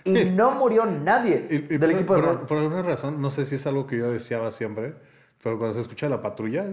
[0.05, 3.31] y no murió nadie Y, y del por, equipo de por- por alguna razón, no
[3.31, 4.95] sé si es algo que yo deseaba siempre,
[5.43, 6.65] pero cuando se escucha la patrulla,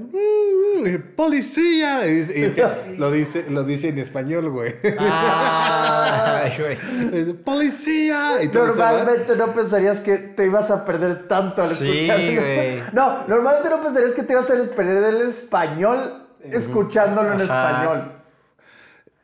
[1.15, 2.07] ¡policía!
[2.07, 2.55] Y, y-
[2.97, 4.73] lo, dice, lo dice en español, güey.
[4.99, 7.11] Ay, güey.
[7.11, 8.31] Dice, ¡Policía!
[8.53, 12.81] Normalmente no pensarías que te ibas a perder tanto al Sí, güey.
[12.93, 17.71] No, normalmente no pensarías que te ibas a perder el español escuchándolo en Ajá.
[17.83, 18.11] español.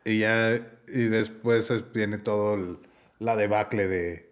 [0.06, 0.56] Y ya,
[0.88, 2.80] y después es- viene todo el-
[3.22, 4.32] la debacle de,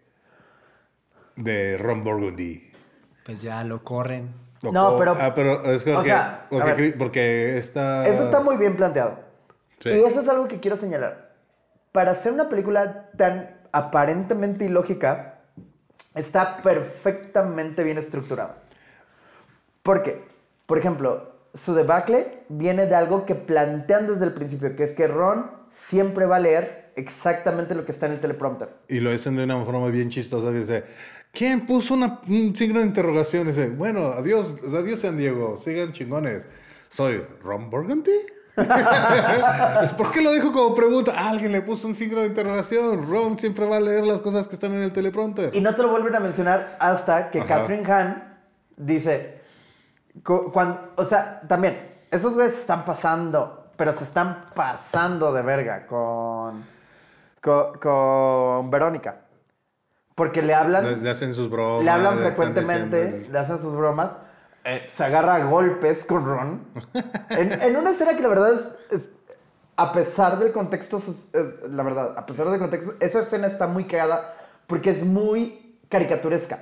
[1.36, 2.72] de Ron Burgundy.
[3.24, 4.34] Pues ya lo corren.
[4.62, 6.98] Lo No, co- pero- Ah, pero es porque, o sea, a porque, ver.
[6.98, 8.08] porque esta...
[8.08, 9.20] Eso está muy bien planteado.
[9.80, 9.90] Sí.
[9.90, 11.30] Y eso es algo que quiero señalar.
[11.92, 15.36] Para hacer una película tan aparentemente ilógica,
[16.16, 18.58] está perfectamente bien estructurada.
[19.84, 20.22] ¿Por qué?
[20.66, 25.08] Por ejemplo, su debacle viene de algo que plantean desde el principio, que es que
[25.08, 28.70] Ron siempre va a leer exactamente lo que está en el teleprompter.
[28.88, 30.52] Y lo dicen de una forma bien chistosa.
[30.52, 30.84] Dice,
[31.32, 33.48] ¿quién puso una- un signo de interrogación?
[33.48, 36.48] Dice, bueno, adiós, adiós San Diego, sigan chingones.
[36.90, 38.12] Soy Ron Burgundy.
[39.98, 41.14] ¿Por qué lo dijo como pregunta?
[41.16, 43.10] Ah, alguien le puso un signo de interrogación.
[43.10, 45.56] Ron siempre va a leer las cosas que están en el teleprompter.
[45.56, 47.48] Y no te lo vuelven a mencionar hasta que Ajá.
[47.62, 48.24] Catherine Hahn
[48.76, 49.40] dice,
[50.24, 55.86] cu- cuando, o sea, también, esos güeyes están pasando, pero se están pasando de verga
[55.88, 56.64] con,
[57.42, 59.22] con, con Verónica.
[60.16, 61.84] Porque le hablan, Le, hacen sus bromas.
[61.86, 64.16] le hablan le frecuentemente, diciendo- le hacen sus bromas,
[64.66, 66.62] eh, se agarra a golpes con Ron.
[67.30, 69.10] En, en una escena que la verdad es, es
[69.78, 71.28] a pesar del contexto, es-
[71.70, 74.36] la verdad, a pesar del contexto, esa escena está muy cagada
[74.68, 76.60] porque es muy caricaturesca.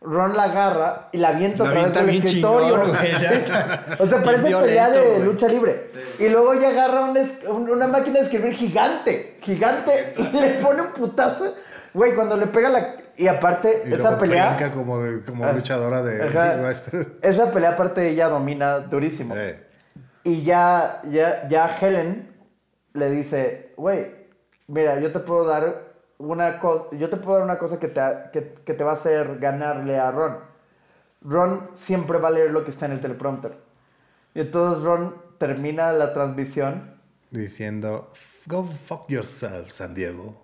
[0.00, 2.74] Ron la agarra y la avienta a través del escritorio.
[2.74, 3.12] chingón, güey,
[4.00, 5.22] o sea, parece pelea de güey.
[5.22, 5.88] lucha libre.
[6.18, 10.48] Y luego ella agarra un es- un- una máquina de escribir gigante, gigante, y le
[10.60, 11.54] pone un putazo.
[11.94, 12.96] Güey, cuando le pega la...
[13.16, 14.70] Y aparte, Y esa luego pelea...
[14.74, 16.70] como, de, como Ah, luchadora de ajá.
[17.22, 19.36] Esa pelea aparte ella domina durísimo.
[19.36, 19.64] Eh,
[20.24, 22.28] Y ya, ya, ya Helen
[22.94, 24.06] le dice, güey,
[24.66, 25.93] mira, yo te puedo dar
[26.24, 28.00] una cosa, yo te puedo dar una cosa que te,
[28.32, 30.38] que, que te va a hacer ganarle a Ron.
[31.22, 33.56] Ron siempre va a leer lo que está en el teleprompter.
[34.34, 36.94] Y entonces Ron termina la transmisión.
[37.30, 38.12] diciendo,
[38.46, 40.43] go fuck yourself, San Diego.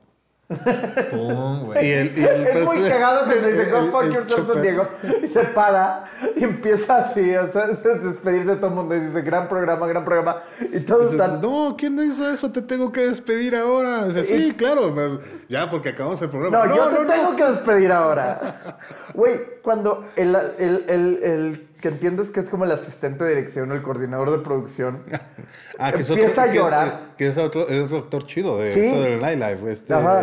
[1.10, 1.86] Pum, güey.
[1.86, 4.52] Y el, y el es muy cagado cuando dice, el- go el- fuck el yourself,
[4.52, 4.88] San Diego.
[5.22, 7.66] Y se para y empieza así, o sea,
[8.02, 8.94] despedirse de todo el mundo.
[8.96, 10.42] Y dice, gran programa, gran programa.
[10.72, 11.40] Y todos están...
[11.40, 12.50] no, ¿quién no hizo eso?
[12.50, 14.06] Te tengo que despedir ahora.
[14.06, 15.18] Dice, sí, claro, me-
[15.48, 16.66] ya porque acabamos el programa.
[16.66, 18.76] No, yo te tengo que despedir ahora.
[19.14, 23.70] Güey, cuando el, el, el, el que entiendes que es como el asistente de dirección
[23.70, 25.02] o el coordinador de producción,
[25.78, 27.00] Ah, que es empieza otro, a que es- llorar.
[27.16, 28.92] Que es otro, es otro actor chido de Sí.
[29.20, 29.70] Night Live.
[29.72, 30.22] Este, Ajá.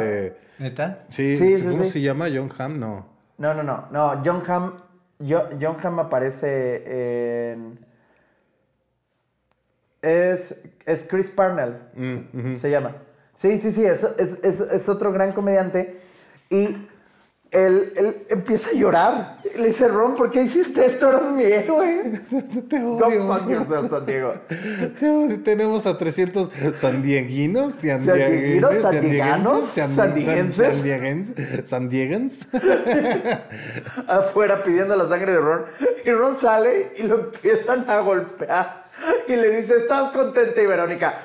[0.59, 0.99] ¿Neta?
[1.09, 1.89] sí, Sí, sí, ¿cómo sí.
[1.91, 2.27] se llama?
[2.33, 3.07] John Hamm, no.
[3.37, 3.87] No, no, no.
[3.91, 4.73] No, John Hamm.
[5.19, 7.79] yo- John Hamm aparece en.
[10.01, 10.55] Es,
[10.85, 11.75] es Chris Parnell.
[11.95, 12.95] Mm, Se llama.
[13.35, 13.83] Sí, sí, sí.
[13.85, 15.99] Es, es, es, es otro gran comediante.
[16.49, 16.87] Y
[17.51, 19.39] él, él empieza a llorar.
[19.55, 21.09] Le dice, Ron, ¿por qué hiciste esto?
[21.09, 22.11] Eres mi héroe.
[22.69, 23.27] Te odio.
[23.27, 24.33] San Diego.
[24.99, 25.39] Te odio.
[25.43, 30.75] Tenemos a 300 sandieguinos, Sandieguinos, sandiaganos, sandienses.
[30.75, 32.47] sandieguenses, sandieguens.
[34.07, 35.65] afuera pidiendo la sangre de Ron.
[36.05, 38.87] Y Ron sale y lo empiezan a golpear.
[39.27, 40.61] Y le dice, ¿estás contenta?
[40.61, 41.21] Y Verónica,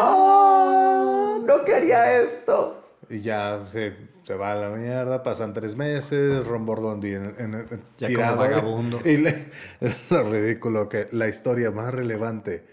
[0.00, 2.82] no, no quería esto.
[3.08, 3.94] Y ya se,
[4.24, 8.36] se va a la mierda, pasan tres meses, Ron Burgundy en, en- en- Ya tirado.
[8.36, 9.00] como vagabundo.
[9.04, 12.64] Y le- es lo ridículo que la historia más relevante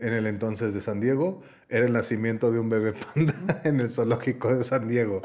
[0.00, 3.90] en el entonces de San Diego era el nacimiento de un bebé panda en el
[3.90, 5.20] zoológico de San Diego.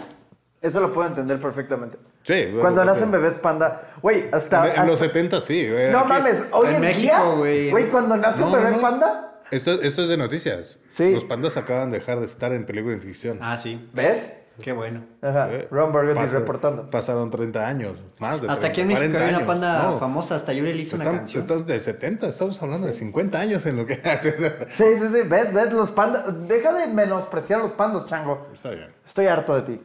[0.61, 1.97] Eso lo puedo entender perfectamente.
[2.23, 2.47] Sí.
[2.59, 4.73] Cuando bueno, nacen bebés panda, güey, hasta...
[4.73, 5.69] En, en los hasta- 70 sí.
[5.71, 7.69] güey, no aquí- mames, hoy en en, México, día, güey.
[7.71, 8.81] güey, cuando nace un No, no, bebé no.
[8.81, 10.77] panda, Esto, esto es de noticias.
[10.91, 11.11] Sí.
[11.13, 13.39] Los pandas acaban de dejar de estar en peligro de extinción.
[13.41, 13.89] Ah, sí.
[13.93, 14.33] ¿ves?
[14.61, 15.03] Qué bueno.
[15.21, 16.89] Ajá, Eh, Ron Burgundy pasa- reportando.
[16.89, 19.97] Pasaron 30 años, más de 30, Hasta aquí en México 40 hay una panda No,
[19.99, 21.41] famosa, hasta Yuri le hizo una canción.
[21.43, 24.31] están de 70, estamos hablando de 50 años en lo que hace.
[24.67, 28.47] Sí, sí, sí, ves, ves, los pandas, deja de menospreciar los pandas, chango.
[28.53, 28.87] Está bien.
[29.05, 29.81] Estoy harto de ti.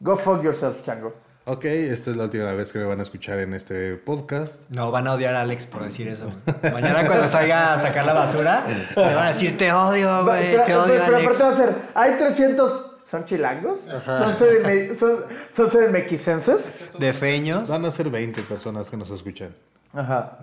[0.00, 1.14] Go fuck yourself, chango.
[1.46, 4.62] Ok, esta es la última vez que me van a escuchar en este podcast.
[4.70, 6.24] No, van a odiar a Alex por decir eso.
[6.72, 8.64] Mañana cuando salga a sacar la basura,
[8.96, 11.22] le van a decir, te odio, güey, te odio, pero, pero Alex.
[11.40, 13.80] aparte va a ser, hay 300, ¿son chilangos?
[13.80, 16.72] ¿Son, sedime- son, son sedemequicenses?
[16.98, 17.68] De feños.
[17.68, 19.54] Van a ser 20 personas que nos escuchan.
[19.92, 20.38] Ajá.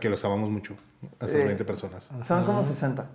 [0.00, 0.74] Que los amamos mucho.
[1.20, 1.46] A esas Sí.
[1.46, 2.10] 20 personas.
[2.26, 3.06] Son como 60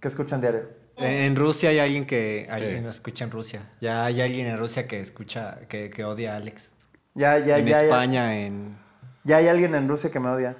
[0.00, 0.68] que escuchan diario.
[0.96, 2.88] En Rusia hay alguien que alguien Sí.
[2.88, 3.62] escucha en Rusia.
[3.80, 6.72] Ya hay alguien en Rusia que escucha, que, que odia a Alex.
[7.14, 8.76] Ya, ya, en ya, ya- España, en...
[9.24, 10.56] Ya hay alguien en Rusia que me odia.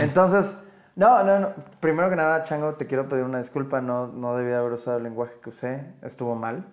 [0.00, 0.54] Entonces,
[0.98, 1.52] no, no, no.
[1.80, 3.80] Primero que nada, Chango, te quiero pedir una disculpa.
[3.80, 5.84] No, no debía haber usado el lenguaje que usé.
[6.02, 6.66] Estuvo mal.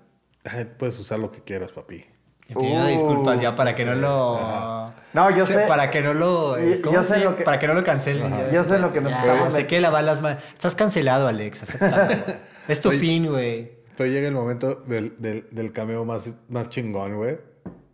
[0.51, 2.03] Ay, puedes usar lo que quieras, papi.
[2.47, 3.89] Y pidiendo Uh, disculpas ya para que sí.
[3.89, 4.91] no lo...
[5.13, 5.65] No, yo sé.
[5.67, 6.59] Para que no lo...
[6.59, 8.29] Yo- ¿cómo yo se sé lo que- Para que no lo cancelen.
[8.29, 10.43] ya Yo sé lo que nos Ya, estamos Se que lavar las manos.
[10.53, 11.63] Estás cancelado, Alex.
[11.63, 12.13] acéptalo.
[12.67, 12.99] es tu Oye.
[12.99, 13.71] fin, güey.
[13.97, 17.39] Pero llega el momento del, del, del cameo más, más chingón, güey.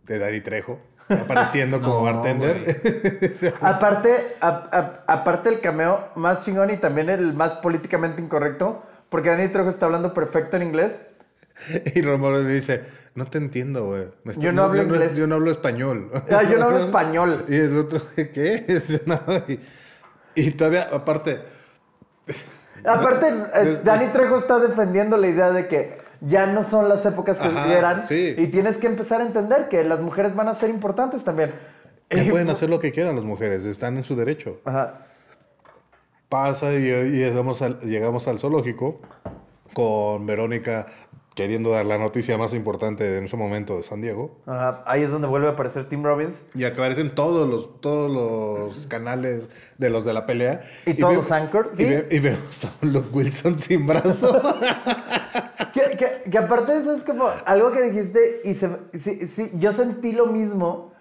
[0.04, 0.80] De Daddy Trejo.
[1.20, 2.64] Apareciendo como No, bartender.
[3.60, 9.28] Aparte, a- a- aparte el cameo más chingón y también el más políticamente incorrecto, porque
[9.30, 10.98] Dani Trejo está hablando perfecto en inglés.
[11.94, 12.82] y Romero le dice,
[13.14, 14.08] no te entiendo, güey.
[14.38, 16.10] Yo no hablo yo inglés." yo no hablo español.
[16.30, 17.44] Ah, yo no hablo español.
[17.48, 18.64] Y el otro, ¿qué?
[20.34, 21.40] Y, y todavía, aparte,
[22.84, 23.26] Aparte,
[23.84, 27.76] Dani Trejo está defendiendo la idea de que ya no son las épocas que Ajá,
[27.76, 28.34] eran sí.
[28.38, 31.52] y tienes que empezar a entender que las mujeres van a ser importantes también.
[32.10, 34.60] ya pueden hacer lo que quieran las mujeres, están en su derecho.
[34.64, 35.06] Ajá.
[36.28, 39.00] Pasa y, y llegamos, al, llegamos al zoológico
[39.74, 40.86] con Verónica
[41.34, 44.36] queriendo dar la noticia más importante en ese momento de San Diego.
[44.46, 44.82] Ajá.
[44.86, 46.40] Ahí es donde vuelve a aparecer Tim Robbins.
[46.54, 49.48] Y aparecen todos los, todos los canales
[49.78, 50.60] de los de la pelea.
[50.86, 51.84] Y todos ve- los anchors, Y, ¿sí?
[51.84, 54.40] ve- y vemos a Luke Wilson sin brazo.
[55.72, 58.68] Que, que- que aparte de eso es como algo que dijiste y se,
[58.98, 60.92] sí, sí, yo sentí lo mismo.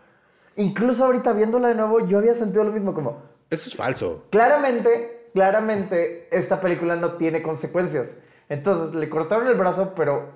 [0.55, 4.25] Incluso ahorita viéndola de nuevo, yo había sentido lo mismo como, Eso es falso.
[4.29, 8.11] claramente claramente esta película no tiene consecuencias.
[8.51, 10.29] Entonces le cortaron el brazo, pero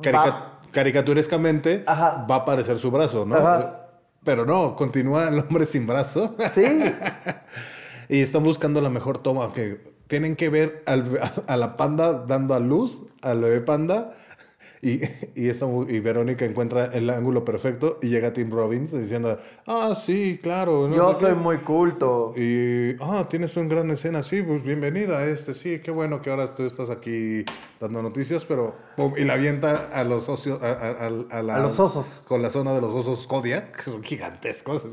[0.00, 2.26] Carica- va- caricaturescamente Ajá.
[2.30, 3.34] va a aparecer su brazo, ¿no?
[3.36, 3.78] Ajá.
[4.24, 6.36] Pero no, continúa el hombre sin brazo.
[6.52, 6.62] sí,
[8.08, 9.52] y están buscando la mejor toma.
[9.52, 14.12] Que tienen que ver al- a la panda dando a luz, al bebé panda.
[14.84, 15.00] Y,
[15.36, 19.38] y, esta y Verónica encuentra el ángulo perfecto y llega Tim Robbins diciendo,
[19.68, 20.88] ah, sí, claro.
[20.88, 21.26] no yo sé qué".
[21.26, 22.32] soy muy culto.
[22.36, 26.30] Y, ah, tienes una gran escena, sí, pues bienvenida a este, sí, qué bueno que
[26.30, 27.44] ahora tú estás aquí
[27.78, 31.54] dando noticias, pero, pum, y la avienta a los socios, a, a- a- a la-
[31.54, 32.04] A los osos.
[32.26, 34.84] Con la zona de los osos Kodiak, que son gigantescos,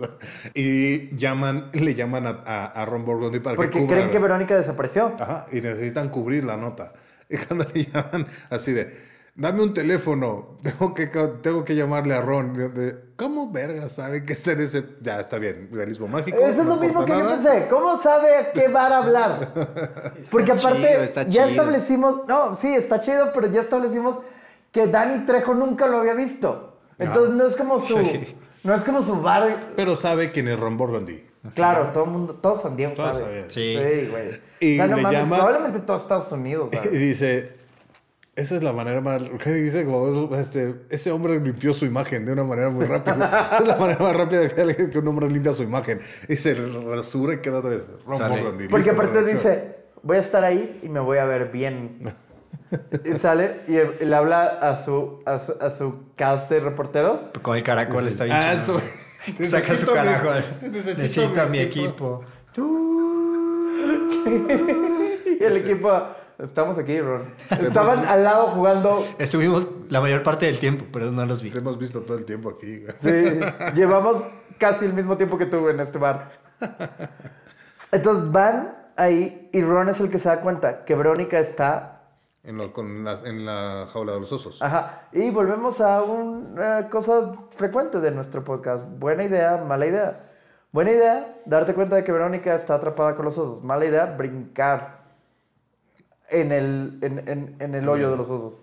[0.53, 5.14] y llaman, le llaman a, a, Ron Burgundy para que Porque creen que Verónica desapareció.
[5.20, 6.94] Ajá, y necesitan cubrir la nota.
[7.32, 8.91] Y cuando le llaman así de,
[9.40, 12.72] dame un teléfono, tengo que, tengo que llamarle a Ron.
[13.16, 14.86] ¿Cómo verga sabe que está en ese...?
[15.02, 16.38] Ya, está bien, realismo mágico.
[16.38, 17.68] Eso es no lo mismo que yo pensé.
[17.70, 19.52] ¿Cómo sabe a qué bar hablar?
[20.32, 21.48] Porque aparte, chido, está ya chido.
[21.48, 22.22] establecimos.
[22.28, 24.20] No, sí, está chido, pero ya establecimos
[24.72, 26.78] que Dani Trejo nunca lo había visto.
[26.98, 27.98] Entonces no es como su.
[28.64, 29.72] No es como su bar.
[29.76, 31.26] Pero sabe quién es Ron Burgundy.
[31.56, 33.30] Claro, todo el mundo, todo San Diego Todos sabe.
[33.30, 33.49] sabían.
[33.52, 33.78] Sí.
[33.78, 34.41] Sí, güey.
[34.60, 37.59] Y o sea, no le mames, llama- probablemente todo Estados Unidos, Y dice,
[38.40, 39.22] esa es la manera más...
[39.44, 39.86] ¿Qué dice?
[39.86, 43.57] Como, este, ese hombre limpió su imagen de una manera muy rápida.
[43.61, 45.99] es la manera más rápida que, alguien- que un hombre limpia su imagen.
[46.28, 47.86] Y se rasura y queda otra vez.
[48.70, 51.99] Porque aparte dice, voy a estar ahí y me voy a ver bien.
[53.06, 57.20] y sale y, le habla a su, a su, a su cast de reporteros.
[57.41, 58.36] Con el caracol está bien.
[58.36, 58.78] Ah, chido.
[58.78, 58.86] eso-
[59.49, 60.44] Saca su necesito mi- caracol.
[60.72, 62.20] necesito Necesito a mi mi equipo.
[62.52, 62.90] equipo.
[65.40, 66.02] Y el equipo,
[66.40, 67.34] estamos aquí, Ron.
[67.49, 69.06] Estaban al lado jugando.
[69.18, 71.52] Estuvimos la mayor parte del tiempo, pero no los vi.
[71.52, 72.84] Te hemos visto todo el tiempo aquí.
[72.99, 73.40] Sí,
[73.76, 74.24] llevamos
[74.57, 76.32] casi el mismo tiempo que tú en este bar.
[77.91, 81.95] Entonces van ahí y Ron es el que se da cuenta que Verónica está.
[82.44, 84.61] En, lo- con las- en la jaula de los osos.
[84.61, 85.07] Ajá.
[85.11, 88.84] Y volvemos a una cosa frecuente de nuestro podcast.
[88.98, 90.26] Buena idea, mala idea.
[90.72, 93.64] Buena idea, darte cuenta de que Verónica está atrapada con los osos.
[93.64, 94.98] Mala idea, brincar
[96.31, 98.53] en el, en, en- en el hoyo de los osos.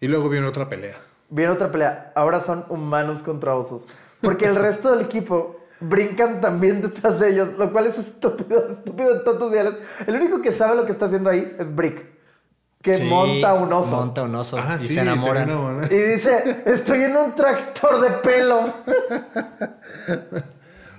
[0.00, 0.96] Y luego viene otra pelea.
[1.30, 2.12] Viene otra pelea.
[2.14, 3.84] Ahora son humanos contra osos.
[4.20, 9.14] Porque el resto del equipo brincan también detrás de ellos, lo cual es estúpido, estúpido
[9.16, 9.74] en tantos diales.
[10.06, 12.04] El único que sabe lo que está haciendo ahí es Brick,
[12.80, 13.96] que Sí, monta un oso.
[13.96, 15.84] Monta un oso Ah, y sí, se enamoran.
[15.90, 18.74] Y dice, estoy en un tractor de pelo.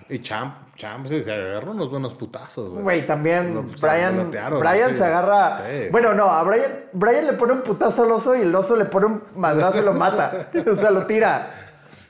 [0.09, 2.83] Y Champ, Champ se, agarró unos buenos putazos, güey.
[2.83, 4.97] Güey, también Lo- Brian, Brian sí.
[4.97, 5.63] se agarra...
[5.67, 5.89] Sí.
[5.91, 8.85] Bueno, no, a Brian, Brian le pone un putazo al oso y el oso le
[8.85, 10.49] pone un madrazo y lo mata.
[10.71, 11.49] o sea, lo tira.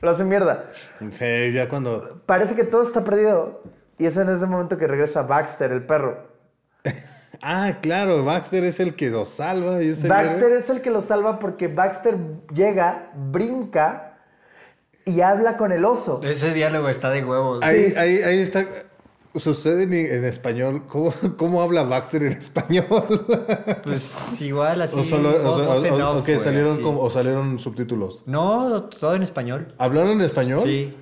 [0.00, 0.66] Lo hace mierda.
[1.10, 2.20] Sí, ya cuando...
[2.24, 3.62] Parece que todo está perdido.
[3.98, 6.28] Y es en ese momento que regresa Baxter, el perro.
[7.40, 11.38] Ah, claro, Baxter es el que los salva y Baxter es el que lo salva
[11.38, 12.16] porque Baxter
[12.52, 14.07] llega, brinca
[15.08, 16.20] y habla con el oso.
[16.24, 17.62] Ese diálogo está de huevos.
[17.64, 18.66] Ahí, ahí, ahí está...
[19.34, 20.82] Sucede en, en español.
[20.88, 22.86] ¿Cómo, ¿Cómo habla Baxter en español?
[23.84, 24.98] Pues igual así.
[24.98, 26.82] o, solo, o, o- en o- off, o que güey, salieron así.
[26.82, 28.22] como- o salieron subtítulos.
[28.26, 29.74] No, todo en español.
[29.78, 30.62] ¿Hablaron en español?
[30.64, 30.94] Sí.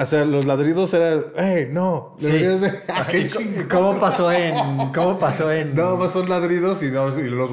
[0.00, 2.14] O sea, los ladridos eran, ¡hey, no!
[2.18, 2.32] Sí.
[2.32, 3.64] De- ¡Ah, qué ¿Y!
[3.70, 4.92] ¿Cómo pasó en.?
[4.92, 5.74] ¿Cómo pasó en.?
[5.74, 7.50] No, más son ladridos y, no, y los...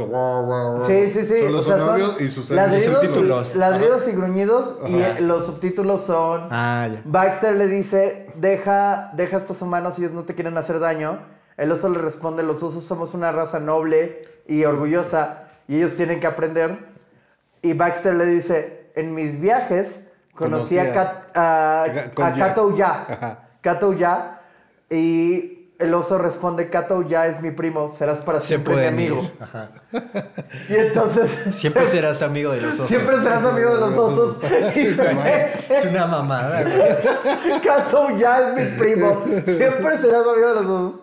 [0.87, 1.39] Sí, sí, sí.
[1.39, 3.55] Son los o sea, son y sus ladridos, subtítulos.
[3.55, 5.17] y, ladridos y gruñidos y Ajá.
[5.17, 6.47] eh, los subtítulos son...
[6.51, 7.01] Ah, ya.
[7.05, 11.19] Baxter le dice, deja, deja a estos humanos, ellos no te quieren hacer daño.
[11.57, 16.19] El oso le responde, los osos somos una raza noble y orgullosa y ellos tienen
[16.19, 16.77] que aprender.
[17.61, 19.99] Y Baxter le dice, en mis viajes
[20.35, 21.85] conocí a, Kat- a.
[22.37, 23.39] Kato Ya.
[23.61, 24.41] Kato Ya.
[24.89, 29.29] Y el oso responde, Kato Ya es mi primo, serás para Se siempre mi amigo.
[29.39, 29.69] Ajá.
[30.69, 31.31] Y entonces...
[31.55, 32.87] Siempre serás amigo de los osos.
[32.87, 34.43] Siempre serás amigo de los osos.
[34.75, 37.61] Y se ve Es una mamada, güey.
[37.61, 39.23] Kato ya es mi primo.
[39.25, 40.99] Siempre serás amigo de los osos.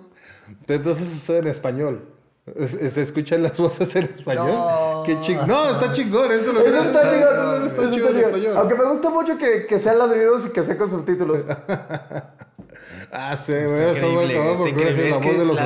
[0.68, 2.08] Entonces sucede en español.
[2.46, 4.48] Es- es- ¿Se escuchan las voces en español?
[4.52, 5.02] No.
[5.06, 5.46] ¡Qué chingón!
[5.48, 6.30] No, está chingón.
[6.32, 7.30] Eso es lo que Eso está chido.
[7.30, 8.56] Está, eso chido en español.
[8.56, 11.40] Aunque me gusta mucho que, que sean ladridos y que sea con subtítulos.
[13.14, 13.90] Ah, sí, güey.
[13.90, 15.02] Está bueno, está porque Es ¿no?
[15.02, 15.56] La las voz de los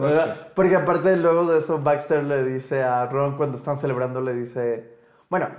[0.00, 0.50] Baxter.
[0.56, 4.88] Porque aparte luego de eso Baxter le dice a Ron cuando están celebrando le dice,
[5.30, 5.50] bueno,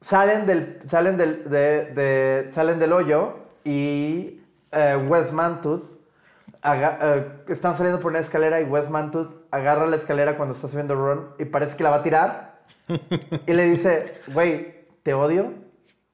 [0.00, 3.34] salen del salen del de, de- salen del hoyo
[3.64, 4.40] y
[4.72, 5.82] eh, Wes Mantooth
[6.62, 10.68] aga- eh, están saliendo por una escalera y Wes Mantooth agarra la escalera cuando está
[10.68, 12.60] subiendo Ron y parece que la va a tirar
[13.46, 15.52] y le dice, güey, te odio,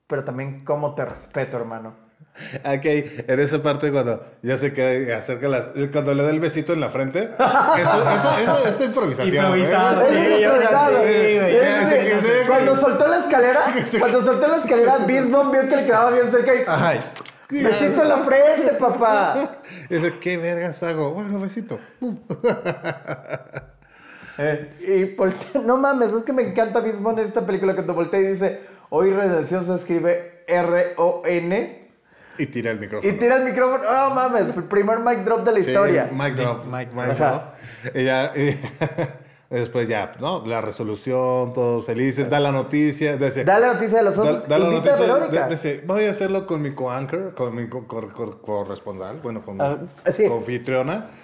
[0.07, 1.95] pero también cómo te respeto, hermano.
[2.65, 2.85] Ok,
[3.29, 5.73] en esa parte cuando ya se queda acerca las.
[5.91, 7.31] Cuando le da el besito en la frente.
[7.79, 9.45] Eso, eso, eso es improvisación.
[9.45, 10.09] Improvisado, ¿eh?
[11.91, 13.99] Que que que Cuando soltó la escalera, Sí, sí.
[13.99, 16.99] cuando soltó la escalera, Bisbon vio que le quedaba bien cerca y Ay,
[17.51, 19.59] besito en la frente, papá.
[19.89, 21.13] Y dice, ¿qué vergas hago?
[21.13, 21.79] Bueno, besito.
[24.39, 28.21] Eh, y voltea- no mames, es que me encanta Bisbon en esta película cuando voltea
[28.21, 28.61] y dice,
[28.91, 31.86] hoy redención se escribe R-O-N
[32.39, 33.13] Y tira el micrófono.
[33.13, 33.85] y tira el micrófono.
[33.89, 36.11] Oh mames, el primer mic drop de la Sí, historia.
[36.13, 36.65] Mic drop.
[36.67, 37.19] Mic mic drop.
[37.19, 37.43] drop.
[37.97, 38.59] Y ya, y
[39.51, 40.45] después ya, ¿no?
[40.47, 43.17] La resolución, todos felices, da la noticia.
[43.17, 44.49] Dice, Da la noticia de los otros.
[44.49, 44.97] da la a noticia.
[45.01, 45.45] Verónica.
[45.45, 49.43] de- dice, voy a hacerlo con mi co-anchor, con mi co- co- co- corresponsal, bueno,
[49.43, 50.27] con Ah, mi sí.
[50.29, 51.07] confitriona.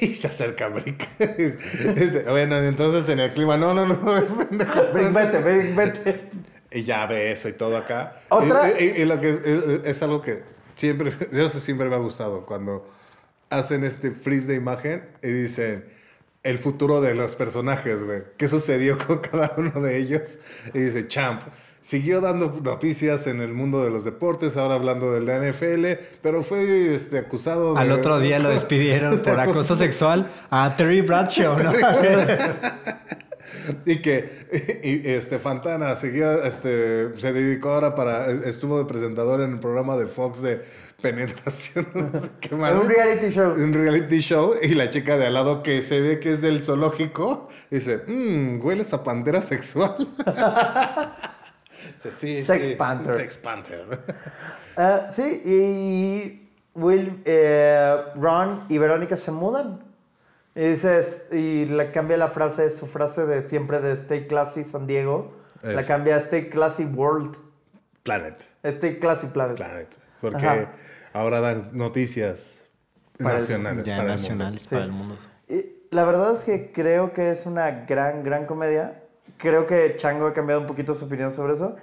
[0.00, 1.06] Y se acerca Brick.
[1.38, 4.80] Dice, bueno, entonces en el clima, no, no, no, pendejo.
[4.92, 6.28] Brick, vete, Brick, vete.
[6.70, 8.12] Y ya ve eso y todo acá.
[8.28, 10.42] Otra- Y, y- y lo que es, es- es algo que
[10.74, 12.86] siempre, eso siempre me ha gustado, cuando
[13.50, 15.84] hacen este freeze de imagen y dicen
[16.42, 18.22] el futuro de los personajes, güey.
[18.36, 20.38] ¿Qué sucedió con cada uno de ellos?
[20.74, 21.42] Y dice, Champ,
[21.80, 25.86] siguió dando noticias en el mundo de los deportes, ahora hablando de la NFL,
[26.22, 27.80] pero fue este, acusado de...
[27.80, 31.72] al otro día lo despidieron por acoso sexual a Terry Bradshaw, ¿no?
[33.84, 34.28] Y que
[34.82, 39.96] y, este Fantana siguió, este, se dedicó ahora para, estuvo de presentador en el programa
[39.96, 40.62] de Fox de
[41.00, 42.80] penetración, no sé qué madre.
[42.80, 43.52] un reality show.
[43.52, 46.62] Un reality show y la chica de al lado que se ve que es del
[46.62, 49.96] zoológico dice, mmm, hueles a pantera sexual.
[51.98, 53.14] Sí, Sex sí, Panther.
[53.14, 54.00] Sex Panther.
[54.76, 59.85] Ah, sí, y Will, eh, Ron y Verónica se mudan.
[60.56, 64.86] Y dices, y le cambia la frase, su frase de siempre de Stay Classy San
[64.86, 67.36] Diego, la cambia a Stay Classy World,
[68.02, 68.36] Planet.
[68.64, 69.56] Stay Classy Planet.
[69.56, 69.88] Planet.
[70.20, 70.72] Porque Ajá.
[71.12, 72.62] ahora dan noticias
[73.18, 74.68] Para el- nacionales ya para nacionales Sí.
[74.70, 75.16] para el mundo.
[75.48, 79.02] Y la verdad es que creo que es una gran, gran comedia.
[79.36, 81.76] Creo que Chango ha cambiado un poquito su opinión sobre eso.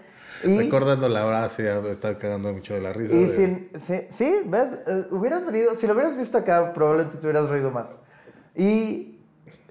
[0.43, 0.49] el.
[0.51, 3.15] Y, Recordando la hora, se está cagando mucho de la risa.
[3.15, 4.67] y de- sin- sí, sí, ¿ves?
[4.87, 7.87] Eh, hubieras venido, si lo hubieras visto acá, probablemente te hubieras reído más.
[8.55, 9.19] Y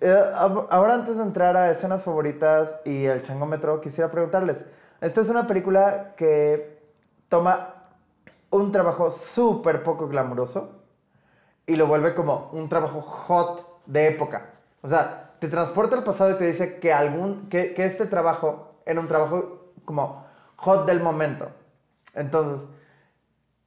[0.01, 4.65] eh, ahora antes de entrar a escenas favoritas y el changómetro, quisiera preguntarles,
[5.01, 6.81] esta es una película que
[7.29, 7.75] toma
[8.51, 10.83] un trabajo súper poco glamuroso
[11.67, 14.51] y lo vuelve como un trabajo hot de época.
[14.83, 18.75] O sea, te transporta al pasado y te dice que, algún, que, que este trabajo
[18.85, 20.25] era un trabajo como
[20.57, 21.49] hot del momento.
[22.15, 22.69] Entonces,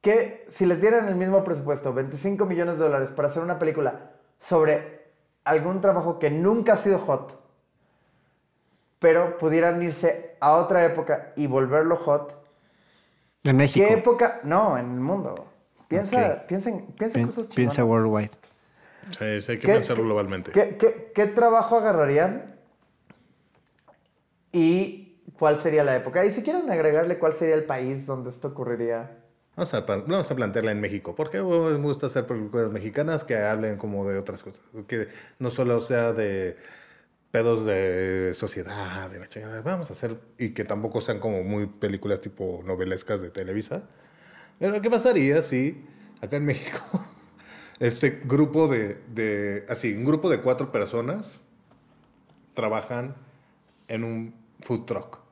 [0.00, 4.12] que si les dieran el mismo presupuesto, 25 millones de dólares, para hacer una película
[4.38, 4.95] sobre
[5.46, 7.32] algún trabajo que nunca ha sido hot,
[8.98, 12.34] pero pudieran irse a otra época y volverlo hot,
[13.44, 13.86] En México.
[13.86, 14.40] ¿qué época?
[14.42, 15.46] No, en el mundo.
[15.88, 16.46] Piensa, Ok.
[16.48, 18.04] piensa en, piensa en Pi- cosas piensa chingonas.
[18.04, 18.30] worldwide.
[19.10, 20.50] Sí, sí, hay que ¿Qué- pensarlo qué- globalmente.
[20.50, 22.56] ¿Qué, qué, qué trabajo agarrarían?
[24.52, 26.24] ¿Y cuál sería la época?
[26.24, 29.16] Y si quieren agregarle cuál sería el país donde esto ocurriría.
[29.56, 29.72] Vamos
[30.30, 31.14] a, plantearla en México.
[31.16, 34.62] Porque me gusta hacer películas mexicanas que hablen como de otras cosas.
[34.86, 35.08] Que
[35.38, 36.56] no solo sea de
[37.30, 39.60] pedos de sociedad, de la.
[39.62, 40.20] Vamos a hacer...
[40.38, 43.88] Y que tampoco sean como muy películas tipo novelescas de Televisa.
[44.58, 45.86] Pero ¿qué pasaría si
[46.20, 46.80] acá en México
[47.80, 49.64] este grupo de, de...
[49.70, 51.40] Así, un grupo de cuatro personas
[52.52, 53.16] trabajan
[53.88, 55.25] en un food truck.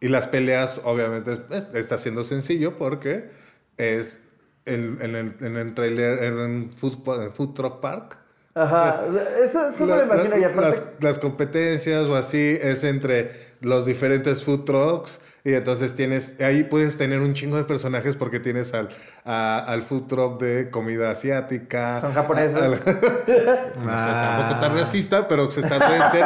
[0.00, 3.30] Y las peleas, obviamente, es- es- está siendo sencillo porque
[3.76, 4.20] es
[4.64, 8.18] en, en el, en el trailer, en un food, en food truck park.
[8.54, 9.02] Ajá,
[9.44, 10.30] eso, eso me La- lo imagino.
[10.30, 13.30] la- y aparte, las, las competencias o así es entre
[13.60, 18.40] los diferentes food trucks y entonces tienes, ahí puedes tener un chingo de personajes porque
[18.40, 18.88] tienes al,
[19.24, 22.00] a- al food truck de comida asiática.
[22.00, 22.56] Son japoneses.
[22.58, 22.70] a- al-
[23.84, 26.24] no sé, tampoco tan racista, pero se está puede ser.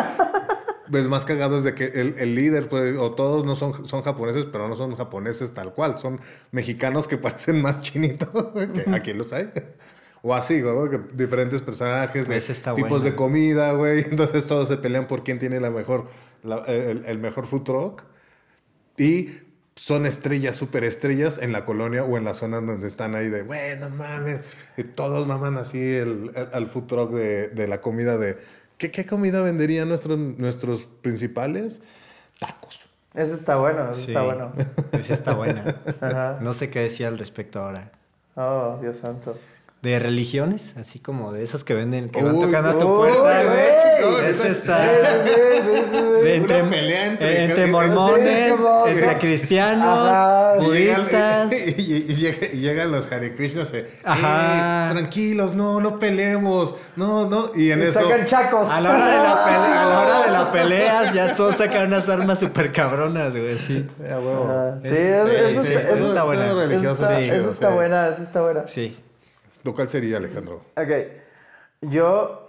[0.93, 4.02] Pues más cagado es de que el, el líder, pues, o todos no son, son
[4.02, 5.98] japoneses, pero no son japoneses tal cual.
[5.98, 6.20] Son
[6.52, 8.28] mexicanos que parecen más chinitos,
[8.74, 9.51] que aquí los hay.
[10.24, 12.35] O así, güey, que diferentes personajes, de
[12.85, 14.01] tipos de comida, güey.
[14.10, 16.06] Entonces todos se pelean por quién tiene la mejor,
[16.44, 18.02] la- el, el mejor food truck.
[18.98, 19.31] Y
[19.74, 23.43] son estrellas, super estrellas en la colonia o en la zona donde están ahí de,
[23.43, 24.40] bueno, mames.
[24.77, 28.36] Y todos maman así el, el- al food truck de, de la comida de...
[28.82, 31.80] ¿Qué, qué comida venderían nuestros, nuestros principales?
[32.40, 32.84] Tacos.
[33.14, 34.52] Eso está bueno, eso Sí, está bueno.
[34.90, 35.62] Esa está buena.
[36.00, 36.38] Ajá.
[36.40, 37.92] No sé qué decía al respecto ahora.
[38.34, 39.38] Oh, Dios santo.
[39.82, 44.32] De religiones, así como de esos que venden, que van tocando a tu puerta, güey.
[46.22, 48.52] de Una entre, pelea entre- eh, mormones,
[48.86, 50.54] entre cristianos, Ajá.
[50.60, 51.52] Y llegan- budistas.
[51.52, 53.72] Y, y- y llega- y llegan los Hare Krishnas.
[53.74, 54.86] eh, Ajá.
[54.88, 56.74] "Eh, tranquilos, no, no peleemos.
[56.96, 57.50] No, no.
[57.54, 58.02] Y en Y eso.
[58.02, 58.68] sacan chacos.
[58.70, 61.88] A la hora de la pelea, a la hora de la pelea ya todos sacan
[61.88, 63.84] unas armas súper cabronas, güey, sí.
[63.88, 66.46] Sí, Es- eso, está, eso eso- está buena.
[66.46, 68.66] eso está, buena, eso está buena.
[68.66, 68.96] Sí.
[69.64, 70.64] ¿Lo cuál sería, Alejandro?
[70.76, 70.90] Ok.
[71.82, 72.48] Yo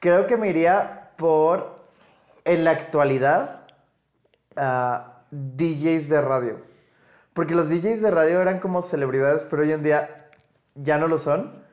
[0.00, 1.78] creo que me iría por,
[2.44, 3.66] en la actualidad,
[5.30, 6.60] DJs de radio.
[7.32, 10.28] Porque los DJs de radio eran como celebridades, pero hoy en día
[10.74, 11.64] ya no lo son.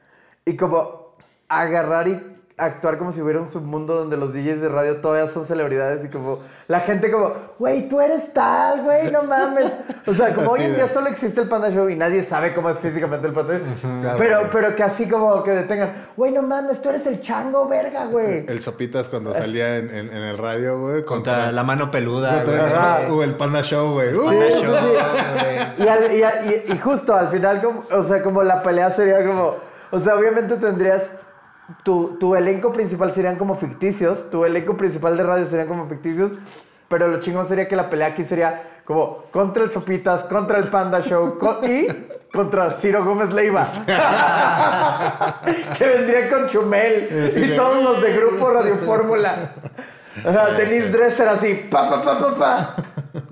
[0.46, 1.16] Y como
[1.48, 2.31] agarrar y
[2.66, 6.10] actuar como si hubiera un submundo donde los DJs de radio todavía son celebridades y
[6.10, 9.74] como la gente como, güey, tú eres tal, güey, no mames.
[10.08, 12.70] O sea, como hoy en día solo existe el Panda Show y nadie sabe cómo
[12.70, 14.02] es físicamente el Panda Show.
[14.02, 14.50] Claro, pero, güey.
[14.52, 18.46] pero que así como que detengan, güey, no mames, tú eres el chango, verga, güey.
[18.48, 21.04] El Sopitas cuando salía en, en- en el radio, güey.
[21.04, 23.12] Contra la mano peluda, contra- güey.
[23.20, 24.14] O el Panda Show, güey.
[24.16, 25.86] Uh, Panda Sí, Show, sí, güey.
[25.86, 28.90] Y, al- y al- y- y justo al final, como, o sea, como la pelea
[28.92, 29.56] sería como,
[29.92, 31.10] o sea, obviamente tendrías,
[31.84, 36.32] tu, tu elenco principal serían como ficticios, tu elenco principal de radio serían como ficticios,
[36.88, 40.66] pero lo chingón sería que la pelea aquí sería como contra el Sopitas, contra el
[40.68, 41.88] Panda Show co- y
[42.34, 43.66] contra Ciro Gómez Leiva.
[45.78, 49.52] que vendría con Chumel Sí, y todos los de Grupo Radio Fórmula.
[50.26, 52.76] Ajá, Denise Dresser así, pa, pa, pa, pa, pa.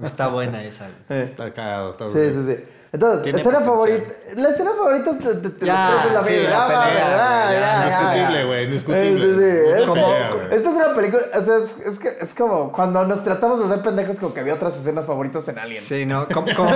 [0.03, 0.87] Está buena esa.
[1.09, 1.27] Eh.
[1.31, 2.63] Está cagado, está Sí, sí, sí.
[2.91, 4.13] Entonces, Tiene escena favorita.
[4.35, 6.49] La escena favorita es de, de- Ya, los tres de la sí, vida.
[6.49, 8.45] la pelea, ya, ya, ya, Indiscutible, ya.
[8.45, 9.25] güey, indiscutible.
[9.25, 12.17] sí, sí, Es Es como, pelea, esta es una película, o sea, es, es, que,
[12.19, 15.59] es como cuando nos tratamos de hacer pendejos como que había otras escenas favoritas en
[15.59, 15.83] Alien.
[15.83, 16.71] Sí, no, como, como,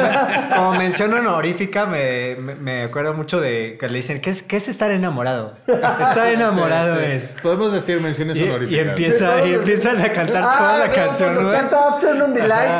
[0.55, 4.57] como mención honorífica, me, me, me acuerdo mucho de que le dicen, ¿qué es, qué
[4.57, 5.53] es estar enamorado?
[5.67, 7.11] Estar enamorado Sí, sí.
[7.13, 7.35] es...
[7.41, 8.87] Podemos decir menciones Y, y honoríficas.
[8.87, 11.55] empieza, y empiezan a cantar Ah, toda la canción, güey.
[11.57, 12.71] Canta Afternoon Delight.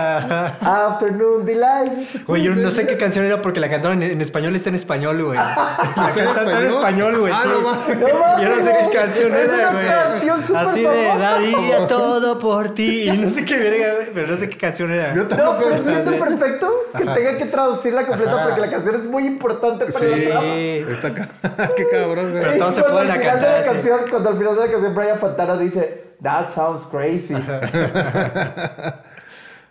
[0.62, 2.26] Afternoon Delight.
[2.28, 4.76] Güey, yo no sé qué canción era porque la cantaron en, en español, está en
[4.76, 5.38] español, güey.
[5.38, 5.54] La
[6.08, 7.20] ¿Está en cantaron en español?
[7.20, 7.34] güey.
[7.34, 7.50] Ah, sí.
[7.50, 7.98] no mames.
[8.00, 9.86] No Yo no sé qué canción es era, güey.
[9.88, 11.18] canción Así de famosa.
[11.20, 13.10] daría todo por ti.
[13.10, 15.14] Y no sé qué verga, güey, pero no sé qué canción era.
[15.14, 15.64] Yo No, tampoco.
[15.84, 20.06] pero es perfecto que tenga que traducirla completa porque la canción es muy importante para
[20.06, 20.42] la trama.
[20.42, 20.86] Sí.
[20.90, 21.30] Está ca-
[21.76, 22.44] Qué cabrón, güey.
[22.44, 24.56] Pero todos se cuando ponen al a final de cantar la canción, cuando al final
[24.56, 27.36] de la canción Brian Fantana dice, That sounds crazy.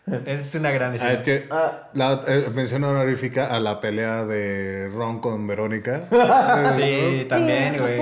[0.05, 1.11] Esa es una gran escena.
[1.11, 1.89] Ah, es que Ah.
[1.95, 6.05] la eh, mención honorífica a la pelea de Ron con Verónica.
[6.77, 7.99] Sí, también, güey.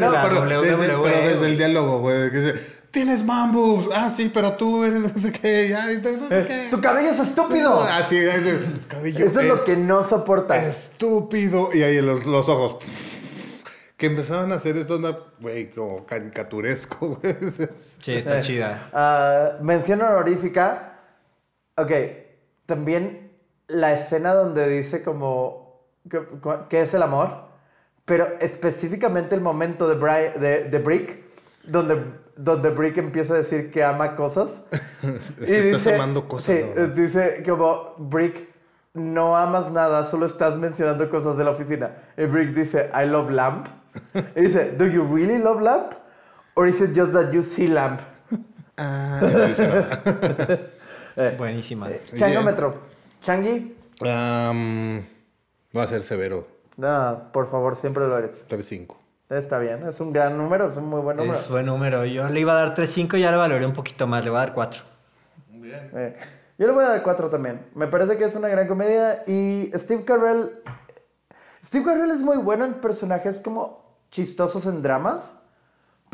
[0.00, 2.54] No, la pero, WWE, desde, pero desde el diálogo, güey, que dice,
[2.90, 3.88] tienes man boobs.
[3.94, 6.68] Ah, sí, pero tú eres no sé qué.
[6.70, 7.80] tu cabello es estúpido.
[7.82, 8.18] Ah, sí,
[8.88, 10.56] cabello Eso es lo que no soporta.
[10.56, 11.70] estúpido.
[11.72, 12.78] Y ahí los, los ojos.
[13.96, 17.20] Que empezaban a hacer esto, una, güey, como caricaturesco.
[17.76, 18.88] Sí, está chida.
[18.92, 20.90] Ah, mención honorífica.
[21.76, 21.90] Ok,
[22.66, 23.30] también
[23.66, 26.20] la escena donde dice como que,
[26.68, 27.30] que es el amor,
[28.04, 31.24] pero específicamente el momento de, Bri- de, de Brick,
[31.64, 32.02] donde,
[32.36, 34.62] donde Brick empieza a decir que ama cosas.
[35.46, 36.56] Estás amando cosas.
[36.56, 36.86] Sí, ¿no?
[36.88, 38.48] dice como Brick,
[38.92, 41.90] no amas nada, solo estás mencionando cosas de la oficina.
[42.16, 43.66] Y Brick dice, I love lamp.
[44.36, 45.94] Y dice, do you really love lamp?
[46.54, 48.00] Or is it just that you see lamp?
[48.76, 50.60] Ah, no dice nada.
[51.36, 51.88] Buenísima.
[52.16, 52.74] Changómetro.
[53.22, 56.46] Changi, va a ser severo.
[56.76, 58.46] no, por favor, siempre lo eres.
[58.48, 58.96] 3-5.
[59.30, 61.34] Está bien, es un gran número, es un muy buen número.
[61.34, 62.04] Es buen número.
[62.04, 64.22] Yo le iba a dar 3.5 y ya le valoré un poquito más.
[64.24, 64.94] Le voy a dar 4.
[65.94, 66.16] Eh,
[66.58, 67.66] yo le voy a dar cuatro también.
[67.74, 70.52] Me parece que es una gran comedia y Steve Carell...
[71.64, 75.24] Steve Carell es muy bueno en personajes como chistosos en dramas,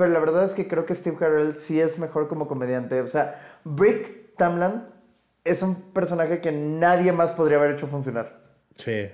[0.01, 3.01] pero la verdad es que creo que Steve Carell sí es mejor como comediante.
[3.03, 4.85] O sea, Brick Tamland
[5.45, 8.41] es un personaje que nadie más podría haber hecho funcionar.
[8.75, 9.11] Sí.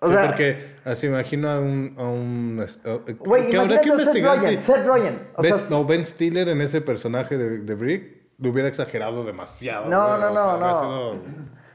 [0.00, 1.94] O Sí, sea, porque así imagino a un...
[1.96, 4.72] A un est- a- güey, que habrá que a Seth investigar Rogen, si...
[4.72, 5.18] Seth Rogen.
[5.36, 9.88] O sea, no, Ben Stiller en ese personaje de, de Brick lo hubiera exagerado demasiado.
[9.88, 11.20] No, no, no, sea, habría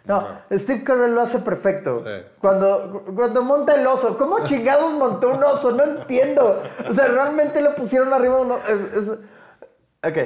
[0.09, 0.27] no.
[0.51, 2.03] Steve Carell lo hace perfecto.
[2.05, 2.11] Sí.
[2.41, 5.71] Cuando, cuando monta el oso, ¿cómo chingados montó un oso?
[5.71, 6.61] No entiendo.
[6.89, 8.67] O sea, realmente lo pusieron arriba de un oso.
[8.67, 9.09] Es- es-
[10.01, 10.17] Ok.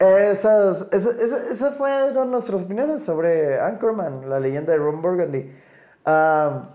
[0.00, 5.52] Esas, esas, esas- esas fueron nuestras opiniones sobre Anchorman, la leyenda de Ron Burgundy.
[6.04, 6.68] Ah,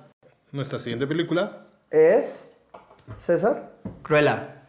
[0.51, 1.59] Nuestra siguiente película,
[1.89, 2.25] ¿Es?
[3.25, 3.71] ¿César?
[4.03, 4.63] Cruella.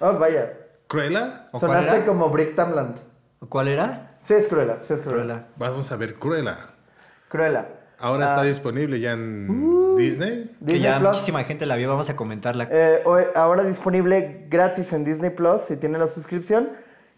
[0.00, 0.52] Oh, vaya.
[0.86, 1.48] Cruella.
[1.52, 2.06] ¿O cuál Sonaste era?
[2.06, 2.96] como Brick Tamland.
[3.40, 4.18] ¿O ¿Cuál era?
[4.22, 5.22] Sí, es Cruella, sí es Cruella.
[5.24, 5.46] Cruella.
[5.56, 6.56] Vamos a ver Cruella.
[7.28, 7.68] Cruella.
[8.00, 8.44] Ahora está Ah.
[8.44, 10.44] disponible ya en Disney.
[10.60, 11.08] Que Disney ya Plus.
[11.10, 12.68] muchísima gente la vio, vamos a comentarla.
[12.70, 16.68] Eh, hoy- ahora disponible gratis en Disney Plus si tienen la suscripción.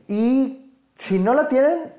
[0.08, 1.92] Y si no la tienen,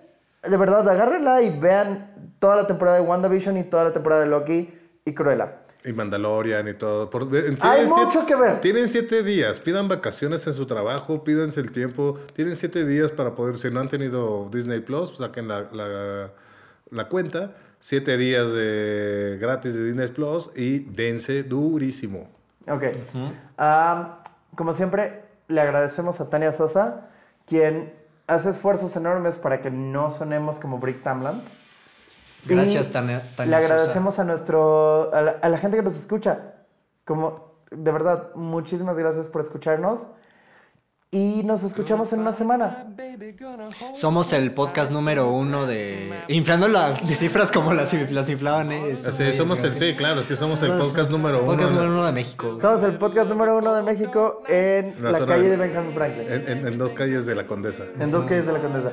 [0.43, 4.27] de verdad, agárrenla y vean toda la temporada de WandaVision y toda la temporada de
[4.27, 4.73] Loki
[5.05, 5.57] y Cruella.
[5.85, 7.09] Y Mandalorian y todo.
[7.09, 8.61] Por- de- Hay tienen mucho que ver.
[8.61, 9.59] Tienen siete días.
[9.59, 12.17] Pidan vacaciones en su trabajo, pídanse el tiempo.
[12.33, 16.31] Tienen siete días para poder, si no han tenido Disney Plus, saquen la, la-
[16.91, 17.53] la cuenta.
[17.83, 22.29] Siete días de gratis de Disney Plus y dense durísimo.
[22.69, 22.83] Ok.
[23.57, 24.23] Ah,
[24.55, 27.07] como siempre, le agradecemos a Tania Sosa,
[27.47, 27.91] quien
[28.27, 31.41] hace esfuerzos enormes para que no sonemos como Brick Tamland.
[32.45, 33.73] Gracias, Tania- Tania Le Sosa.
[33.73, 36.53] agradecemos a nuestro a la, a la gente que nos escucha.
[37.03, 40.05] Como de verdad, muchísimas gracias por escucharnos.
[41.13, 42.87] Y nos escuchamos en una semana.
[43.93, 46.09] Somos el podcast número uno de...
[46.29, 48.91] Inflando las cifras como las, las inflaban, ¿eh?
[48.91, 51.47] Estos Sí, somos el, sí, claro, es que somos el Somos podcast número uno.
[51.47, 52.57] Podcast número uno de México.
[52.61, 55.93] Somos el podcast número uno de México en La la, zona calle de- de Benjamin
[55.93, 56.27] Franklin.
[56.31, 57.83] En, en- en dos calles de la Condesa.
[57.99, 58.91] En dos calles de la Condesa.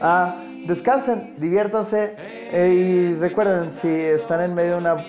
[0.00, 0.36] Ah,
[0.68, 5.04] descansen, diviértanse eh, y recuerden, si están en medio de una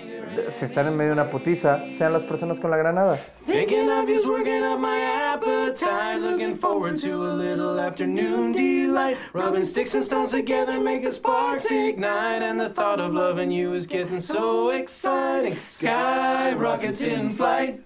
[0.50, 3.18] si están en medio de una putiza, sean las personas con la granada.
[3.46, 6.20] Thinking of you's working up my appetite.
[6.20, 9.16] Looking forward to a little afternoon delight.
[9.32, 12.42] Rubbing sticks and stones together, making sparks ignite.
[12.42, 15.56] And the thought of loving you is getting so exciting.
[15.70, 17.80] Sky rockets in flight.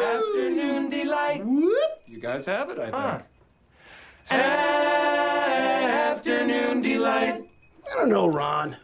[0.00, 1.44] Afternoon delight.
[2.06, 3.22] You guys have it, I think.
[6.14, 7.44] Afternoon delight.
[7.86, 8.76] I don't know, Ron.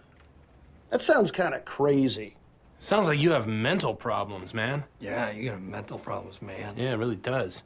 [0.90, 2.36] That sounds kind of crazy.
[2.80, 4.84] Sounds like you have mental problems, man.
[5.00, 6.74] Yeah, you got mental problems, man.
[6.76, 7.62] Yeah, it really does.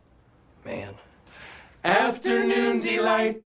[0.65, 0.95] Man.
[1.85, 3.43] Afternoon delight.